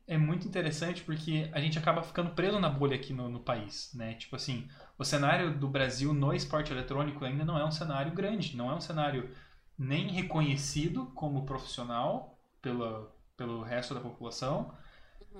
[0.08, 3.92] é muito interessante porque a gente acaba ficando preso na bolha aqui no, no país,
[3.94, 4.16] né?
[4.16, 4.68] Tipo assim,
[4.98, 8.76] o cenário do Brasil no esporte eletrônico ainda não é um cenário grande, não é
[8.76, 9.30] um cenário
[9.78, 14.74] nem reconhecido como profissional pela, pelo resto da população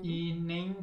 [0.02, 0.76] e nem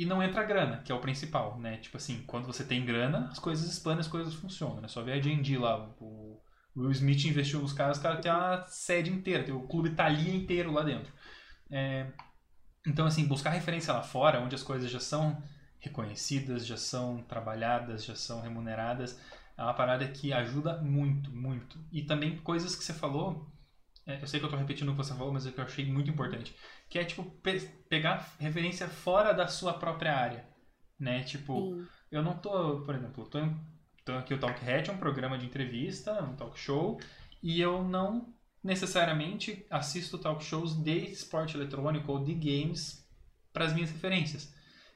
[0.00, 1.76] e não entra grana, que é o principal, né?
[1.76, 4.88] Tipo assim, quando você tem grana, as coisas expandem, as coisas funcionam, né?
[4.88, 6.40] Só ver a J&D lá, o
[6.74, 10.34] Will Smith investiu nos caras, os caras têm uma sede inteira, tem o clube Thalia
[10.34, 11.12] inteiro lá dentro.
[11.70, 12.06] É,
[12.86, 15.36] então, assim, buscar referência lá fora, onde as coisas já são
[15.78, 19.20] reconhecidas, já são trabalhadas, já são remuneradas,
[19.54, 21.78] é uma parada que ajuda muito, muito.
[21.92, 23.46] E também coisas que você falou,
[24.20, 25.84] eu sei que eu tô repetindo o que você falou, mas é que eu achei
[25.84, 26.54] muito importante,
[26.88, 30.46] que é, tipo, pe- pegar referência fora da sua própria área,
[30.98, 31.22] né?
[31.22, 31.90] Tipo, Sim.
[32.10, 33.38] eu não tô, por exemplo, tô,
[34.04, 37.00] tô aqui o Talk Head, é um programa de entrevista, um talk show,
[37.42, 43.06] e eu não necessariamente assisto talk shows de esporte eletrônico ou de games
[43.52, 44.52] para as minhas referências.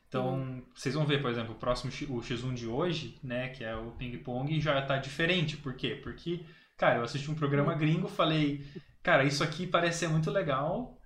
[0.08, 3.74] Então, vocês vão ver, por exemplo, o próximo o X1 de hoje, né, que é
[3.74, 5.56] o ping pong, já tá diferente.
[5.56, 5.98] Por quê?
[6.02, 6.44] Porque,
[6.76, 8.64] cara, eu assisti um programa gringo, falei,
[9.04, 10.98] cara, isso aqui parece ser muito legal,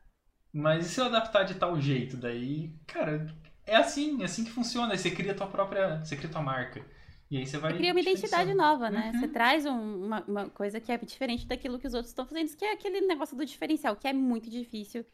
[0.52, 2.16] mas e se eu adaptar de tal jeito?
[2.16, 3.26] Daí, cara,
[3.66, 4.92] é assim, é assim que funciona.
[4.94, 6.84] Aí você cria a tua própria, você cria tua marca.
[7.30, 9.12] E aí você vai Você cria uma identidade nova, né?
[9.12, 9.20] Uhum.
[9.20, 12.56] Você traz um- uma, uma coisa que é diferente daquilo que os outros estão fazendo,
[12.56, 15.04] que é aquele negócio do diferencial, que é muito difícil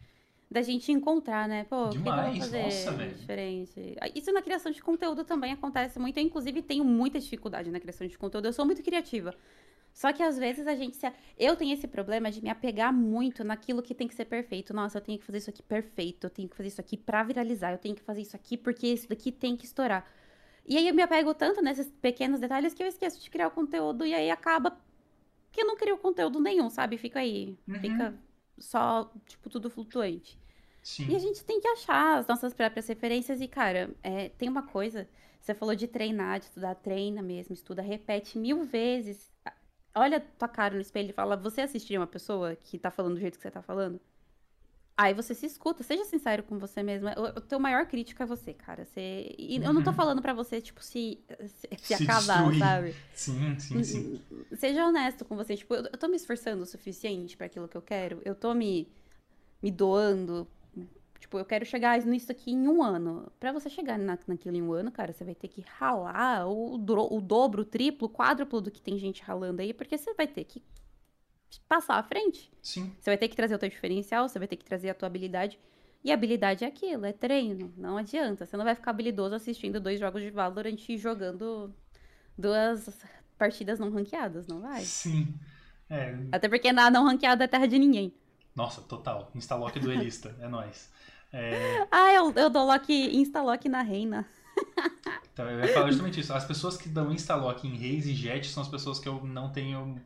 [0.51, 1.65] da gente encontrar, né?
[1.65, 3.17] Pô, Demais, fazer nossa, velho.
[3.17, 3.97] diferente?
[4.01, 6.19] Ah, Isso na criação de conteúdo também acontece muito.
[6.19, 8.47] Eu, inclusive, tenho muita dificuldade na criação de conteúdo.
[8.47, 9.35] Eu sou muito criativa.
[9.95, 11.11] Só que às vezes a gente se.
[11.39, 14.75] Eu tenho esse problema de me apegar muito naquilo que tem que ser perfeito.
[14.75, 16.27] Nossa, eu tenho que fazer isso aqui perfeito.
[16.27, 17.71] Eu tenho que fazer isso aqui pra viralizar.
[17.71, 20.05] Eu tenho que fazer isso aqui porque isso daqui tem que estourar.
[20.67, 23.53] E aí eu me apego tanto nesses pequenos detalhes que eu esqueço de criar o
[23.53, 24.05] conteúdo.
[24.05, 24.77] E aí acaba
[25.53, 26.99] que eu não crio conteúdo nenhum, sabe?
[26.99, 27.57] Fica aí.
[27.69, 27.79] Uhum.
[27.79, 28.15] Fica
[28.59, 30.37] só, tipo, tudo flutuante.
[30.83, 31.07] Sim.
[31.09, 33.41] E a gente tem que achar as nossas próprias referências.
[33.41, 35.09] E, cara, é, tem uma coisa.
[35.41, 39.33] Você falou de treinar, de estudar, treina mesmo, estuda, repete mil vezes.
[39.95, 43.21] Olha tua cara no espelho e fala: Você assistiria uma pessoa que tá falando do
[43.21, 44.01] jeito que você tá falando?
[44.97, 47.09] Aí você se escuta, seja sincero com você mesmo.
[47.11, 48.85] O, o teu maior crítico é você, cara.
[48.85, 49.35] Você...
[49.39, 49.97] E eu não tô Uhum.
[49.97, 52.55] falando pra você, tipo, se, se, se Se acabar, destruir.
[52.55, 52.97] sabe?
[53.15, 54.19] Sim, sim, sim.
[54.57, 55.57] Seja honesto com você.
[55.57, 58.21] Tipo, eu, eu tô me esforçando o suficiente pra aquilo que eu quero.
[58.25, 58.89] Eu tô me,
[59.63, 60.49] me doando.
[61.25, 63.33] Tipo, eu quero chegar nisso aqui em um ano.
[63.41, 66.75] Pra você chegar na, naquilo em um ano, cara, você vai ter que ralar o,
[66.75, 70.27] o dobro, o triplo, o quádruplo do que tem gente ralando aí, porque você vai
[70.27, 70.63] ter que
[71.67, 72.53] passar à frente.
[72.61, 72.93] Sim.
[73.01, 75.07] Você vai ter que trazer o teu diferencial, você vai ter que trazer a tua
[75.07, 75.59] habilidade.
[76.05, 77.73] E habilidade é aquilo, é treino.
[77.75, 78.45] Não adianta.
[78.45, 81.75] Você não vai ficar habilidoso assistindo dois jogos de Valorant e jogando
[82.37, 82.87] duas
[83.39, 84.83] partidas não ranqueadas, não vai.
[84.83, 85.33] Sim.
[85.89, 88.13] É, Até porque na não ranqueada é terra de ninguém.
[88.55, 89.31] nossa, total.
[89.35, 90.37] Instalock duelista.
[90.39, 90.93] É nóis.
[91.35, 94.25] É, Ah, eu, eu dou lock, insta-lock na reina.
[95.33, 96.33] então, eu ia falar justamente isso.
[96.33, 99.51] As pessoas que dão instalock em Reis e Jet são as pessoas que eu não
[99.51, 100.01] tenho.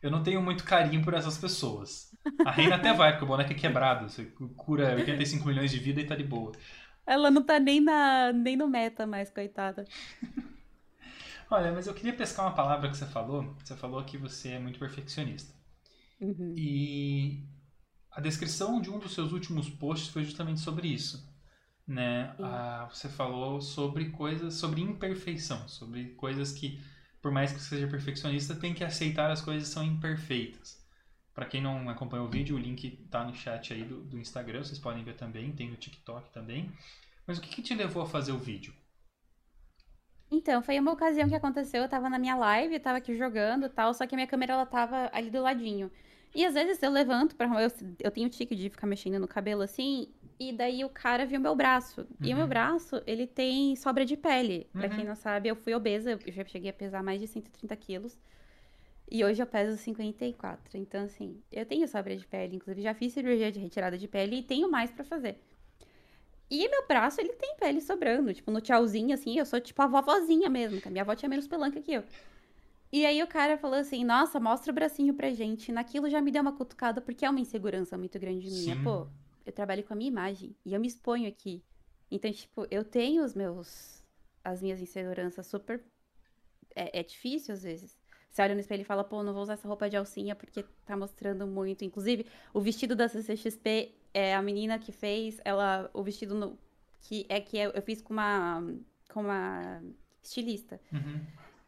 [0.00, 2.10] Eu não tenho muito carinho por essas pessoas.
[2.44, 4.08] A Reina até vai, porque o boneco é quebrado.
[4.08, 4.24] Você
[4.56, 6.52] cura 85 milhões de vida e tá de boa.
[7.06, 9.84] Ela não tá nem, na, nem no meta mais, coitada.
[11.50, 13.54] Olha, mas eu queria pescar uma palavra que você falou.
[13.62, 15.54] Você falou que você é muito perfeccionista.
[16.20, 16.54] Uhum.
[16.56, 17.44] E
[18.14, 21.30] a descrição de um dos seus últimos posts foi justamente sobre isso.
[21.86, 22.34] Né?
[22.38, 26.80] Ah, você falou sobre coisas, sobre imperfeição, sobre coisas que,
[27.20, 30.80] por mais que você seja perfeccionista, tem que aceitar as coisas que são imperfeitas.
[31.34, 34.62] Para quem não acompanha o vídeo, o link tá no chat aí do, do Instagram,
[34.62, 36.70] vocês podem ver também, tem no TikTok também.
[37.26, 38.74] Mas o que, que te levou a fazer o vídeo?
[40.30, 43.66] Então, foi uma ocasião que aconteceu, eu tava na minha live, eu tava aqui jogando
[43.66, 45.90] e tal, só que a minha câmera, ela tava ali do ladinho.
[46.34, 47.46] E às vezes eu levanto pra...
[47.62, 47.70] Eu,
[48.00, 50.08] eu tenho tique de ficar mexendo no cabelo assim,
[50.40, 52.06] e daí o cara viu meu braço.
[52.22, 52.36] E o Uhum.
[52.38, 54.66] meu braço, ele tem sobra de pele.
[54.72, 54.96] Pra Uhum.
[54.96, 58.18] quem não sabe, eu fui obesa, eu já cheguei a pesar mais de 130 quilos.
[59.10, 60.78] E hoje eu peso 54.
[60.78, 62.56] Então, assim, eu tenho sobra de pele.
[62.56, 65.38] Inclusive, já fiz cirurgia de retirada de pele e tenho mais pra fazer.
[66.50, 68.32] E meu braço, ele tem pele sobrando.
[68.32, 70.80] Tipo, no tchauzinho, assim, eu sou tipo a vovozinha mesmo.
[70.80, 72.04] Que a minha avó tinha menos pelanca que eu.
[72.92, 75.72] E aí o cara falou assim, nossa, mostra o bracinho pra gente.
[75.72, 78.76] Naquilo já me deu uma cutucada, porque é uma insegurança muito grande minha.
[78.76, 78.84] Sim.
[78.84, 79.06] Pô,
[79.46, 81.64] eu trabalho com a minha imagem e eu me exponho aqui.
[82.10, 84.04] Então, tipo, eu tenho os meus...
[84.44, 85.82] As minhas inseguranças super...
[86.74, 87.98] É, é difícil às vezes.
[88.30, 90.64] Você olha no espelho e fala, pô, não vou usar essa roupa de alcinha porque
[90.84, 91.84] tá mostrando muito.
[91.84, 96.58] Inclusive, o vestido da CCXP, é a menina que fez, ela, o vestido no,
[97.00, 98.62] que é que eu eu fiz com uma,
[99.10, 99.82] com uma
[100.22, 100.80] estilista.
[100.92, 101.20] Uhum.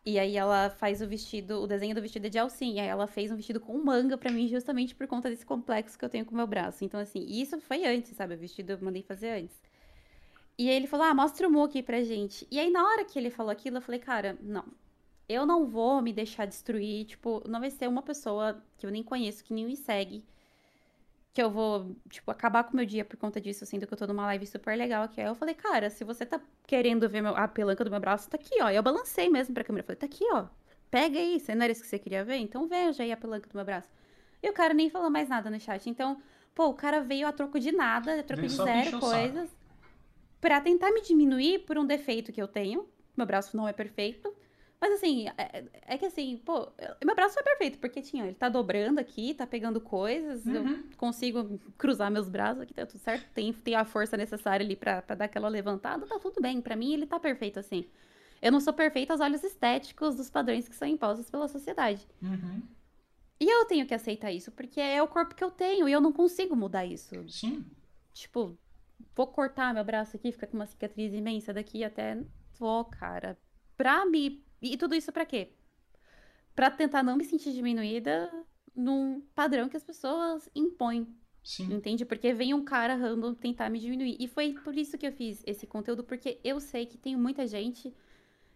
[0.06, 2.82] E aí ela faz o vestido, o desenho do vestido é de alcinha.
[2.82, 6.04] Aí ela fez um vestido com manga pra mim, justamente por conta desse complexo que
[6.04, 6.84] eu tenho com o meu braço.
[6.84, 8.34] Então, assim, isso foi antes, sabe?
[8.34, 9.56] O vestido eu mandei fazer antes.
[10.58, 12.46] E aí ele falou, ah, mostra o mu aqui pra gente.
[12.50, 14.64] E aí, na hora que ele falou aquilo, eu falei, cara, não.
[15.26, 19.02] Eu não vou me deixar destruir, tipo, não vai ser uma pessoa que eu nem
[19.02, 20.22] conheço, que nem me segue,
[21.34, 23.98] que eu vou, tipo, acabar com o meu dia por conta disso, sendo que eu
[23.98, 25.20] tô numa live super legal aqui.
[25.20, 28.30] Aí eu falei, cara, se você tá querendo ver meu- a pelanca do meu braço,
[28.30, 28.70] tá aqui, ó.
[28.70, 29.84] E eu balancei mesmo pra câmera.
[29.84, 30.46] Falei, tá aqui, ó.
[30.92, 31.40] Pega aí.
[31.40, 32.36] Você não era isso que você queria ver?
[32.36, 33.88] Então veja aí a pelanca do meu braço.
[34.40, 35.90] E o cara nem falou mais nada no chat.
[35.90, 36.22] Então,
[36.54, 39.00] pô, o cara veio a troco de nada, a troco de zero saco.
[39.00, 39.50] coisas,
[40.40, 42.88] pra tentar me diminuir por um defeito que eu tenho.
[43.16, 44.32] Meu braço não é perfeito.
[44.86, 48.34] Mas assim, é, é que assim, pô, eu- meu braço é perfeito, porque tinha, ele
[48.34, 50.90] tá dobrando aqui, tá pegando coisas, eu Uhum.
[50.98, 53.26] consigo cruzar meus braços aqui, tá tudo certo.
[53.32, 56.60] Tem, tem a força necessária ali pra, pra dar aquela levantada, tá tudo bem.
[56.60, 57.86] Pra mim, ele tá perfeito assim.
[58.42, 62.06] Eu não sou perfeita aos olhos estéticos dos padrões que são impostos pela sociedade.
[62.20, 62.60] Uhum.
[63.40, 66.00] E eu tenho que aceitar isso, porque é o corpo que eu tenho e eu
[66.02, 67.14] não consigo mudar isso.
[67.30, 67.64] Sim.
[68.12, 68.54] Tipo,
[69.16, 72.18] vou cortar meu braço aqui, ficar com uma cicatriz imensa daqui até.
[72.58, 73.38] Vou, cara.
[73.78, 74.44] Pra me.
[74.72, 75.50] E tudo isso pra quê?
[76.54, 78.30] Pra tentar não me sentir diminuída
[78.74, 81.06] num padrão que as pessoas impõem.
[81.42, 81.74] Sim.
[81.74, 82.04] Entende?
[82.04, 84.16] Porque vem um cara random tentar me diminuir.
[84.18, 87.46] E foi por isso que eu fiz esse conteúdo, porque eu sei que tem muita
[87.46, 87.92] gente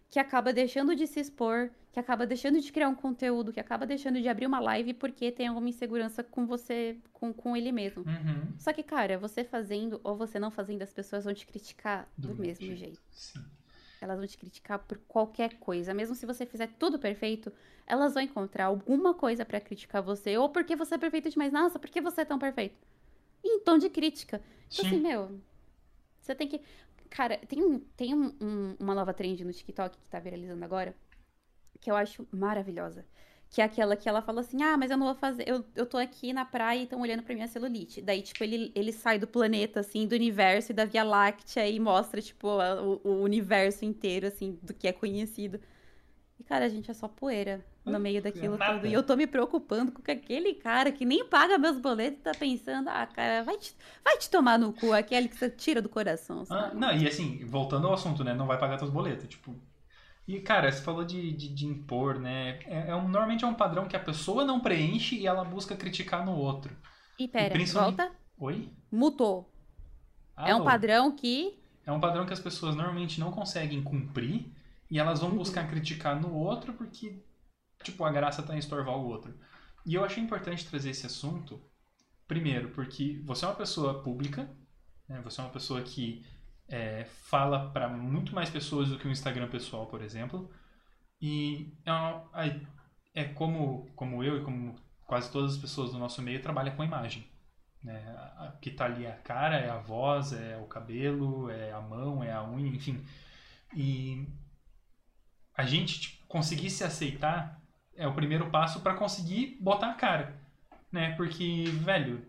[0.09, 3.85] que acaba deixando de se expor, que acaba deixando de criar um conteúdo, que acaba
[3.85, 8.01] deixando de abrir uma live porque tem alguma insegurança com você, com, com ele mesmo.
[8.01, 8.53] Uhum.
[8.57, 12.29] Só que, cara, você fazendo ou você não fazendo, as pessoas vão te criticar do,
[12.29, 12.99] Do mesmo mesmo jeito.
[13.11, 13.45] Sim.
[14.03, 15.93] Elas vão te criticar por qualquer coisa.
[15.93, 17.51] Mesmo se você fizer tudo perfeito,
[17.85, 20.37] elas vão encontrar alguma coisa pra criticar você.
[20.37, 21.51] Ou porque você é perfeito demais.
[21.51, 22.75] Nossa, por que você é tão perfeito?
[23.43, 24.41] Em tom de crítica.
[24.71, 25.01] Então, assim, Sim.
[25.01, 25.39] meu,
[26.19, 26.61] você tem que.
[27.09, 30.93] Cara, tem, um- tem um- um- uma nova trend no TikTok que tá viralizando agora,
[31.79, 33.05] que eu acho maravilhosa.
[33.49, 35.43] Que é aquela que ela fala assim: Ah, mas eu não vou fazer.
[35.47, 38.01] Eu, eu tô aqui na praia e estão olhando pra minha celulite.
[38.01, 41.79] Daí, tipo, ele, ele sai do planeta, assim, do universo e da Via Láctea e
[41.79, 45.59] mostra, tipo, a- o, o universo inteiro, assim, do que é conhecido.
[46.39, 48.87] E, cara, a gente é só poeira no meio daquilo tudo.
[48.87, 52.31] E eu tô me preocupando com que aquele cara que nem paga meus boletos tá
[52.33, 55.89] pensando: Ah, cara, vai te, vai te tomar no cu, aquele que você tira do
[55.89, 58.33] coração, Ah, não, e assim, voltando ao assunto, né?
[58.33, 59.27] Não vai pagar teus boletos.
[59.27, 59.55] Tipo.
[60.31, 62.59] E, cara, você falou de, de, de impor, né?
[62.65, 65.75] É, é um, normalmente é um padrão que a pessoa não preenche e ela busca
[65.75, 66.77] criticar no outro.
[67.17, 68.15] E pera, principalmente- volta.
[68.37, 68.69] Oi?
[68.91, 69.51] Mutou.
[70.37, 71.57] É um padrão que.
[71.83, 74.53] É um padrão que as pessoas normalmente não conseguem cumprir
[74.91, 75.37] e elas vão Uhum.
[75.37, 77.25] buscar criticar no outro porque,
[77.83, 79.33] tipo, a graça tá em estorvar o outro.
[79.83, 81.59] E eu achei importante trazer esse assunto,
[82.27, 84.47] primeiro, porque você é uma pessoa pública,
[85.07, 85.19] né?
[85.23, 86.23] você é uma pessoa que
[86.69, 90.49] é, fala para muito mais pessoas do que o Instagram pessoal, por exemplo,
[91.21, 91.73] e
[92.35, 96.71] é, é- como, como eu e como quase todas as pessoas do nosso meio trabalha
[96.71, 97.25] com imagem.
[97.83, 98.03] Né?
[98.55, 101.81] O que tá ali é a cara, é a voz, é o cabelo, é a
[101.81, 103.03] mão, é a unha, enfim.
[103.75, 104.27] E
[105.55, 107.59] a gente tipo, conseguir se aceitar
[107.95, 110.39] é o primeiro passo para conseguir botar a cara,
[110.91, 111.15] né?
[111.15, 112.25] Porque, velho,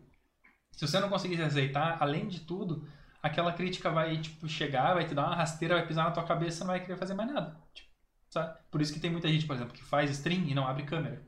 [0.72, 2.88] se você não conseguir se aceitar, além de tudo,
[3.22, 6.64] aquela crítica vai tipo chegar, vai te dar uma rasteira, vai pisar na tua cabeça,
[6.64, 7.56] não vai querer fazer mais nada.
[7.74, 7.88] Tipo,
[8.30, 8.58] sabe?
[8.70, 11.22] Por isso que tem muita gente, por exemplo, que faz stream e não abre câmera,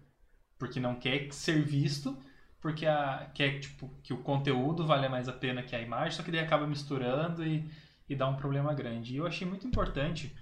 [0.59, 2.17] porque não quer ser visto,
[2.61, 6.23] porque a, quer tipo que o conteúdo vale mais a pena que a imagem, só
[6.23, 7.71] que daí acaba misturando e,
[8.09, 9.15] e dá um problema grande.
[9.15, 10.37] E eu achei muito importante,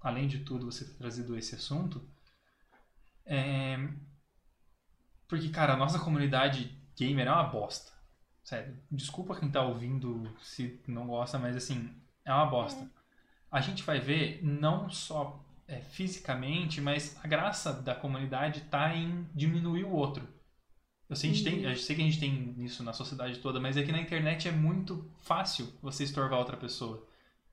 [0.00, 2.06] além de tudo, você ter trazido esse assunto,
[3.26, 3.78] é,
[5.26, 7.93] porque, cara, a nossa comunidade gamer é uma bosta.
[8.44, 11.90] Sério, desculpa quem tá ouvindo se não gosta, mas assim,
[12.24, 12.86] é uma bosta.
[13.50, 19.26] A gente vai ver não só é, fisicamente, mas a graça da comunidade tá em
[19.34, 20.28] diminuir o outro.
[21.08, 23.58] Eu sei, a gente tem, eu sei que a gente tem isso na sociedade toda,
[23.58, 27.06] mas é que na internet é muito fácil você estorvar outra pessoa.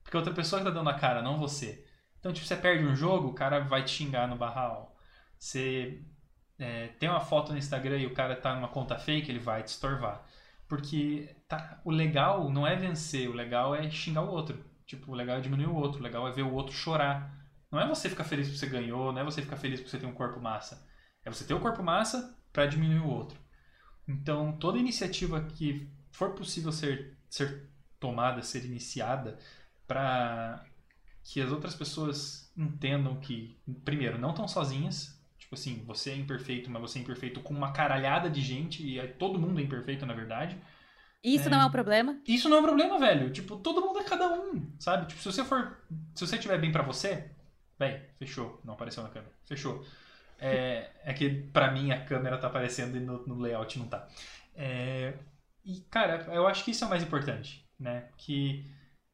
[0.03, 1.85] Porque outra pessoa que tá dando a cara, não você.
[2.19, 4.97] Então, tipo, você perde um jogo, o cara vai te xingar no barral.
[5.37, 6.01] Você
[6.59, 9.63] é, tem uma foto no Instagram e o cara tá numa conta fake, ele vai
[9.63, 10.25] te estorvar.
[10.71, 14.57] Porque tá, o legal não é vencer, o legal é xingar o outro.
[14.85, 17.45] Tipo, o legal é diminuir o outro, o legal é ver o outro chorar.
[17.69, 19.99] Não é você ficar feliz porque você ganhou, não é você ficar feliz porque você
[19.99, 20.87] tem um corpo massa.
[21.25, 23.37] É você ter o corpo massa para diminuir o outro.
[24.07, 27.69] Então, toda iniciativa que for possível ser, ser
[27.99, 29.37] tomada, ser iniciada,
[29.85, 30.65] para
[31.21, 35.20] que as outras pessoas entendam que, primeiro, não estão sozinhas.
[35.51, 38.97] Tipo assim, você é imperfeito, mas você é imperfeito com uma caralhada de gente, e
[39.01, 40.57] aí todo mundo é imperfeito, na verdade.
[41.21, 41.51] Isso É.
[41.51, 42.17] não é um problema.
[42.25, 43.29] Isso não é um problema, velho.
[43.33, 45.07] Tipo, todo mundo é cada um, sabe?
[45.07, 45.77] Tipo, se você for.
[46.15, 47.31] Se você tiver bem pra você,
[47.77, 48.61] bem, fechou.
[48.63, 49.33] Não apareceu na câmera.
[49.43, 49.85] Fechou.
[50.39, 54.07] É, é que pra mim a câmera tá aparecendo e no, no layout não tá.
[54.55, 55.15] É,
[55.65, 58.07] e, cara, eu acho que isso é o mais importante, né?
[58.17, 58.65] Que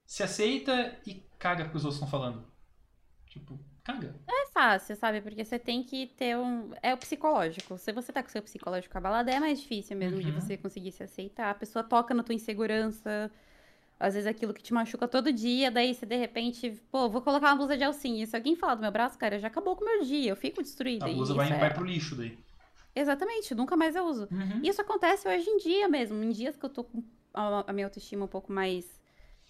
[0.06, 2.46] se aceita e caga porque os outros estão falando.
[3.26, 3.60] Tipo,
[3.94, 4.16] caga.
[4.28, 5.22] É fácil, sabe?
[5.22, 6.72] Porque você tem que ter um.
[6.82, 7.78] É o psicológico.
[7.78, 10.40] Se você tá com o seu psicológico abalado, é mais difícil mesmo de Uhum.
[10.40, 11.50] você conseguir se aceitar.
[11.50, 13.32] A pessoa toca na tua insegurança.
[14.00, 17.48] Às vezes aquilo que te machuca todo dia, daí você de repente, pô, vou colocar
[17.48, 18.28] uma blusa de alcinha.
[18.28, 20.62] Se alguém falar do meu braço, cara, já acabou com o meu dia, eu fico
[20.62, 21.06] destruída.
[21.06, 22.38] A blusa vai, é- vai pro lixo daí.
[22.96, 24.28] Exatamente, nunca mais eu uso.
[24.32, 24.62] Uhum.
[24.64, 26.24] Isso acontece hoje em dia mesmo.
[26.24, 29.00] Em dias que eu tô com a, a minha autoestima um pouco mais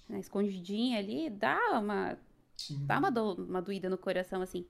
[0.08, 2.18] né, escondidinha ali, dá uma,
[2.58, 2.86] Sim.
[2.86, 4.66] dá uma, do, uma doída no coração, assim.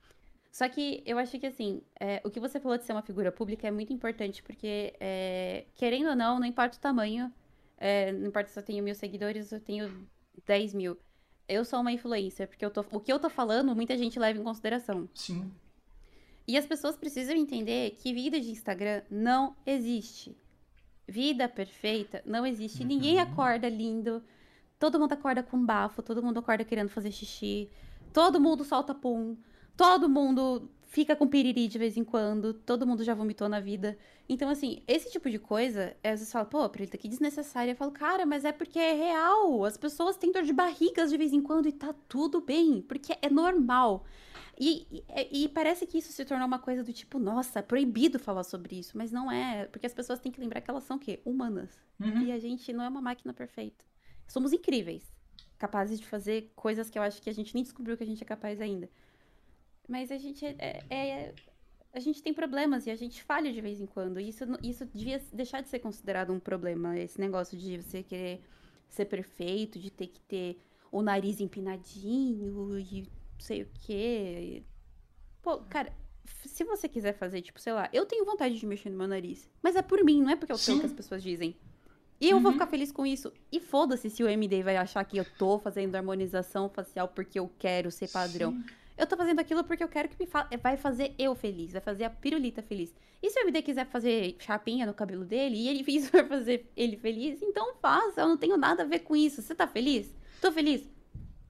[0.52, 3.32] Só que eu acho que, assim, é, o que você falou de ser uma figura
[3.32, 7.32] pública é muito importante, porque, é, querendo ou não, não importa o tamanho,
[7.78, 10.08] é, não importa se eu tenho mil seguidores, eu tenho
[10.46, 10.98] 10 mil.
[11.48, 14.40] Eu sou uma influencer, porque eu tô, o que eu tô falando, muita gente leva
[14.40, 15.08] em consideração.
[15.14, 15.52] Sim.
[16.48, 20.36] E as pessoas precisam entender que vida de Instagram não existe.
[21.08, 22.84] Vida perfeita não existe.
[22.84, 23.22] Ninguém Uhum.
[23.22, 24.24] acorda lindo.
[24.80, 27.70] Todo mundo acorda com bafo, todo mundo acorda querendo fazer xixi.
[28.14, 29.36] Todo mundo solta pum.
[29.76, 32.54] Todo mundo fica com piriri de vez em quando.
[32.54, 33.98] Todo mundo já vomitou na vida.
[34.28, 37.72] Então, assim, esse tipo de coisa, é, às vezes fala, pô, Preta, que desnecessário.
[37.72, 39.64] Eu falo, cara, mas é porque é real.
[39.66, 42.82] As pessoas têm dor de barrigas de vez em quando e tá tudo bem.
[42.82, 44.06] Porque é normal.
[44.60, 48.18] E, e, e parece que isso se tornou uma coisa do tipo, nossa, é proibido
[48.18, 48.98] falar sobre isso.
[48.98, 49.66] Mas não é.
[49.66, 51.20] Porque as pessoas têm que lembrar que elas são o quê?
[51.26, 51.70] Humanas.
[52.00, 52.24] Uhum.
[52.24, 53.86] E a gente não é uma máquina perfeita.
[54.28, 55.04] Somos incríveis.
[55.60, 58.22] capazes de fazer coisas que eu acho que a gente nem descobriu que a gente
[58.22, 58.88] é capaz ainda.
[59.90, 61.34] Mas a gente é, é-
[61.92, 64.20] a gente tem problemas e a gente falha de vez em quando.
[64.20, 66.96] E isso, isso devia deixar de ser considerado um problema.
[67.00, 68.40] Esse negócio de você querer
[68.88, 70.60] ser perfeito, de ter que ter
[70.92, 74.62] o nariz empinadinho e não sei o quê.
[75.42, 75.92] Pô, cara,
[76.46, 79.50] se você quiser fazer, tipo, sei lá, eu tenho vontade de mexer no meu nariz.
[79.64, 81.56] Mas é por mim, não é porque eu sei o que as pessoas dizem.
[82.20, 82.54] E eu vou Uhum.
[82.54, 83.32] ficar feliz com isso.
[83.52, 87.52] E foda-se se o MD vai achar que eu tô fazendo harmonização facial porque eu
[87.60, 88.52] quero ser padrão.
[88.54, 88.66] Sim.
[88.98, 90.50] Eu tô fazendo aquilo porque eu quero que me fa...
[90.64, 92.92] vai fazer eu feliz, vai fazer a pirulita feliz.
[93.22, 96.72] E se o MD quiser fazer chapinha no cabelo dele e ele isso vai fazer
[96.76, 99.42] ele feliz, então faça, eu não tenho nada a ver com isso.
[99.44, 100.16] Você tá feliz?
[100.42, 100.90] Tô feliz?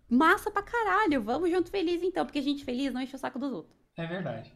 [0.10, 3.52] Massa pra caralho, vamos junto feliz então, porque gente feliz não enche o saco dos
[3.54, 3.76] outros.
[3.96, 4.54] É verdade.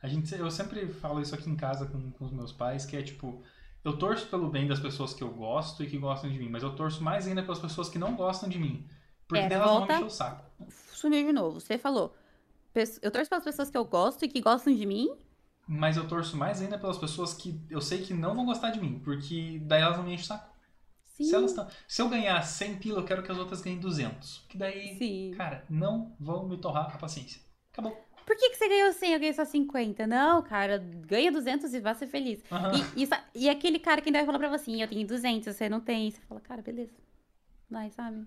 [0.00, 2.96] A gente, eu sempre falo isso aqui em casa com, com os meus pais, que
[2.96, 3.40] é tipo,
[3.84, 6.62] eu torço pelo bem das pessoas que eu gosto e que gostam de mim, mas
[6.62, 8.86] eu torço mais ainda pelas pessoas que não gostam de mim.
[9.26, 10.44] Porque daí elas vão me volta- encher o saco.
[10.92, 11.58] Sumiu de novo.
[11.60, 12.14] Você falou.
[12.72, 15.08] "Pesso- Eu torço pelas pessoas que eu gosto e que gostam de mim.
[15.66, 18.80] Mas eu torço mais ainda pelas pessoas que eu sei que não vão gostar de
[18.80, 20.52] mim, porque daí elas não me enchem o saco.
[21.04, 21.24] Sim.
[21.24, 24.38] Se, elas tão, se eu ganhar 100 pila, eu quero que as outras ganhem 200.
[24.38, 25.32] Porque daí, Sim.
[25.36, 27.40] cara, não vão me torrar a paciência.
[27.72, 27.96] Acabou.
[28.26, 30.06] Por que, que você ganhou 100 e eu ganhei só 50?
[30.06, 32.42] Não, cara, ganha 200 e vá ser feliz.
[32.50, 32.70] Aham.
[32.96, 33.08] E, e,
[33.44, 35.80] e aquele cara que ainda vai falar pra você, "Ih, eu tenho 200, você não
[35.80, 36.10] tem.
[36.10, 36.92] Você fala, cara, beleza.
[37.68, 38.26] Vai, sabe?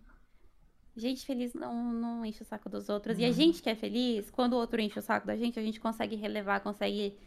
[0.97, 3.19] Gente feliz não, não enche o saco dos outros.
[3.19, 3.33] E a Uhum.
[3.33, 6.15] gente que é feliz, quando o outro enche o saco da gente, a gente consegue
[6.15, 7.17] relevar, consegue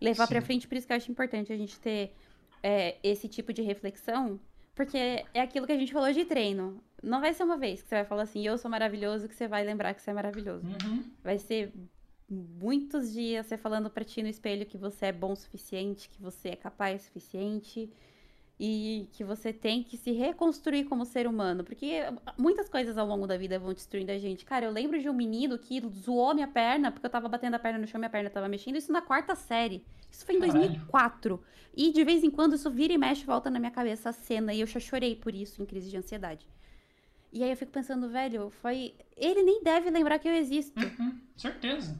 [0.00, 0.46] levar pra Sim.
[0.46, 0.66] frente.
[0.68, 2.14] Por isso que eu acho importante a gente ter
[2.62, 4.40] é, esse tipo de reflexão.
[4.74, 4.96] Porque
[5.34, 6.82] é aquilo que a gente falou de treino.
[7.02, 9.46] Não vai ser uma vez que você vai falar assim, eu sou maravilhoso, que você
[9.46, 10.66] vai lembrar que você é maravilhoso.
[10.66, 11.04] Uhum.
[11.22, 11.72] Vai ser
[12.30, 16.22] muitos dias você falando pra ti no espelho que você é bom o suficiente, que
[16.22, 17.90] você é capaz o suficiente
[18.58, 22.02] e que você tem que se reconstruir como ser humano, porque
[22.36, 24.44] muitas coisas ao longo da vida vão destruindo a gente.
[24.44, 27.58] Cara, eu lembro de um menino que zoou minha perna porque eu tava batendo a
[27.58, 29.82] perna no chão, minha perna tava mexendo, isso na quarta série.
[30.10, 30.60] Isso foi em Caralho.
[30.60, 31.42] 2004.
[31.74, 34.52] E de vez em quando isso vira e mexe, volta na minha cabeça a cena
[34.52, 36.46] e eu já chorei por isso em crise de ansiedade.
[37.32, 38.94] E aí eu fico pensando, velho, foi.
[39.16, 40.78] Ele nem deve lembrar que eu existo.
[40.80, 41.18] Uhum.
[41.36, 41.96] Certeza.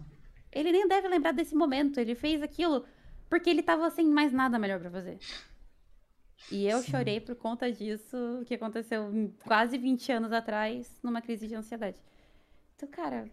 [0.53, 1.99] Ele nem deve lembrar desse momento.
[1.99, 2.85] Ele fez aquilo
[3.29, 5.19] porque ele tava sem mais nada melhor pra fazer.
[6.51, 6.91] E eu Sim.
[6.91, 11.97] chorei por conta disso, que aconteceu quase 20 anos atrás, numa crise de ansiedade.
[12.75, 13.31] Então, cara,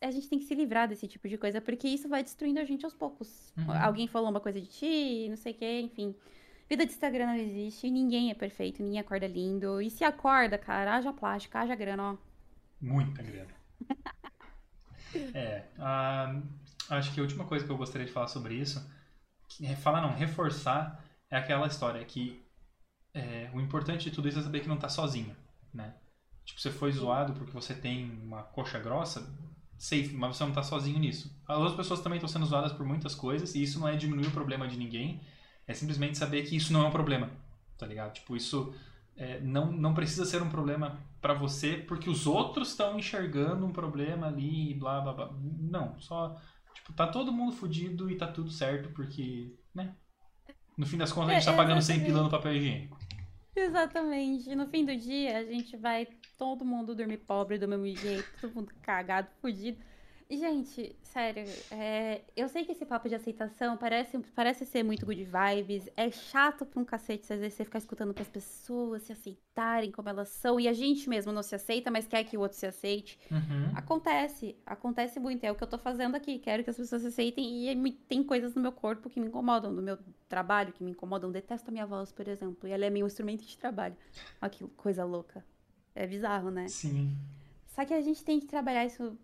[0.00, 2.64] a gente tem que se livrar desse tipo de coisa, porque isso vai destruindo a
[2.64, 3.52] gente aos poucos.
[3.56, 3.72] Uhum.
[3.82, 6.14] Alguém falou uma coisa de ti, não sei o que, enfim.
[6.68, 9.82] Vida de Instagram não existe, ninguém é perfeito, ninguém acorda lindo.
[9.82, 12.16] E se acorda, cara, haja plástico, haja grana, ó.
[12.80, 13.54] Muita grana.
[15.34, 15.64] é.
[15.78, 16.40] ah,
[16.90, 18.84] acho que a última coisa que eu gostaria de falar sobre isso,
[19.62, 22.42] é falar não, reforçar, é aquela história que
[23.14, 25.36] é, o importante de tudo isso é saber que não tá sozinho,
[25.72, 25.94] né?
[26.44, 29.26] Tipo, você foi zoado porque você tem uma coxa grossa,
[29.78, 31.34] safe, mas você não tá sozinho nisso.
[31.46, 34.26] As outras pessoas também estão sendo zoadas por muitas coisas, e isso não é diminuir
[34.26, 35.20] o problema de ninguém,
[35.66, 37.30] é simplesmente saber que isso não é um problema,
[37.78, 38.12] tá ligado?
[38.12, 38.74] Tipo, isso
[39.16, 43.72] é, não, não precisa ser um problema pra você porque os outros estão enxergando um
[43.72, 45.30] problema ali e blá blá blá.
[45.40, 46.36] Não, só,
[46.74, 49.96] tipo, tá todo mundo fudido e tá tudo certo porque, né?
[50.76, 52.04] No fim das contas, a gente É, tá pagando 100 exatamente.
[52.04, 52.98] pila no papel higiênico.
[53.56, 54.54] Exatamente.
[54.54, 56.06] No fim do dia, a gente vai
[56.36, 59.78] todo mundo dormir pobre do mesmo jeito, todo mundo cagado, fudido.
[60.36, 65.24] Gente, sério, é, eu sei que esse papo de aceitação parece, parece ser muito good
[65.24, 65.88] vibes.
[65.96, 70.08] É chato pra um cacete, às vezes, você ficar escutando pras pessoas se aceitarem como
[70.08, 70.58] elas são.
[70.58, 73.18] E a gente mesmo não se aceita, mas quer que o outro se aceite.
[73.30, 73.72] Uhum.
[73.74, 75.44] Acontece, acontece muito.
[75.44, 76.38] É o que eu tô fazendo aqui.
[76.38, 77.64] Quero que as pessoas se aceitem.
[77.64, 77.74] E é
[78.08, 81.30] tem coisas no meu corpo que me incomodam, no meu trabalho que me incomodam.
[81.30, 82.68] Detesto a minha voz, por exemplo.
[82.68, 83.96] E ela é meu instrumento de trabalho.
[84.40, 85.44] Olha que coisa louca.
[85.94, 86.66] É bizarro, né?
[86.68, 87.16] Sim.
[87.74, 89.18] Só que a gente tem que trabalhar isso.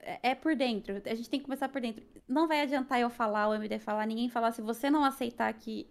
[0.00, 1.02] É é por dentro.
[1.04, 2.04] A gente tem que começar por dentro.
[2.26, 4.52] Não vai adiantar eu falar, o MD falar, ninguém falar.
[4.52, 5.88] Se você não aceitar que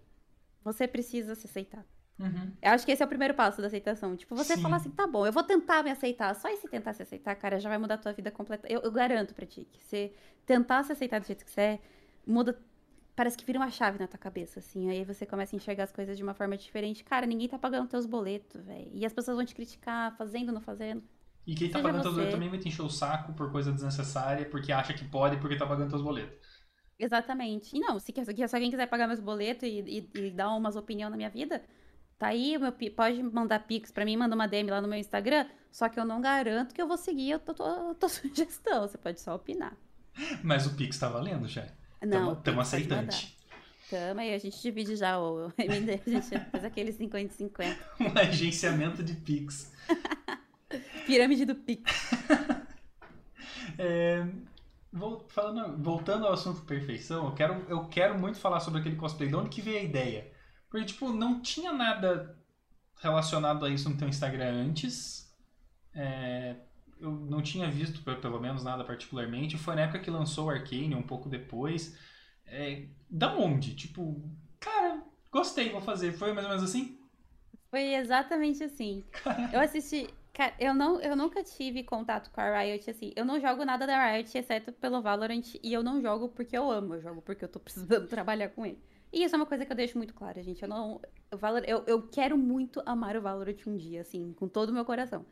[0.64, 1.84] você precisa se aceitar.
[2.18, 2.52] Uhum.
[2.60, 4.16] Eu acho que esse é o primeiro passo da aceitação.
[4.16, 4.62] Tipo, você Sim.
[4.62, 6.34] falar assim, tá bom, eu vou tentar me aceitar.
[6.34, 8.66] Só esse tentar se aceitar, cara, já vai mudar a tua vida completa.
[8.70, 10.12] Eu, eu garanto pra ti que você
[10.44, 11.80] tentar se aceitar do jeito que você é,
[12.26, 12.58] muda.
[13.14, 14.90] Parece que vira uma chave na tua cabeça, assim.
[14.90, 17.02] Aí você começa a enxergar as coisas de uma forma diferente.
[17.04, 18.90] Cara, ninguém tá pagando teus boletos, velho.
[18.92, 21.02] E as pessoas vão te criticar, fazendo, não fazendo.
[21.46, 22.14] E quem tá Seja pagando teus você.
[22.14, 25.56] boletos também vai te encher o saco por coisa desnecessária, porque acha que pode porque
[25.56, 26.38] tá pagando teus boletos.
[26.98, 27.76] Exatamente.
[27.76, 29.80] E não, se, se alguém quiser pagar meus boletos e,
[30.14, 31.62] e, e dar umas opiniões na minha vida,
[32.18, 35.46] tá aí, meu, pode mandar pix pra mim, manda uma DM lá no meu Instagram,
[35.70, 39.34] só que eu não garanto que eu vou seguir a tua, sugestão, você pode só
[39.34, 39.76] opinar.
[40.42, 41.66] Mas o Pix tá valendo já.
[42.02, 43.36] Não, Tamo, aceitante.
[43.88, 47.76] Tamo aí, a gente divide já o MD, a gente faz aquele 50-50.
[48.00, 49.72] Um agenciamento de Pix.
[51.06, 51.92] pirâmide do Pix.
[53.78, 54.26] É,
[55.28, 59.28] falando- voltando ao assunto perfeição, eu quero, eu quero muito falar sobre aquele cosplay.
[59.28, 60.32] De onde que veio a ideia?
[60.68, 62.36] Porque, tipo, não tinha nada
[63.00, 65.32] relacionado a isso no teu Instagram antes.
[65.94, 66.56] É,
[67.00, 69.56] eu não tinha visto, pe- pelo menos, nada particularmente.
[69.56, 71.96] Foi na época que lançou o Arcane, um pouco depois.
[72.46, 73.74] É, da onde?
[73.76, 74.20] Tipo,
[74.58, 76.12] cara, gostei, vou fazer.
[76.12, 76.98] Foi mais ou menos assim?
[77.70, 79.04] Foi exatamente assim.
[79.52, 80.08] Eu assisti.
[80.38, 83.12] Cara, eu, não, eu nunca tive contato com a Riot, assim.
[83.16, 85.56] Eu não jogo nada da Riot, exceto pelo Valorant.
[85.60, 86.94] E eu não jogo porque eu amo.
[86.94, 88.78] Eu jogo porque eu tô precisando trabalhar com ele.
[89.12, 90.62] E isso é uma coisa que eu deixo muito clara, gente.
[90.62, 91.00] Eu não.
[91.32, 94.72] o Valor, eu, eu quero muito amar o Valorant um dia, assim, com todo o
[94.72, 95.26] meu coração.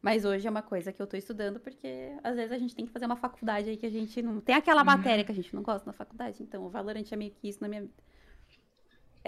[0.00, 2.86] Mas hoje é uma coisa que eu tô estudando, porque às vezes a gente tem
[2.86, 4.40] que fazer uma faculdade aí que a gente não.
[4.40, 4.86] Tem aquela Uhum.
[4.86, 6.42] matéria que a gente não gosta na faculdade.
[6.42, 7.92] Então, o Valorant é meio que isso na minha vida.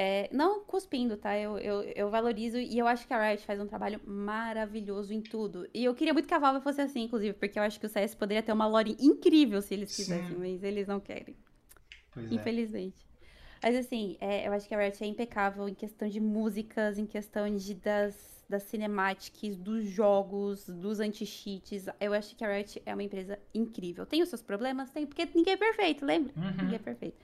[0.00, 1.36] É, não cuspindo, tá?
[1.36, 5.20] Eu, eu, eu valorizo e eu acho que a Riot faz um trabalho maravilhoso em
[5.20, 5.68] tudo.
[5.74, 7.88] E eu queria muito que a Valve fosse assim, inclusive, porque eu acho que o
[7.88, 11.36] CS poderia ter uma lore incrível se eles quisessem, mas eles não querem,
[12.12, 12.34] Pois é.
[12.36, 13.04] infelizmente.
[13.60, 17.04] Mas assim, é, eu acho que a Riot é impecável em questão de músicas, em
[17.04, 21.86] questão de, das, das cinemáticas, dos jogos, dos anti-cheats.
[22.00, 24.06] Eu acho que a Riot é uma empresa incrível.
[24.06, 24.92] Tem os seus problemas?
[24.92, 26.32] Tem, porque ninguém é perfeito, lembra?
[26.36, 26.50] Uhum.
[26.52, 27.16] Ninguém é perfeito.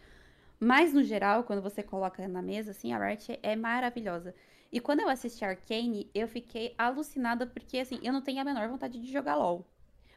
[0.58, 4.34] Mas, no geral, quando você coloca na mesa, assim, a Riot é maravilhosa.
[4.72, 8.68] E quando eu assisti Arcane, eu fiquei alucinada, porque, assim, eu não tenho a menor
[8.68, 9.64] vontade de jogar LOL.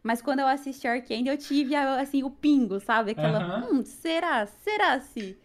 [0.01, 3.11] Mas quando eu assisti Arcane, eu tive, assim, o pingo, sabe?
[3.11, 4.45] Aquela, hum, será?
[4.45, 5.37] Será se?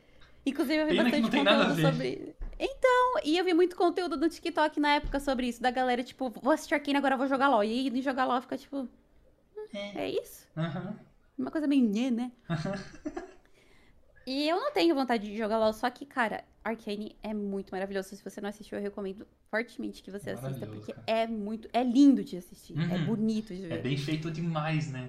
[0.47, 2.35] Inclusive, eu vi Pena bastante conteúdo sobre...
[2.59, 6.31] Então, e eu vi muito conteúdo no TikTok na época sobre isso, da galera, tipo,
[6.31, 7.65] vou assistir Arcane, agora vou jogar LOL.
[7.65, 8.89] E aí, jogar LOL fica, tipo, hum,
[9.75, 10.47] é isso?
[10.57, 10.97] Aham.
[11.37, 12.31] Uma coisa meio nhê, né?
[14.27, 18.15] e eu não tenho vontade de jogar LOL, só que, cara, Arcane é muito maravilhoso.
[18.15, 21.05] Se você não assistiu, eu recomendo fortemente que você assista, Maravilhoso, porque cara.
[21.07, 21.69] é muito.
[21.73, 22.75] É lindo de assistir.
[22.91, 23.05] É Uhum.
[23.07, 23.83] bonito de É ver.
[23.83, 25.09] bem feito demais, né?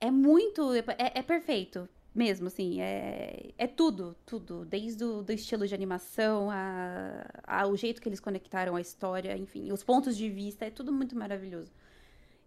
[0.00, 0.72] É muito.
[0.74, 0.84] É,
[1.14, 1.88] é perfeito.
[2.14, 4.66] Mesmo, assim, é, é tudo, tudo.
[4.66, 9.34] Desde o do estilo de animação, a, a, o jeito que eles conectaram a história,
[9.38, 11.72] enfim, os pontos de vista, é tudo muito maravilhoso.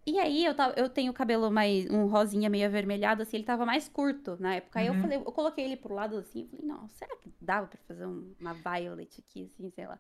[0.08, 3.44] E aí, eu, tava, eu tenho o cabelo mais, um rosinha meio avermelhado, assim, ele
[3.44, 4.80] tava mais curto na época.
[4.80, 5.02] Aí eu Uhum.
[5.02, 8.06] falei, eu coloquei ele pro lado assim, eu falei, não, será que dava pra fazer
[8.06, 10.00] um- uma violet aqui, assim, sei lá.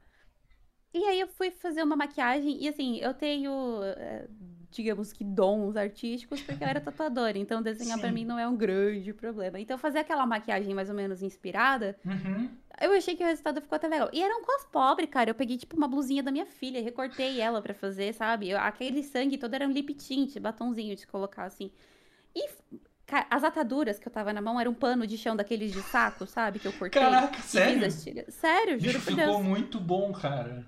[0.93, 4.27] E aí eu fui fazer uma maquiagem, e assim, eu tenho, eh,
[4.71, 8.13] digamos que dons artísticos, porque eu era tatuadora, então desenhar pra Sim.
[8.13, 9.59] mim não é um grande problema.
[9.59, 12.49] Então fazer aquela maquiagem mais ou menos inspirada, Uhum.
[12.81, 14.09] Eu achei que o resultado ficou até legal.
[14.13, 15.29] E era um cos pobre, cara.
[15.29, 18.49] Eu peguei, tipo, uma blusinha da minha filha, recortei ela pra fazer, sabe?
[18.49, 21.71] Eu- aquele sangue todo era um lip tint, batonzinho de colocar assim.
[22.35, 22.49] E,
[23.05, 25.81] cara, as ataduras que eu tava na mão era um pano de chão daqueles de
[25.83, 26.59] saco, sabe?
[26.59, 27.01] Que eu cortei.
[27.01, 28.31] Caraca, e sério?
[28.31, 29.41] Sério, juro por ficou Deus.
[29.41, 30.65] muito bom, cara.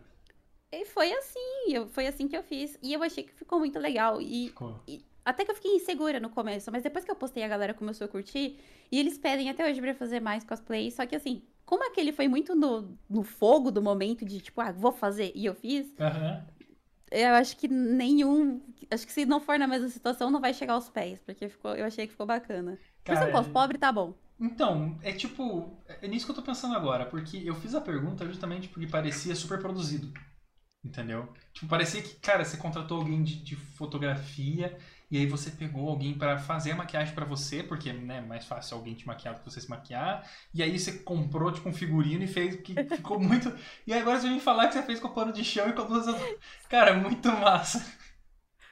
[0.72, 1.40] E foi assim,
[1.70, 2.78] eu, foi assim que eu fiz.
[2.84, 4.22] E eu achei que ficou muito legal.
[4.22, 4.80] E Ficou.
[5.24, 8.06] até que eu fiquei insegura no começo, mas depois que eu postei, a galera começou
[8.06, 8.60] a curtir.
[8.92, 10.92] E eles pedem até hoje pra fazer mais cosplay.
[10.92, 14.72] Só que assim, como aquele foi muito no, no fogo do momento de tipo, ah,
[14.74, 16.48] vou fazer, e eu fiz, Aham.
[17.12, 18.62] eu acho que nenhum.
[18.92, 21.76] Acho que se não for na mesma situação, não vai chegar aos pés, porque ficou,
[21.76, 22.78] eu achei que ficou bacana.
[23.06, 24.14] Por Cara, cos pobre, tá bom.
[24.40, 28.26] Então, é tipo, é nisso que eu tô pensando agora, porque eu fiz a pergunta
[28.26, 30.14] justamente porque parecia super produzido.
[30.84, 31.34] Entendeu?
[31.54, 34.78] Tipo, parecia que, cara, você contratou alguém de, de fotografia
[35.10, 38.46] e aí você pegou alguém pra fazer a maquiagem pra você, porque né, é mais
[38.46, 40.30] fácil alguém te maquiar do que você se maquiar.
[40.54, 43.54] E aí você comprou tipo um figurino e fez que ficou muito.
[43.86, 45.82] E agora você vem falar que você fez com o pano de chão e com
[45.82, 46.14] a blusa.
[46.70, 47.86] Cara, muito massa.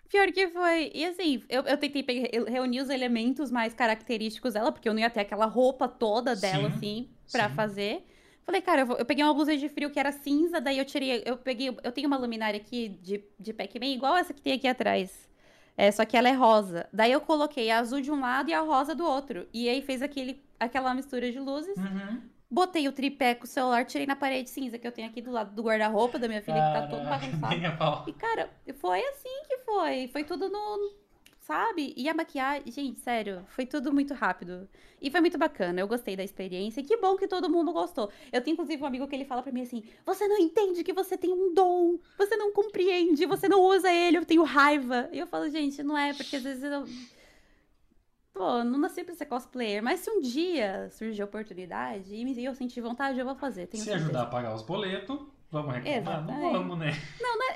[0.10, 0.92] Pior que foi.
[0.94, 4.94] E assim, eu, eu tentei pe- eu reunir os elementos mais característicos dela, porque eu
[4.94, 7.50] não ia ter aquela roupa toda dela, Sim, assim, pra sim.
[7.50, 8.06] fazer.
[8.46, 10.86] Falei, cara, eu, vou- eu peguei uma blusa de frio que era cinza, daí eu
[10.86, 11.24] tirei.
[11.26, 11.70] Eu peguei.
[11.84, 15.28] Eu tenho uma luminária aqui de, de Pac-Man, igual essa que tem aqui atrás.
[15.78, 16.88] É, só que ela é rosa.
[16.92, 19.48] Daí eu coloquei a azul de um lado e a rosa do outro.
[19.54, 21.78] E aí fez aquele, aquela mistura de luzes.
[21.78, 22.22] Uhum.
[22.50, 25.32] Botei o tripé com o celular, tirei na parede cinza que eu tenho aqui do
[25.32, 27.56] lado do guarda-roupa da minha filha, que tá todo bagunçado.
[28.08, 30.08] E, cara, foi assim que foi.
[30.08, 31.05] Foi tudo no.
[31.46, 31.94] Sabe?
[31.96, 34.68] E a maquiagem, gente, sério, foi tudo muito rápido.
[35.00, 36.82] E foi muito bacana, eu gostei da experiência.
[36.82, 38.10] E que bom que todo mundo gostou.
[38.34, 40.92] Eu tenho, inclusive, um amigo que ele fala pra mim assim: Você não entende que
[40.92, 42.00] você tem um dom.
[42.18, 45.08] Você não compreende, você não usa ele, eu tenho raiva.
[45.12, 46.84] E eu falo, gente, não é, porque às vezes eu.
[48.34, 52.56] Pô, não nasci pra ser cosplayer, mas se um dia surgir a oportunidade e eu
[52.56, 53.68] sentir vontade, eu vou fazer.
[53.70, 53.98] Se certeza.
[54.04, 55.20] ajudar a pagar os boletos,
[55.52, 56.26] vamos reclamar?
[56.26, 56.54] Não Exatamente.
[56.54, 56.92] vamos, né?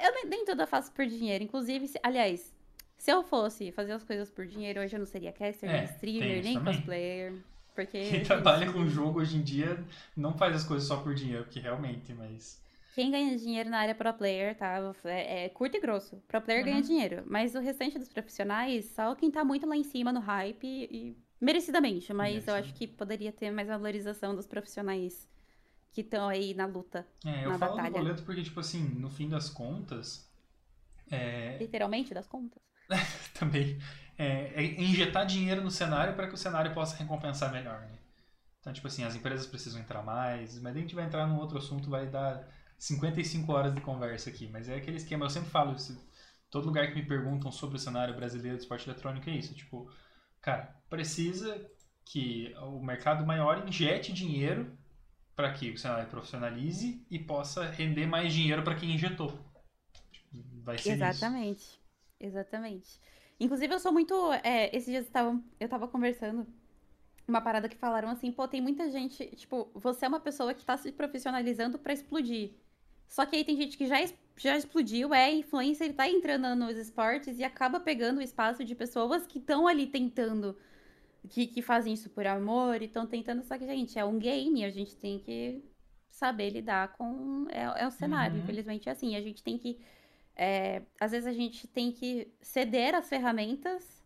[0.04, 1.44] Eu nem, nem tudo eu faço por dinheiro.
[1.44, 2.54] Inclusive, se- aliás,
[3.00, 5.86] se eu fosse fazer as coisas por dinheiro, hoje eu não seria caster, É, nem
[5.86, 6.76] streamer, nem também.
[6.76, 7.34] cosplayer.
[7.76, 7.98] Porque.
[7.98, 9.84] Quem trabalha com jogo hoje em dia
[10.16, 12.62] não faz as coisas só por dinheiro, porque realmente, mas.
[12.94, 14.78] quem ganha dinheiro na área pro player, tá?
[15.06, 16.18] É, é curto e grosso.
[16.28, 16.82] Pro player ganha Uhum.
[16.82, 17.24] dinheiro.
[17.26, 21.16] Mas o restante dos profissionais, só quem tá muito lá em cima no hype e
[21.40, 22.12] merecidamente.
[22.14, 25.28] Mas eu acho que poderia ter mais valorização dos profissionais
[25.94, 27.08] que estão aí na luta.
[27.26, 27.92] É, eu na falo batalha.
[27.92, 30.30] do boleto porque, tipo assim, no fim das contas,
[31.12, 32.62] é, Literalmente, das contas.
[33.38, 33.80] também
[34.18, 37.98] é, é injetar dinheiro no cenário para que o cenário possa recompensar melhor, né?
[38.60, 41.58] Então, tipo assim, as empresas precisam entrar mais, mas a gente vai entrar num outro
[41.58, 42.46] assunto, vai dar
[42.78, 45.98] 55 horas de conversa aqui, mas é aquele esquema, eu sempre falo isso,
[46.50, 49.90] todo lugar que me perguntam sobre o cenário brasileiro de esporte eletrônico é isso, tipo,
[50.42, 51.70] cara, precisa
[52.04, 54.78] que o mercado maior injete dinheiro
[55.36, 59.40] para que o cenário profissionalize e possa render mais dinheiro para quem injetou.
[60.12, 60.28] Tipo,
[60.64, 60.98] Vai ser
[61.54, 61.79] isso.
[62.20, 63.00] Exatamente.
[63.40, 64.14] Inclusive, eu sou muito.
[64.44, 66.46] é, esses dias estavam, eu tava conversando
[67.28, 69.26] uma parada que falaram assim, pô, tem muita gente.
[69.36, 72.52] Tipo, você é uma pessoa que tá se profissionalizando pra explodir.
[73.08, 73.98] Só que aí tem gente que já,
[74.38, 79.26] já explodiu, é influencer, tá entrando nos esportes e acaba pegando o espaço de pessoas
[79.28, 80.58] que estão ali tentando.
[81.30, 83.44] Que, que fazem isso por amor e estão tentando.
[83.44, 85.64] Só que, gente, é um game, a gente tem que
[86.10, 87.48] saber lidar com.
[87.50, 88.44] É, é o cenário, Uhum.
[88.44, 89.16] infelizmente é assim.
[89.16, 89.80] A gente tem que.
[90.42, 94.02] É, às vezes a gente tem que ceder as ferramentas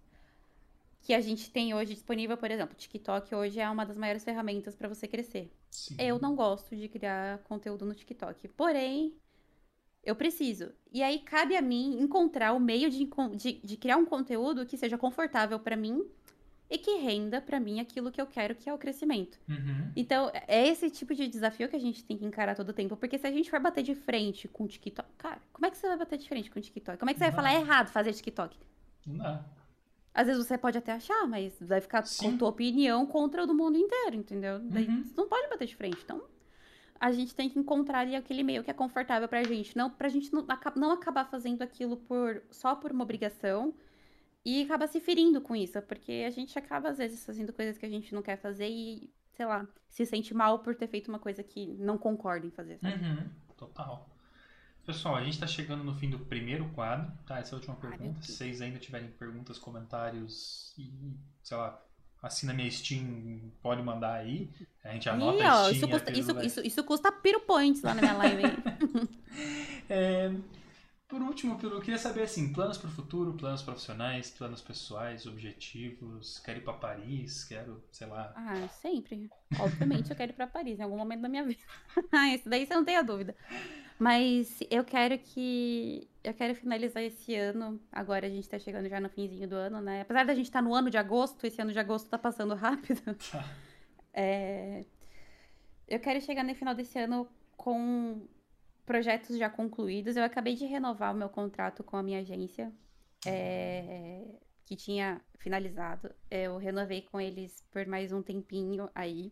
[0.99, 4.23] que a gente tem hoje disponível, por exemplo, o TikTok hoje é uma das maiores
[4.23, 5.53] ferramentas para você crescer.
[5.69, 5.95] Sim.
[5.99, 9.13] Eu não gosto de criar conteúdo no TikTok, porém,
[10.03, 10.71] eu preciso.
[10.91, 14.75] E aí cabe a mim encontrar o meio de, de, de criar um conteúdo que
[14.75, 16.03] seja confortável para mim
[16.70, 19.38] e que renda para mim aquilo que eu quero, que é o crescimento.
[19.47, 19.91] Uhum.
[19.95, 22.97] Então, é esse tipo de desafio que a gente tem que encarar todo o tempo.
[22.97, 25.07] Porque se a gente for bater de frente com o TikTok.
[25.18, 26.97] Cara, como é que você vai bater de frente com o TikTok?
[26.97, 27.36] Como é que você vai Não.
[27.36, 28.57] falar é errado fazer TikTok?
[29.05, 29.45] Não dá.
[30.16, 32.32] Às vezes você pode até achar, mas vai ficar Sim.
[32.32, 34.59] com tua opinião contra o do mundo inteiro, entendeu?
[34.59, 35.03] Daí Uhum.
[35.03, 35.97] você não pode bater de frente.
[36.03, 36.22] Então,
[36.99, 39.76] a gente tem que encontrar ali aquele meio que é confortável pra gente.
[39.76, 40.45] Não, pra gente não,
[40.76, 43.74] não acabar fazendo aquilo por só por uma obrigação
[44.45, 45.81] e acabar se ferindo com isso.
[45.83, 49.09] Porque a gente acaba, às vezes, fazendo coisas que a gente não quer fazer e,
[49.33, 52.77] sei lá, se sente mal por ter feito uma coisa que não concorda em fazer,
[52.79, 53.03] sabe?
[53.03, 54.09] Uhum, total.
[54.85, 57.39] Pessoal, a gente está chegando no fim do primeiro quadro, tá?
[57.39, 58.21] Essa é a última pergunta.
[58.21, 60.91] Se vocês ainda tiverem perguntas, comentários e,
[61.41, 61.81] sei lá,
[62.21, 64.49] assina minha Steam, pode mandar aí.
[64.83, 65.71] A gente anota Ih, a ó, Steam.
[65.73, 68.43] isso custa, isso, isso, isso custa piro points lá na minha live?
[69.89, 70.31] É,
[71.14, 75.28] por último, Piru, eu queria saber assim, planos para o futuro, planos profissionais, planos pessoais,
[75.28, 76.39] objetivos.
[76.39, 78.34] Quero ir para Paris, quero, sei lá.
[78.36, 79.30] Ah, sempre.
[79.59, 81.61] Obviamente eu quero ir pra Paris em algum momento da minha vida.
[82.11, 83.36] Ah, Isso daí você não tem a dúvida.
[83.99, 86.09] Mas eu quero que.
[86.24, 87.80] Eu quero finalizar esse ano.
[87.91, 90.01] Agora a gente tá chegando já no finzinho do ano, né?
[90.01, 93.01] Apesar da gente estar no ano de agosto, esse ano de agosto tá passando rápido.
[93.32, 93.45] Tá.
[94.16, 94.86] É,
[95.88, 98.28] Eu quero chegar no final desse ano com
[98.86, 100.15] projetos já concluídos.
[100.15, 102.71] Eu acabei de renovar o meu contrato com a minha agência,
[103.25, 104.23] é,
[104.65, 106.09] que tinha finalizado.
[106.29, 109.31] Eu renovei com eles por mais um tempinho aí.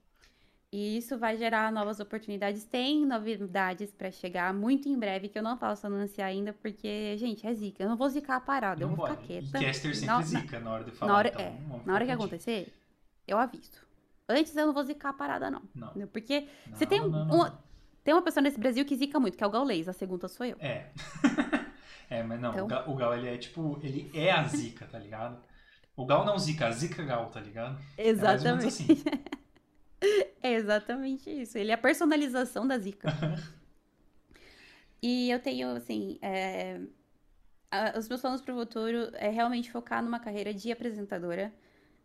[0.74, 2.64] E isso vai gerar novas oportunidades.
[2.64, 7.46] Tem novidades pra chegar muito em breve, que eu não posso anunciar ainda, porque, gente,
[7.46, 7.84] é zica.
[7.84, 9.22] Eu não vou zicar a parada, eu Não vou pode.
[9.22, 9.60] ficar E quieta.
[9.66, 11.12] caster sempre Na- zica na hora de falar.
[11.12, 12.74] na hora, então, é, na hora que acontecer,
[13.28, 13.86] eu aviso.
[14.30, 15.62] Antes eu não vou zicar a parada, não.
[15.76, 16.08] Não.
[16.08, 17.52] Porque Não, você tem, um-
[18.04, 19.88] tem uma pessoa nesse Brasil que zica muito, que é o Gaulês.
[19.88, 20.58] A segunda sou eu.
[20.60, 20.90] É.
[22.10, 24.86] é, mas não, Então- o, Gal, o Gal, ele é tipo, ele é a zica,
[24.86, 25.42] tá ligado?
[25.96, 27.80] O Gal não zica, a zica Gal, tá ligado?
[27.98, 28.88] É ou menos assim.
[30.42, 31.58] É exatamente isso.
[31.58, 33.10] Ele é a personalização da Zika.
[35.02, 36.80] e eu tenho, assim, é,
[37.96, 41.54] os meus planos pro futuro é realmente focar numa carreira de apresentadora.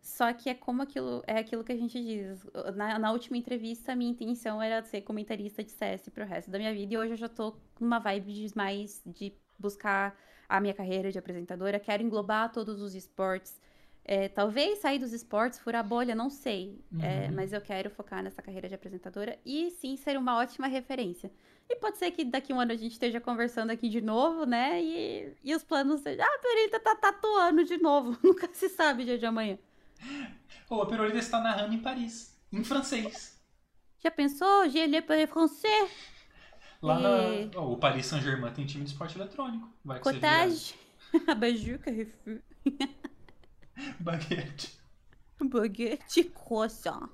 [0.07, 2.47] Só que é como aquilo, é aquilo que a gente diz.
[2.75, 6.57] Na, na última entrevista, a minha intenção era ser comentarista de CS pro resto da
[6.57, 6.93] minha vida.
[6.93, 10.17] E hoje eu já tô numa vibe de mais de buscar
[10.47, 11.77] a minha carreira de apresentadora.
[11.77, 13.59] Quero englobar todos os esportes.
[14.05, 16.81] É, talvez sair dos esportes, furar bolha, não sei.
[16.99, 17.35] É, Uhum.
[17.35, 21.29] mas eu quero focar nessa carreira de apresentadora e sim ser uma ótima referência.
[21.69, 24.45] E pode ser que daqui a um ano a gente esteja conversando aqui de novo,
[24.45, 24.81] né?
[24.81, 26.23] E, e os planos sejam.
[26.25, 28.17] Ah, a Perita tá tatuando de novo.
[28.23, 29.57] Nunca se sabe dia de amanhã.
[30.69, 33.39] Ô, a Perolida está narrando em Paris, em francês.
[34.03, 34.69] Já pensou?
[34.69, 35.89] Je le parle français?
[36.81, 37.59] Lá E- na.
[37.59, 39.67] Ó, o Paris Saint-Germain tem time de esporte eletrônico.
[39.83, 40.75] Vai Cottage?
[41.27, 42.39] A Bajuca, refus.
[42.65, 42.89] vira
[43.99, 44.77] Baguete.
[45.41, 47.09] Baguette, croissant.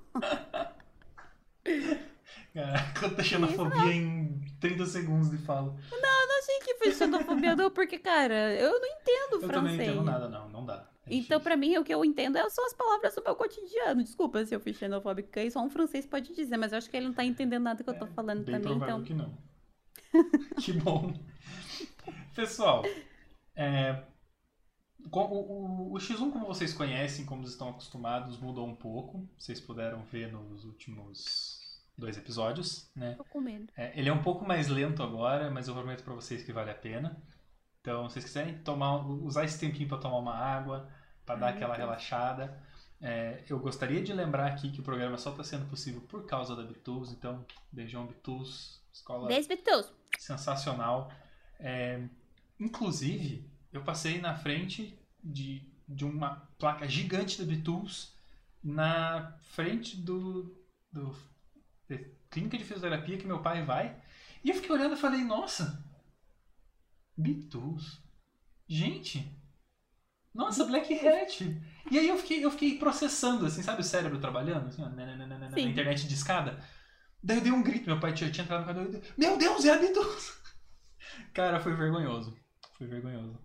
[2.52, 5.74] Caraca, eu tô xenofobia em 30 segundos de fala.
[5.90, 9.88] Não sei que foi xenofobia, não, porque, cara, eu não entendo Eu também não francês.
[9.88, 10.48] entendo nada, não.
[10.48, 10.88] Não dá.
[11.06, 14.02] É Então, pra mim, o que eu entendo é- são as palavras do meu cotidiano.
[14.02, 16.96] Desculpa se eu fui xenofóbica, e só um francês pode dizer, mas eu acho que
[16.96, 19.04] ele não tá entendendo nada que eu tô falando Bem também, provável então.
[19.04, 19.38] que não.
[20.62, 21.12] que bom.
[22.34, 22.82] Pessoal,
[23.54, 24.02] é,
[25.12, 29.28] o, o- o X1, como vocês conhecem, como estão acostumados, mudou um pouco.
[29.38, 31.62] Vocês puderam ver nos últimos
[31.96, 33.14] dois episódios, né?
[33.16, 33.72] Tô com medo.
[33.76, 36.70] É, ele é um pouco mais lento agora, mas eu prometo pra vocês que vale
[36.70, 37.22] a pena.
[37.84, 40.88] Então, se vocês quiserem tomar, usar esse tempinho pra tomar uma água,
[41.26, 42.58] pra dar aquela relaxada,
[42.98, 46.56] é, eu gostaria de lembrar aqui que o programa só está sendo possível por causa
[46.56, 47.12] da Bitools.
[47.12, 49.92] Então, beijão Bitools, escola Beijo, Bitus.
[50.18, 51.12] sensacional.
[51.60, 52.00] É,
[52.58, 58.14] inclusive, eu passei na frente de, de uma placa gigante da Bitools
[58.62, 60.56] na frente do,
[60.90, 61.14] do
[61.86, 61.98] da
[62.30, 63.94] clínica de fisioterapia que meu pai vai.
[64.42, 65.83] E eu fiquei olhando e falei, nossa,
[67.16, 68.02] Bitools.
[68.66, 69.30] Gente,
[70.34, 71.62] nossa, Black Hat.
[71.90, 75.38] E aí eu fiquei, eu fiquei processando, assim, sabe o cérebro trabalhando, assim, ó, nananana,
[75.38, 75.68] na Sim.
[75.68, 76.58] internet de escada.
[77.22, 79.70] Daí eu dei um grito, meu pai tinha, tinha entrado no dei, meu Deus, é
[79.70, 80.42] a Bitools!
[81.32, 82.36] Cara, foi vergonhoso.
[82.76, 83.38] Foi vergonhoso.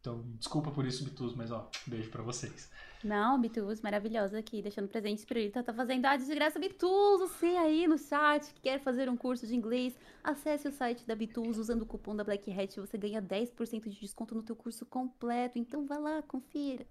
[0.00, 2.70] Então, desculpa por isso, Bitus, mas ó, beijo pra vocês.
[3.04, 5.50] Não, Bitus, maravilhosa aqui, deixando presente pra ele.
[5.50, 7.20] Tá fazendo ads de graça, Bitus.
[7.20, 11.14] Você aí no chat que quer fazer um curso de inglês, acesse o site da
[11.14, 12.80] Bitus usando o cupom da Black Hat.
[12.80, 15.58] Você ganha 10% de desconto no teu curso completo.
[15.58, 16.86] Então vai lá, confira.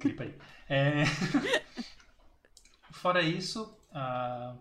[0.00, 0.34] Clipa aí.
[0.68, 1.04] É,
[2.96, 4.56] Fora isso, ah,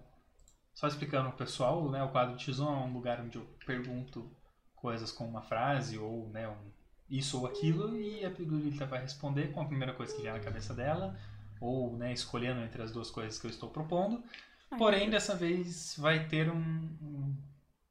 [0.74, 4.30] só explicando pro pessoal, né, o quadro X1 é um lugar onde eu pergunto
[4.76, 6.75] coisas com uma frase ou né, um
[7.10, 10.40] isso ou aquilo e a Pigulita vai responder com a primeira coisa que vier na
[10.40, 11.18] cabeça dela
[11.60, 14.24] ou né, escolhendo entre as duas coisas que eu estou propondo.
[14.72, 17.36] Ai, Porém, dessa vez vai ter um, um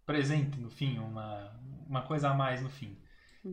[0.04, 1.52] presente no fim, uma,
[1.86, 2.98] uma coisa a mais no fim.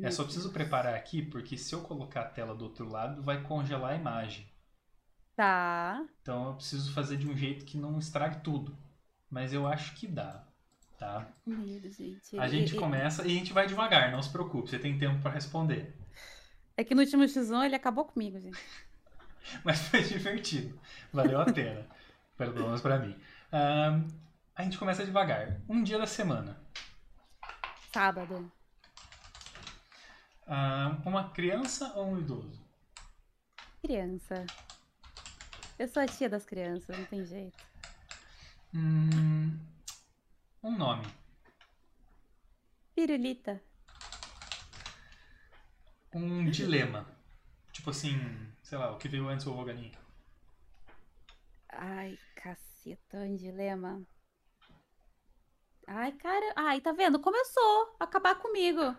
[0.02, 3.42] É só preciso preparar aqui, porque se eu colocar a tela do outro lado, vai
[3.42, 4.48] congelar a imagem.
[5.36, 6.06] Tá.
[6.22, 8.78] Então eu preciso fazer de um jeito que não estrague tudo.
[9.30, 10.46] Mas eu acho que dá,
[11.02, 11.28] tá?
[11.44, 12.38] Medo, gente.
[12.38, 15.32] A gente começa e a gente vai devagar, não se preocupe, você tem tempo para
[15.32, 15.98] responder.
[16.78, 18.60] É que no último X1 ele acabou comigo, gente.
[19.66, 20.80] Mas foi divertido,
[21.12, 21.88] valeu a pena,
[22.38, 23.20] pelo menos para mim.
[23.52, 24.08] Ahn,
[24.56, 25.60] a gente começa devagar.
[25.68, 26.62] Um dia da semana.
[27.92, 28.52] Sábado.
[31.04, 32.64] Uma criança ou um idoso?
[33.82, 34.46] Criança.
[35.80, 37.58] Eu sou a tia das crianças, não tem jeito.
[38.74, 39.58] Hum,
[40.64, 41.06] um nome.
[42.96, 43.62] Pirulita.
[46.14, 47.08] Um dilema.
[47.72, 48.18] Tipo assim,
[48.62, 49.98] sei lá, o que veio antes ou o galinha.
[51.70, 54.02] Ai, caceta, um dilema.
[55.88, 56.54] Ai, cara.
[56.56, 57.20] Ai, tá vendo?
[57.20, 58.96] Começou a acabar comigo.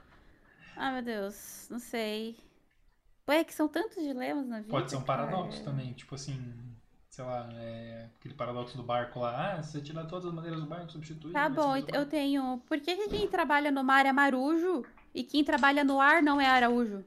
[0.77, 1.69] Ai, meu Deus.
[1.71, 2.37] Não sei.
[3.25, 4.71] Pô, é que são tantos dilemas na vida.
[4.71, 5.71] Pode ser um paradoxo cara.
[5.71, 6.72] também, tipo assim,
[7.13, 10.61] sei lá, é, aquele paradoxo do barco lá, ah, se você tirar todas as madeiras
[10.61, 11.31] do barco, substitui.
[11.31, 12.07] Tá bom, eu barco.
[12.07, 12.63] tenho.
[12.67, 14.83] Por que, que quem trabalha no mar é marujo
[15.15, 17.05] e quem trabalha no ar não é araújo?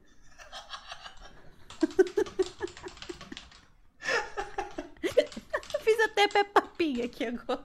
[5.82, 7.64] Fiz até Peppa Pig aqui agora.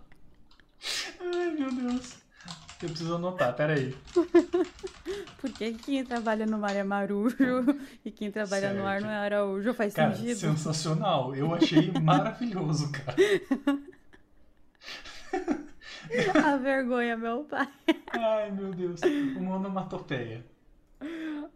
[1.20, 2.21] Ai, meu Deus.
[2.82, 3.96] Eu preciso anotar, peraí.
[5.40, 7.36] Por que quem trabalha no mar é marujo
[8.04, 9.04] e quem trabalha no ar Certo.
[9.06, 9.74] não é araújo?
[9.74, 10.38] Faz Cara, sentido?
[10.38, 11.36] sensacional.
[11.36, 13.16] Eu achei maravilhoso, cara.
[16.44, 17.68] A vergonha, meu pai.
[18.12, 19.00] Ai, meu Deus.
[19.38, 20.44] Uma onomatopeia.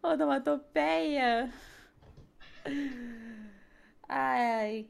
[0.02, 1.52] Onomatopeia.
[4.07, 4.88] Ai.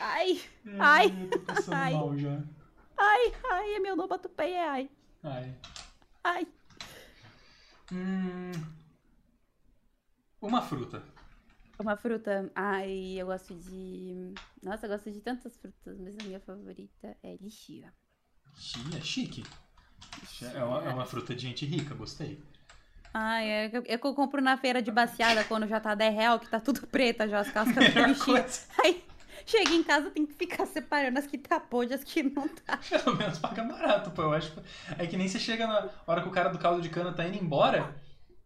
[0.00, 0.40] Ai,
[0.78, 1.06] Ai.
[1.22, 1.92] eu tô passando Ai.
[1.92, 2.40] mal já.
[3.00, 4.90] Ai, ai, é meu onomatopeia, ai.
[5.22, 5.54] Ai.
[6.24, 6.46] Ai.
[7.92, 8.52] Hum,
[10.40, 11.02] uma fruta.
[11.78, 12.50] Uma fruta.
[12.54, 14.34] Ai, eu gosto de.
[14.62, 17.92] Nossa, eu gosto de tantas frutas, mas a minha favorita é lixia.
[18.96, 19.44] É chique.
[20.54, 22.42] É uma, é uma fruta de gente rica, gostei.
[23.12, 26.38] Ai, é eu, é eu compro na feira de baciada quando já tá 10 real,
[26.38, 28.42] que tá tudo preta já, as cascas da Melhor lixia.
[28.42, 28.60] coisa.
[29.50, 32.46] Chega em casa, tem que ficar separando as que tá podre e as que não
[32.46, 32.78] tá.
[32.88, 34.22] Pelo menos paga barato, pô.
[34.22, 34.60] Eu acho que
[34.96, 37.26] é que nem você chega na hora que o cara do caldo de cana tá
[37.26, 37.96] indo embora.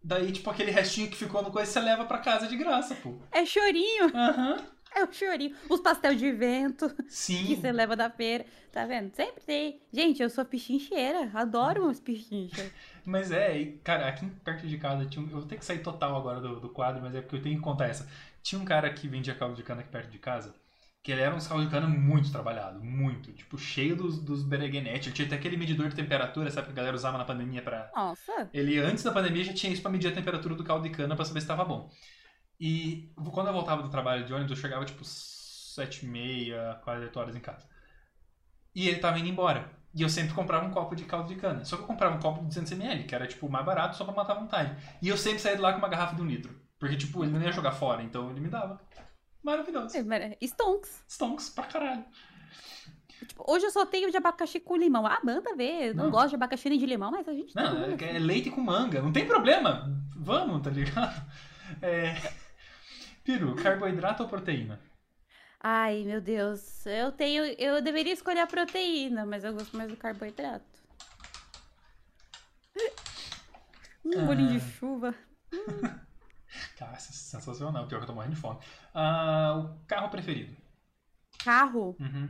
[0.02, 3.16] Daí, tipo, aquele restinho que ficou no coisa, você leva pra casa de graça, pô.
[3.30, 4.56] É chorinho, Aham.
[4.94, 5.54] é o chorinho.
[5.68, 7.54] Os pastel de vento que Sim.
[7.54, 9.14] você leva da feira, tá vendo?
[9.14, 9.82] Sempre tem.
[9.92, 12.70] Gente, eu sou pichincheira, adoro uns pichinchas.
[13.04, 15.28] Mas é, cara, aqui perto de casa tinha um...
[15.28, 17.56] Eu vou ter que sair total agora do, do quadro, mas é porque eu tenho
[17.56, 18.08] que contar essa.
[18.42, 20.54] Tinha um cara que vendia caldo de cana aqui perto de casa,
[21.04, 23.30] que ele era um caldo de cana muito trabalhado, muito.
[23.34, 25.06] Tipo, cheio dos, dos bereguenetes.
[25.06, 27.92] Ele tinha até aquele medidor de temperatura, sabe, que a galera usava na pandemia pra...
[27.94, 30.94] Nossa, Ele, antes da pandemia, já tinha isso pra medir a temperatura do caldo de
[30.94, 31.90] cana pra saber se tava bom.
[32.58, 37.02] E quando eu voltava do trabalho de ônibus, eu chegava, tipo, sete e meia, quase
[37.04, 37.68] oito horas em casa.
[38.74, 39.70] E ele tava indo embora.
[39.94, 41.66] E eu sempre comprava um copo de caldo de cana.
[41.66, 44.14] Só que eu comprava um copo de 200ml, que era tipo mais barato, só pra
[44.14, 44.74] matar a vontade.
[45.02, 46.58] E eu sempre saía de lá com uma garrafa de um litro.
[46.78, 48.80] Porque, tipo, ele não ia jogar fora, então ele me dava.
[49.44, 49.96] Maravilhoso.
[49.96, 51.04] É, mara- Stonks.
[51.08, 52.04] Stonks pra caralho.
[53.28, 55.06] Tipo, hoje eu só tenho de abacaxi com limão.
[55.06, 55.88] Ah, manda ver.
[55.88, 56.10] Eu não Não.
[56.10, 58.60] gosto de abacaxi nem de limão, mas a gente Não, toma, é, é leite com
[58.60, 59.00] manga.
[59.02, 59.88] Não tem problema.
[60.16, 61.24] Vamos, tá ligado?
[61.80, 62.14] É...
[63.22, 64.78] Peru, carboidrato ou proteína?
[65.60, 66.84] Ai, meu Deus.
[66.86, 67.42] Eu tenho.
[67.58, 70.64] Eu deveria escolher a proteína, mas eu gosto mais do carboidrato.
[74.04, 74.70] Um bolinho de Ah.
[74.78, 75.14] chuva.
[76.76, 77.86] Cara, isso é sensacional.
[77.86, 78.58] Pior que eu tô morrendo de fome.
[78.94, 80.56] Ah, o carro preferido?
[81.42, 81.96] Carro.
[82.00, 82.28] Uhum.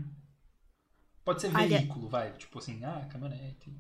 [1.25, 2.33] Pode ser Olha- veículo, vai.
[2.33, 3.73] Tipo assim, ah, caminhonete.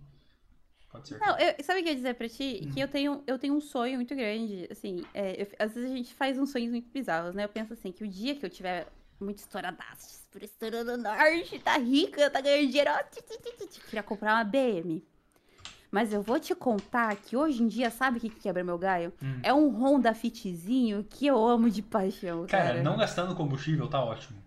[0.90, 1.18] Pode ser.
[1.18, 2.62] Não, eu, sabe o que eu ia dizer pra ti?
[2.64, 2.70] Hum.
[2.70, 5.94] Que eu tenho, eu tenho um sonho muito grande, assim, é, eu- às vezes a
[5.96, 7.44] gente faz uns sonhos muito bizarros, né?
[7.44, 8.86] Eu penso assim, que o dia que eu tiver
[9.20, 13.02] muito estouradaço, por estourando norte, tá rica, tá ganhando dinheiro, ó,
[13.86, 15.04] queria comprar uma BM.
[15.94, 18.76] Mas eu vou te contar que hoje em dia, sabe o que que quebra meu
[18.76, 19.12] galho?
[19.22, 19.40] Hum.
[19.44, 22.64] É um Honda Fitzinho que eu amo de paixão, cara.
[22.64, 24.42] Cara, não gastando combustível tá ótimo.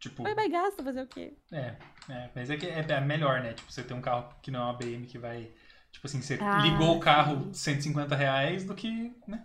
[0.00, 1.32] Tipo, Vai, vai, gasta, fazer o quê?
[1.52, 1.76] é,
[2.08, 3.52] é, mas é que é, é melhor, né?
[3.52, 5.48] Tipo, você ter um carro que não é uma BM que vai.
[5.92, 7.52] Tipo assim, você Ah, ligou o carro sim.
[7.54, 9.14] 150 reais do que.
[9.28, 9.44] Né?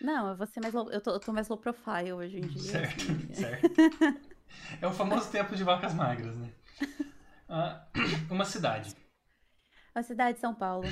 [0.00, 2.46] Não, eu vou ser mais low, eu, tô, eu tô mais low profile hoje em
[2.46, 2.80] dia.
[2.80, 3.34] Certo, assim.
[3.34, 3.82] certo.
[4.80, 6.48] É o famoso tempo de vacas magras, né?
[7.48, 7.84] Ah,
[8.30, 8.94] uma cidade.
[9.94, 10.86] A cidade de São Paulo.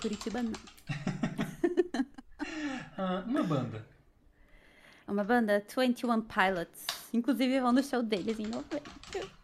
[0.00, 0.52] Curitiba não.
[3.02, 3.86] Ah, uma banda.
[5.08, 6.86] Uma banda 21 Pilots.
[7.14, 8.90] Inclusive vão no show deles em novembro.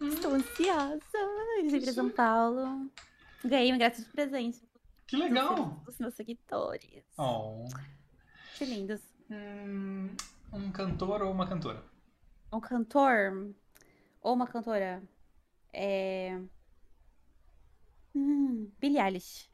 [0.02, 1.00] Estou ansiosa.
[1.58, 2.90] Eles vêm pra São Paulo.
[3.42, 4.60] Ganhei um grátis de presente
[5.06, 5.80] Que legal!
[5.86, 7.02] dos meus seguidores.
[7.16, 7.64] Oh.
[8.58, 9.00] Que lindos.
[9.30, 10.10] Hum,
[10.52, 11.82] um cantor ou uma cantora?
[12.52, 13.54] Um cantor
[14.20, 15.02] ou uma cantora
[15.72, 16.38] é.
[18.16, 19.46] Hum, Billie Eilish.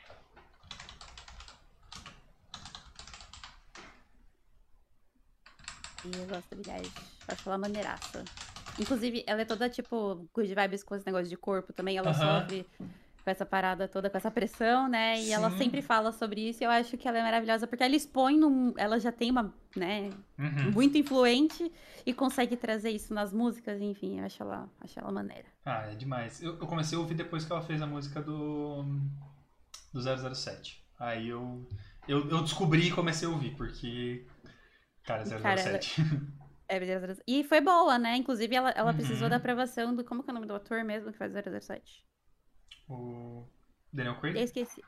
[6.04, 7.24] E eu gosto da Billie Eilish.
[7.26, 8.24] Acho ela maneiraça.
[8.78, 11.96] Inclusive, ela é toda, tipo, good vibes com esse negócio de corpo também.
[11.96, 12.40] Ela Aham.
[12.40, 12.68] sofre
[13.24, 15.20] com essa parada toda, com essa pressão, né?
[15.20, 15.58] E ela Sim.
[15.58, 16.62] sempre fala sobre isso.
[16.62, 18.74] E eu acho que ela é maravilhosa porque ela expõe num...
[18.76, 20.72] Ela já tem uma, né, Uhum.
[20.72, 21.70] muito influente
[22.04, 25.46] e consegue trazer isso nas músicas, enfim, eu acho ela, acho ela maneira.
[25.64, 26.42] Ah, é demais.
[26.42, 28.84] Eu, eu comecei a ouvir depois que ela fez a música do.
[29.92, 30.84] do 007.
[30.98, 31.64] Aí eu.
[32.08, 34.26] Eu, eu descobri e comecei a ouvir, porque.
[35.04, 36.02] Cara, 007.
[36.68, 37.22] É, beleza.
[37.26, 38.16] E foi boa, né?
[38.16, 39.30] Inclusive, ela, ela precisou Uhum.
[39.30, 40.02] da aprovação do.
[40.04, 42.04] Como que é o nome do ator mesmo que faz 007?
[42.88, 43.44] O
[43.92, 44.36] Daniel Craig?
[44.36, 44.82] Eu esqueci.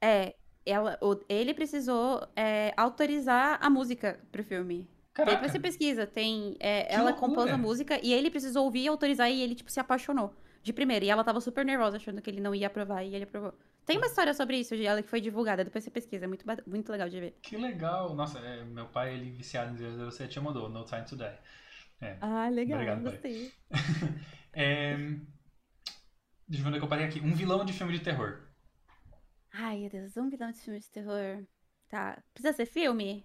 [0.00, 0.34] É,
[0.64, 0.98] ela,
[1.28, 4.88] ele precisou é, autorizar a música pro filme.
[5.12, 5.36] Caraca.
[5.36, 6.56] Depois você pesquisa, tem.
[6.60, 7.28] é, ela loucura.
[7.28, 10.34] compôs a música e ele precisou ouvir e autorizar e ele, tipo, se apaixonou.
[10.62, 11.04] De primeira.
[11.04, 13.54] E ela tava super nervosa, achando que ele não ia aprovar e ele aprovou.
[13.86, 16.44] Tem uma história sobre isso, de ela que foi divulgada, depois você pesquisa, é muito,
[16.66, 17.38] muito legal de ver.
[17.42, 18.14] Que legal.
[18.14, 21.38] Nossa, é, meu pai, ele viciado em 007 já mandou No Time to Die.
[22.02, 22.16] É.
[22.20, 23.52] Ah, legal, Obrigado, gostei.
[24.52, 24.96] É,
[26.50, 27.20] Deixa eu ver é que eu parei aqui.
[27.20, 28.40] Um vilão de filme de terror.
[29.52, 31.44] Ai, meu Deus, um vilão de filme de terror.
[31.88, 32.20] Tá.
[32.34, 33.24] Precisa ser filme?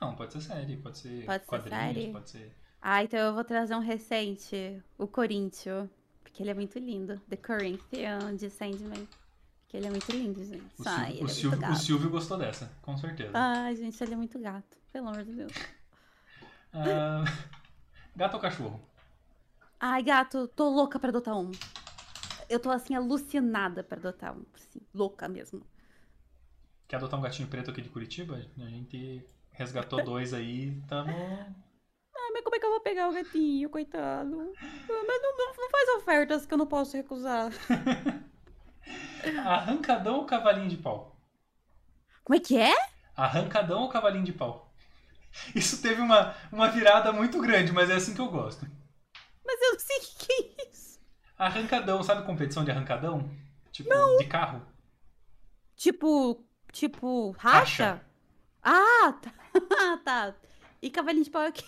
[0.00, 2.12] Não, pode ser série, pode ser Pode ser quadrinhos, série?
[2.12, 2.54] pode ser.
[2.80, 5.88] Ah, então eu vou trazer um recente, o Coríntio.
[6.22, 7.18] Porque ele é muito lindo.
[7.28, 9.08] The Corinthian de Sandman.
[9.62, 10.62] Porque ele é muito lindo, gente.
[10.78, 11.76] O, Ai, Sil- ele o é Silvio, o.
[11.76, 13.32] Silvio gostou dessa, com certeza.
[13.34, 14.76] Ai, gente, ele é muito gato.
[14.92, 15.52] Pelo amor de Deus.
[16.72, 17.24] Ah,
[18.14, 18.80] gato ou cachorro?
[19.80, 21.50] Ai, gato, tô louca pra adotar um.
[22.48, 24.44] Eu tô assim, alucinada pra adotar um.
[24.54, 25.66] Assim, louca mesmo.
[26.88, 28.36] Quer adotar um gatinho preto aqui de Curitiba?
[28.58, 31.10] A gente resgatou dois aí, tamo.
[32.14, 34.52] Ai, mas como é que eu vou pegar o gatinho, coitado?
[34.90, 37.50] Ah, Mas não, não, faz ofertas que eu não posso recusar.
[39.44, 41.16] Arrancadão ou cavalinho de pau?
[42.24, 42.74] Como é que é?
[43.16, 44.72] Arrancadão ou cavalinho de pau?
[45.54, 48.66] Isso teve uma, uma virada muito grande, mas é assim que eu gosto.
[49.44, 50.87] Mas eu não sei o que é isso.
[51.38, 53.30] Arrancadão, sabe competição de arrancadão?
[53.70, 54.60] Tipo, de carro?
[55.76, 58.02] Tipo, tipo, racha?
[58.62, 59.32] Ah, tá.
[59.78, 60.34] Ah, tá.
[60.82, 61.64] E cavalinho de pau é o quê?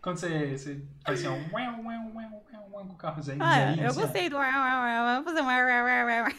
[0.00, 3.74] Quando você, você faz assim, uau, uau, uau, uau, uau, com o carro zerinho, Ah,
[3.76, 4.36] eu assim, gostei do.
[4.36, 5.04] uau, uau, uau.
[5.04, 5.46] Vamos fazer um.
[5.46, 6.32] uau, uau, uau, uau.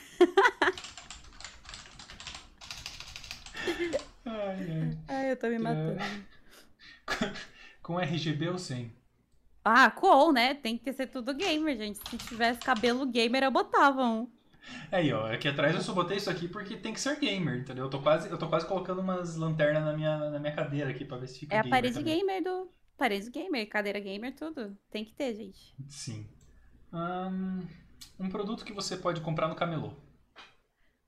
[4.26, 4.98] Ai, ai.
[5.08, 6.00] Ai, eu tô me matando.
[7.82, 8.92] Com RGB ou sem?
[9.70, 10.54] Ah, cool, né?
[10.56, 12.00] Tem que ser tudo gamer, gente.
[12.00, 14.32] Se tivesse cabelo gamer, eu botava um.
[14.92, 17.86] Aí, ó, aqui atrás eu só botei isso aqui porque tem que ser gamer, entendeu?
[17.86, 21.06] Eu tô quase, eu tô quase colocando umas lanternas na minha, na minha cadeira aqui
[21.06, 22.18] pra ver se fica É a gamer parede também.
[22.20, 22.72] gamer do.
[22.96, 24.78] Parede gamer, cadeira gamer, tudo.
[24.90, 25.78] Tem que ter, gente.
[25.90, 26.28] Sim.
[26.94, 27.62] Ahn,
[28.20, 29.94] Um produto que você pode comprar no camelô.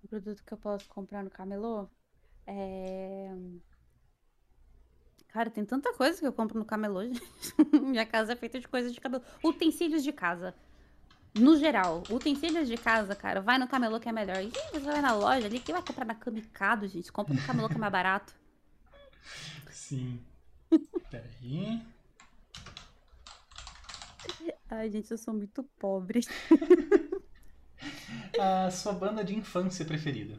[0.04, 1.90] Um produto que eu posso comprar no camelô
[2.48, 3.30] é.
[5.40, 7.22] Cara, tem tanta coisa que eu compro no camelô, gente.
[7.82, 9.24] Minha casa é feita de coisas de cabelo.
[9.42, 10.54] Utensílios de casa.
[11.34, 14.44] No geral, utensílios de casa, cara, vai no camelô que é melhor.
[14.44, 17.10] Ih, você vai na loja ali, quem vai comprar na Kamikado, gente?
[17.10, 18.36] Compra no camelô que é mais barato.
[19.72, 20.20] Sim.
[21.10, 21.82] Peraí.
[24.70, 26.20] Ai, gente, eu sou muito pobre.
[28.38, 30.38] A sua banda de infância preferida.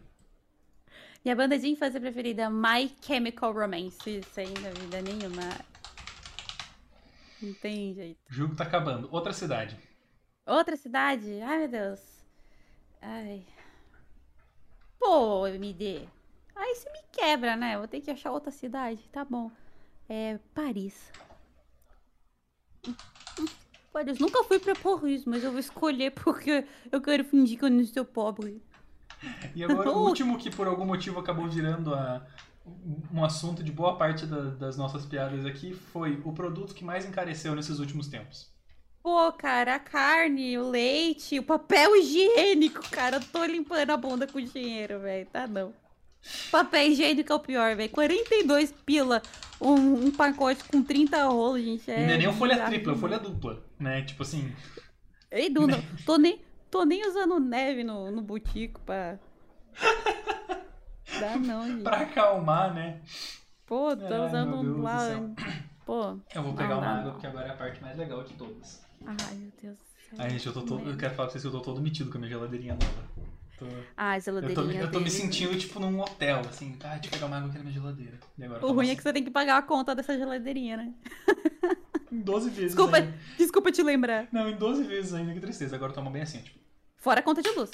[1.22, 4.22] Minha banda de infância preferida, My Chemical Romance.
[4.32, 5.42] Sem dúvida nenhuma.
[7.42, 8.18] Não tem jeito.
[8.30, 9.08] O jogo tá acabando.
[9.12, 9.78] Outra cidade.
[10.46, 11.40] Outra cidade?
[11.42, 12.00] Ai, meu Deus.
[13.02, 13.44] Ai.
[14.98, 16.08] Pô, MD.
[16.56, 17.76] Aí você me quebra, né?
[17.76, 19.06] Vou ter que achar outra cidade.
[19.12, 19.50] Tá bom.
[20.08, 21.12] É Paris.
[23.92, 24.18] Paris.
[24.18, 27.84] Nunca fui pra Paris, mas eu vou escolher porque eu quero fingir que eu não
[27.84, 28.62] sou pobre.
[29.54, 32.26] E agora o último que por algum motivo acabou virando a,
[33.12, 37.04] um assunto de boa parte da- das nossas piadas aqui foi o produto que mais
[37.06, 38.50] encareceu nesses últimos tempos.
[39.02, 43.16] Pô, cara, a carne, o leite, o papel higiênico, cara.
[43.16, 45.26] Eu tô limpando a bunda com dinheiro, velho.
[45.32, 45.72] Tá não.
[46.50, 47.88] Papel higiênico é o pior, velho.
[47.88, 49.22] 42 pila.
[49.58, 51.90] Um, um pacote com 30 rolos, gente.
[51.90, 54.02] É não é nem o folha tripla, é folha dupla, né?
[54.02, 54.52] Tipo assim,
[55.30, 56.38] Ei, Duda, tô nem,
[56.70, 59.18] tô nem usando neve no, no butico pra.
[61.20, 61.82] Dá não, gente.
[61.82, 63.00] pra acalmar, né?
[63.66, 65.08] Pô, tô Ai, usando lá.
[65.84, 66.16] Pô.
[66.34, 68.82] Eu vou pegar uma dá água porque agora é a parte mais legal de todas.
[69.04, 70.18] Ai, meu Deus do céu.
[70.18, 70.88] Ai, gente, eu tô todo.
[70.88, 73.10] Eu quero falar pra vocês que eu tô todo metido com a minha geladeirinha nova.
[73.58, 73.66] Tô-
[73.96, 74.80] Ai, eu, tô, geladeirinha.
[74.80, 75.16] eu tô me dele.
[75.16, 76.76] sentindo tipo num hotel, assim.
[76.82, 78.18] Ah, deixa eu pegar uma água aqui na minha geladeira.
[78.42, 80.94] Agora O ruim tomo é que você tem que pagar a conta dessa geladeirinha, né?
[82.10, 83.18] Em 12 vezes Desculpa, ainda.
[83.38, 84.28] desculpa te lembrar.
[84.32, 85.76] Não, em 12 vezes ainda, que tristeza.
[85.76, 86.58] Agora toma bem assim, tipo.
[86.96, 87.70] Fora a conta de luz.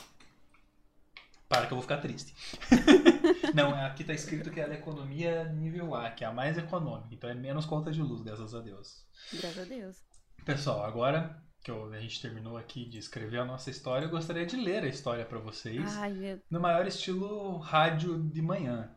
[1.49, 2.35] Para que eu vou ficar triste.
[3.55, 6.59] Não, aqui tá escrito que é a da economia nível A, que é a mais
[6.59, 7.09] econômica.
[7.13, 9.05] Então é menos conta de luz, graças a Deus.
[9.33, 9.97] Graças a Deus.
[10.45, 14.57] Pessoal, agora que a gente terminou aqui de escrever a nossa história, eu gostaria de
[14.57, 15.97] ler a história pra vocês.
[15.97, 16.41] Ai, meu.
[16.51, 18.91] No maior estilo rádio de manhã.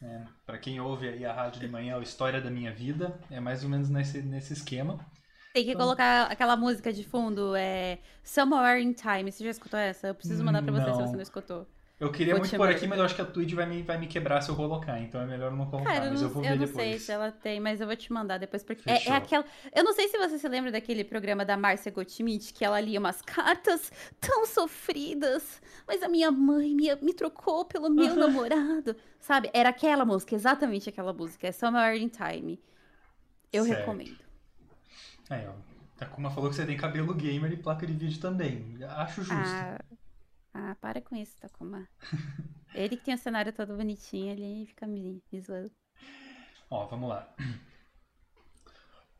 [0.00, 0.26] Né?
[0.46, 3.40] Para quem ouve aí a rádio de manhã, é o História da Minha Vida, é
[3.40, 4.98] mais ou menos nesse, nesse esquema.
[5.52, 7.98] Tem que Então- colocar aquela música de fundo, é.
[8.22, 9.30] Somewhere in Time.
[9.30, 10.08] Você já escutou essa?
[10.08, 11.06] Eu preciso mandar pra você se Não.
[11.06, 11.66] você não escutou.
[11.98, 13.96] Eu queria Vou muito pôr aqui, mas eu acho que a Twitch vai me, vai
[13.98, 16.28] me quebrar se eu colocar, então é melhor eu não colocar, Cara, eu mas não,
[16.28, 16.86] eu vou eu ver não depois.
[16.88, 18.64] sei se ela tem, mas eu vou te mandar depois.
[18.64, 19.44] Porque é, é aquela.
[19.72, 22.98] Eu não sei se você se lembra daquele programa da Márcia Gottschmidt, que ela lia
[22.98, 28.96] umas cartas tão sofridas, mas a minha mãe me, me trocou pelo meu namorado.
[29.20, 29.48] Sabe?
[29.54, 31.46] Era aquela música, exatamente aquela música.
[31.46, 32.60] É Somewhere in Time.
[33.52, 33.78] Eu Certo.
[33.80, 34.24] recomendo.
[35.30, 35.52] Aí, ó.
[35.96, 38.76] Takuma falou que você tem cabelo gamer e placa de vídeo também.
[38.82, 39.32] Acho justo.
[39.32, 39.78] Ah,
[40.54, 41.88] ah, para com isso, Takuma.
[42.72, 45.70] Ele que tem o cenário todo bonitinho ali e fica me, me zoando.
[46.70, 47.34] Ó, vamos lá.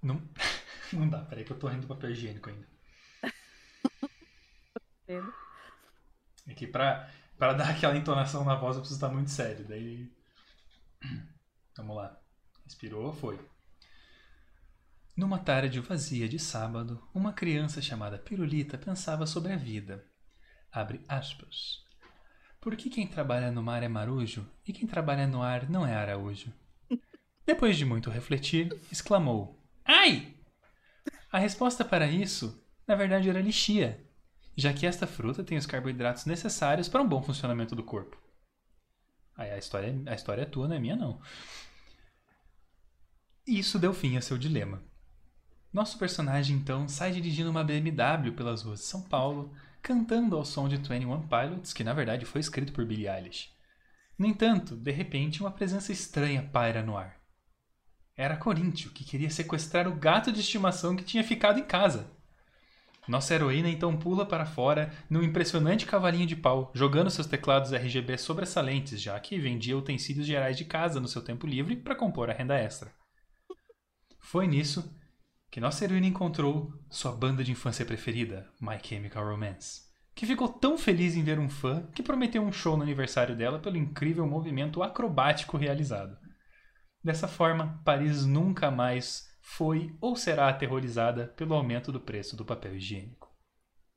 [0.03, 0.21] Não,
[0.93, 2.69] não dá, peraí que eu tô rindo do papel higiênico ainda.
[6.47, 9.67] É que pra, pra dar aquela entonação na voz eu preciso estar muito sério.
[9.67, 10.13] Daí.
[11.77, 12.19] Vamos lá.
[12.65, 13.39] Respirou, foi.
[15.17, 20.05] Numa tarde vazia de sábado, uma criança chamada Pirulita pensava sobre a vida.
[20.75, 21.85] Abre aspas.
[22.61, 25.95] Por que quem trabalha no mar é marujo e quem trabalha no ar não é
[25.95, 26.53] araújo?
[27.47, 30.35] Depois de muito refletir, exclamou: Ai!
[31.31, 34.05] A resposta para isso, na verdade, era lixia,
[34.57, 38.21] já que esta fruta tem os carboidratos necessários para um bom funcionamento do corpo.
[39.37, 41.21] Aí a história, a história é tua, não é minha, não.
[43.47, 44.83] Isso deu fim a seu dilema.
[45.73, 49.55] Nosso personagem então sai dirigindo uma BMW pelas ruas de São Paulo,
[49.85, 53.51] cantando ao som de 21 Pilots, que na verdade foi escrito por Billie Eilish.
[54.19, 57.21] No entanto, de repente, uma presença estranha paira no ar.
[58.17, 62.11] Era Coríntio, que queria sequestrar o gato de estimação que tinha ficado em casa.
[63.07, 68.17] Nossa heroína então pula para fora num impressionante cavalinho de pau, jogando seus teclados RGB
[68.17, 72.33] sobressalentes, já que vendia utensílios gerais de casa no seu tempo livre para compor a
[72.33, 72.91] renda extra.
[74.19, 74.91] Foi nisso
[75.55, 79.83] que nossa heroína encontrou sua banda de infância preferida, My Chemical Romance,
[80.13, 83.61] que ficou tão feliz em ver um fã que prometeu um show no aniversário dela
[83.61, 86.19] pelo incrível movimento acrobático realizado.
[87.05, 92.75] Dessa forma, Paris nunca mais foi ou será aterrorizada pelo aumento do preço do papel
[92.75, 93.31] higiênico.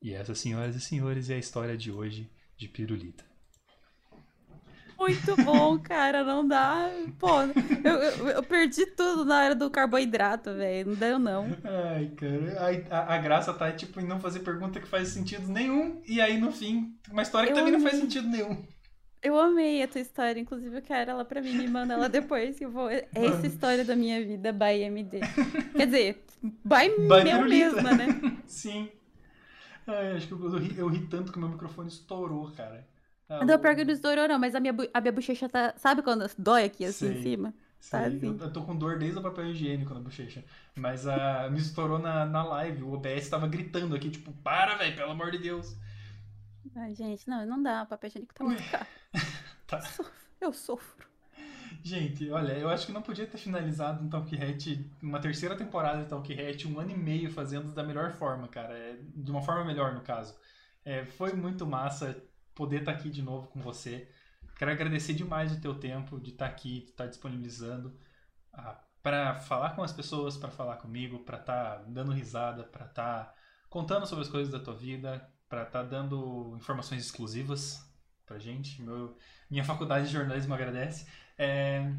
[0.00, 3.27] E essa, senhoras e senhores, é a história de hoje de Pirulita.
[4.98, 6.24] Muito bom, cara.
[6.24, 6.90] Não dá.
[7.18, 7.28] Pô,
[7.84, 10.90] eu, eu, eu perdi tudo na hora do carboidrato, velho.
[10.90, 11.46] Não deu, não.
[11.64, 12.84] Ai, cara.
[12.90, 16.00] A, a graça tá, tipo, em não fazer pergunta que faz sentido nenhum.
[16.06, 18.04] E aí, no fim, uma história que Eu também não faz amei.
[18.06, 18.64] sentido nenhum.
[19.20, 22.56] Eu amei a tua história, inclusive eu quero ela pra mim, me manda ela depois
[22.56, 22.88] que eu vou.
[22.88, 25.18] É essa história da minha vida, by MD.
[25.76, 28.06] Quer dizer, by, By meu mesma, né?
[28.46, 28.88] Sim.
[29.86, 32.86] Ai, acho que eu, eu, ri, eu ri tanto que o meu microfone estourou, cara.
[33.28, 35.74] Ah, Não, o- pior que não estourou, não, mas a minha, a minha bochecha tá.
[35.76, 37.18] Sabe quando dói aqui assim Sei.
[37.18, 37.54] em cima?
[37.80, 38.38] Sei, tá eu, assim.
[38.40, 40.44] eu tô com dor desde o papel higiênico na bochecha.
[40.74, 42.82] Mas a, me estourou na, na live.
[42.82, 45.76] O OBS tava gritando aqui, tipo, para, velho, pelo amor de Deus.
[46.76, 48.50] Ai, gente, não, não dá, o papel higiênico tá Ui.
[48.54, 48.86] muito caro.
[49.66, 49.80] Tá.
[50.40, 51.06] Eu sofro.
[51.82, 56.02] Gente, olha, eu acho que não podia ter finalizado um Talk Hat, uma terceira temporada
[56.02, 58.76] de Talk Hat, um ano e meio fazendo da melhor forma, cara.
[58.76, 60.36] É, de uma forma melhor, no caso.
[60.84, 62.16] É, foi muito massa
[62.58, 64.10] poder estar aqui de novo com você.
[64.56, 67.98] Quero agradecer demais o teu tempo de estar aqui, de estar disponibilizando
[69.02, 73.34] para falar com as pessoas, para falar comigo, para estar dando risada, para estar
[73.70, 77.82] contando sobre as coisas da tua vida, para estar dando informações exclusivas
[78.26, 78.82] pra gente.
[78.82, 79.16] Meu,
[79.50, 81.06] minha faculdade de jornalismo agradece.
[81.38, 81.90] É,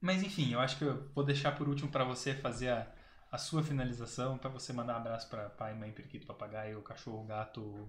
[0.00, 2.92] Mas enfim, eu acho que eu vou deixar por último para você fazer a,
[3.30, 7.88] a sua finalização, para você mandar um abraço para pai, mãe, periquito, papagaio, cachorro, gato,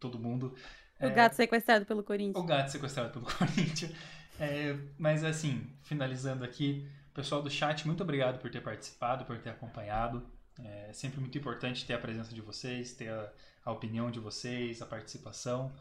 [0.00, 0.56] todo mundo.
[1.06, 2.02] O É, gato sequestrado pelo
[2.32, 2.44] o Corinthians.
[2.44, 3.92] gato sequestrado pelo Corinthians.
[4.38, 9.50] É, mas assim, finalizando aqui, pessoal do chat, muito obrigado por ter participado, por ter
[9.50, 10.26] acompanhado.
[10.58, 13.32] É sempre muito importante ter a presença de vocês, ter a,
[13.64, 15.72] a opinião de vocês, a participação.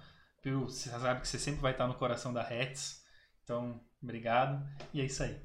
[0.43, 0.65] Viu?
[0.69, 3.03] Você sabe que você sempre vai estar no coração da Hats.
[3.43, 4.65] Então, obrigado.
[4.93, 5.39] E é isso aí.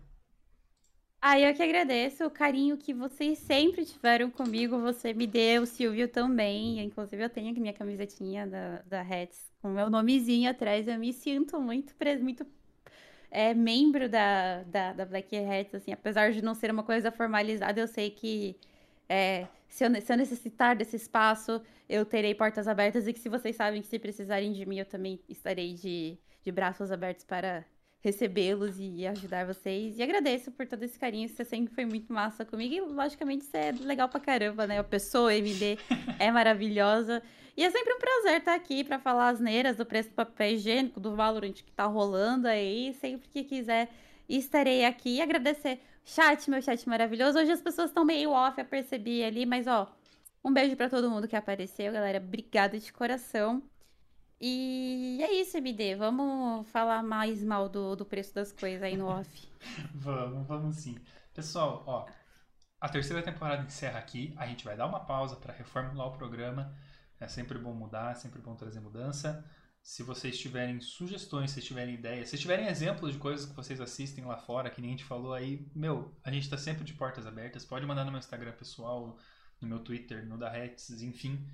[1.20, 4.80] Ah, eu que agradeço o carinho que vocês sempre tiveram comigo.
[4.80, 6.80] Você me deu, o Silvio também.
[6.80, 10.86] Inclusive, eu tenho aqui minha camisetinha da, da Hats com meu nomezinho atrás.
[10.89, 12.47] Eu me sinto muito, muito
[13.30, 17.80] é, membro da, da, da Black Hats, assim, apesar de não ser uma coisa formalizada,
[17.80, 18.56] eu sei que
[19.09, 23.28] é, se, eu, se eu necessitar desse espaço, eu terei portas abertas e que se
[23.28, 27.64] vocês sabem que se precisarem de mim, eu também estarei de, de braços abertos para
[28.01, 29.98] recebê-los e ajudar vocês.
[29.98, 33.56] E agradeço por todo esse carinho, você sempre foi muito massa comigo e, logicamente, você
[33.56, 34.78] é legal pra caramba, né?
[34.78, 35.78] A pessoa MD
[36.18, 37.22] é maravilhosa.
[37.59, 40.52] E é sempre um prazer estar aqui para falar as neiras do preço do papel
[40.52, 42.94] higiênico, do Valorant que tá rolando aí.
[43.01, 43.90] Sempre que quiser,
[44.28, 45.16] estarei aqui.
[45.16, 45.80] E agradecer.
[46.05, 47.36] Chat, meu chat maravilhoso.
[47.36, 49.93] Hoje as pessoas estão meio off, eu percebi ali, mas ó,
[50.44, 52.18] um beijo para todo mundo que apareceu, galera.
[52.18, 53.60] Obrigada de coração.
[54.40, 55.97] E é isso, MD.
[55.97, 59.48] Vamos falar mais mal do, do preço das coisas aí no off.
[59.97, 60.97] Vamos, vamos sim.
[61.35, 62.06] Pessoal, ó,
[62.80, 64.32] a terceira temporada encerra aqui.
[64.36, 66.72] A gente vai dar uma pausa para reformular o programa.
[67.20, 69.45] É sempre bom mudar, é sempre bom trazer mudança.
[69.82, 74.24] Se vocês tiverem sugestões, se tiverem ideias, se tiverem exemplos de coisas que vocês assistem
[74.24, 77.27] lá fora, que nem a gente falou aí, meu, a gente tá sempre de portas
[77.27, 77.65] abertas.
[77.65, 79.16] Pode mandar no meu Instagram pessoal,
[79.61, 81.45] no meu Twitter, no da Hats, enfim.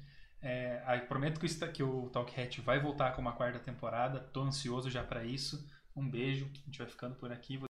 [0.43, 4.21] É, prometo que Insta- que o Talk Hat vai voltar com uma quarta temporada.
[4.21, 5.67] Tô ansioso já para isso.
[5.97, 6.51] Um beijo.
[6.63, 7.57] A gente vai ficando por aqui.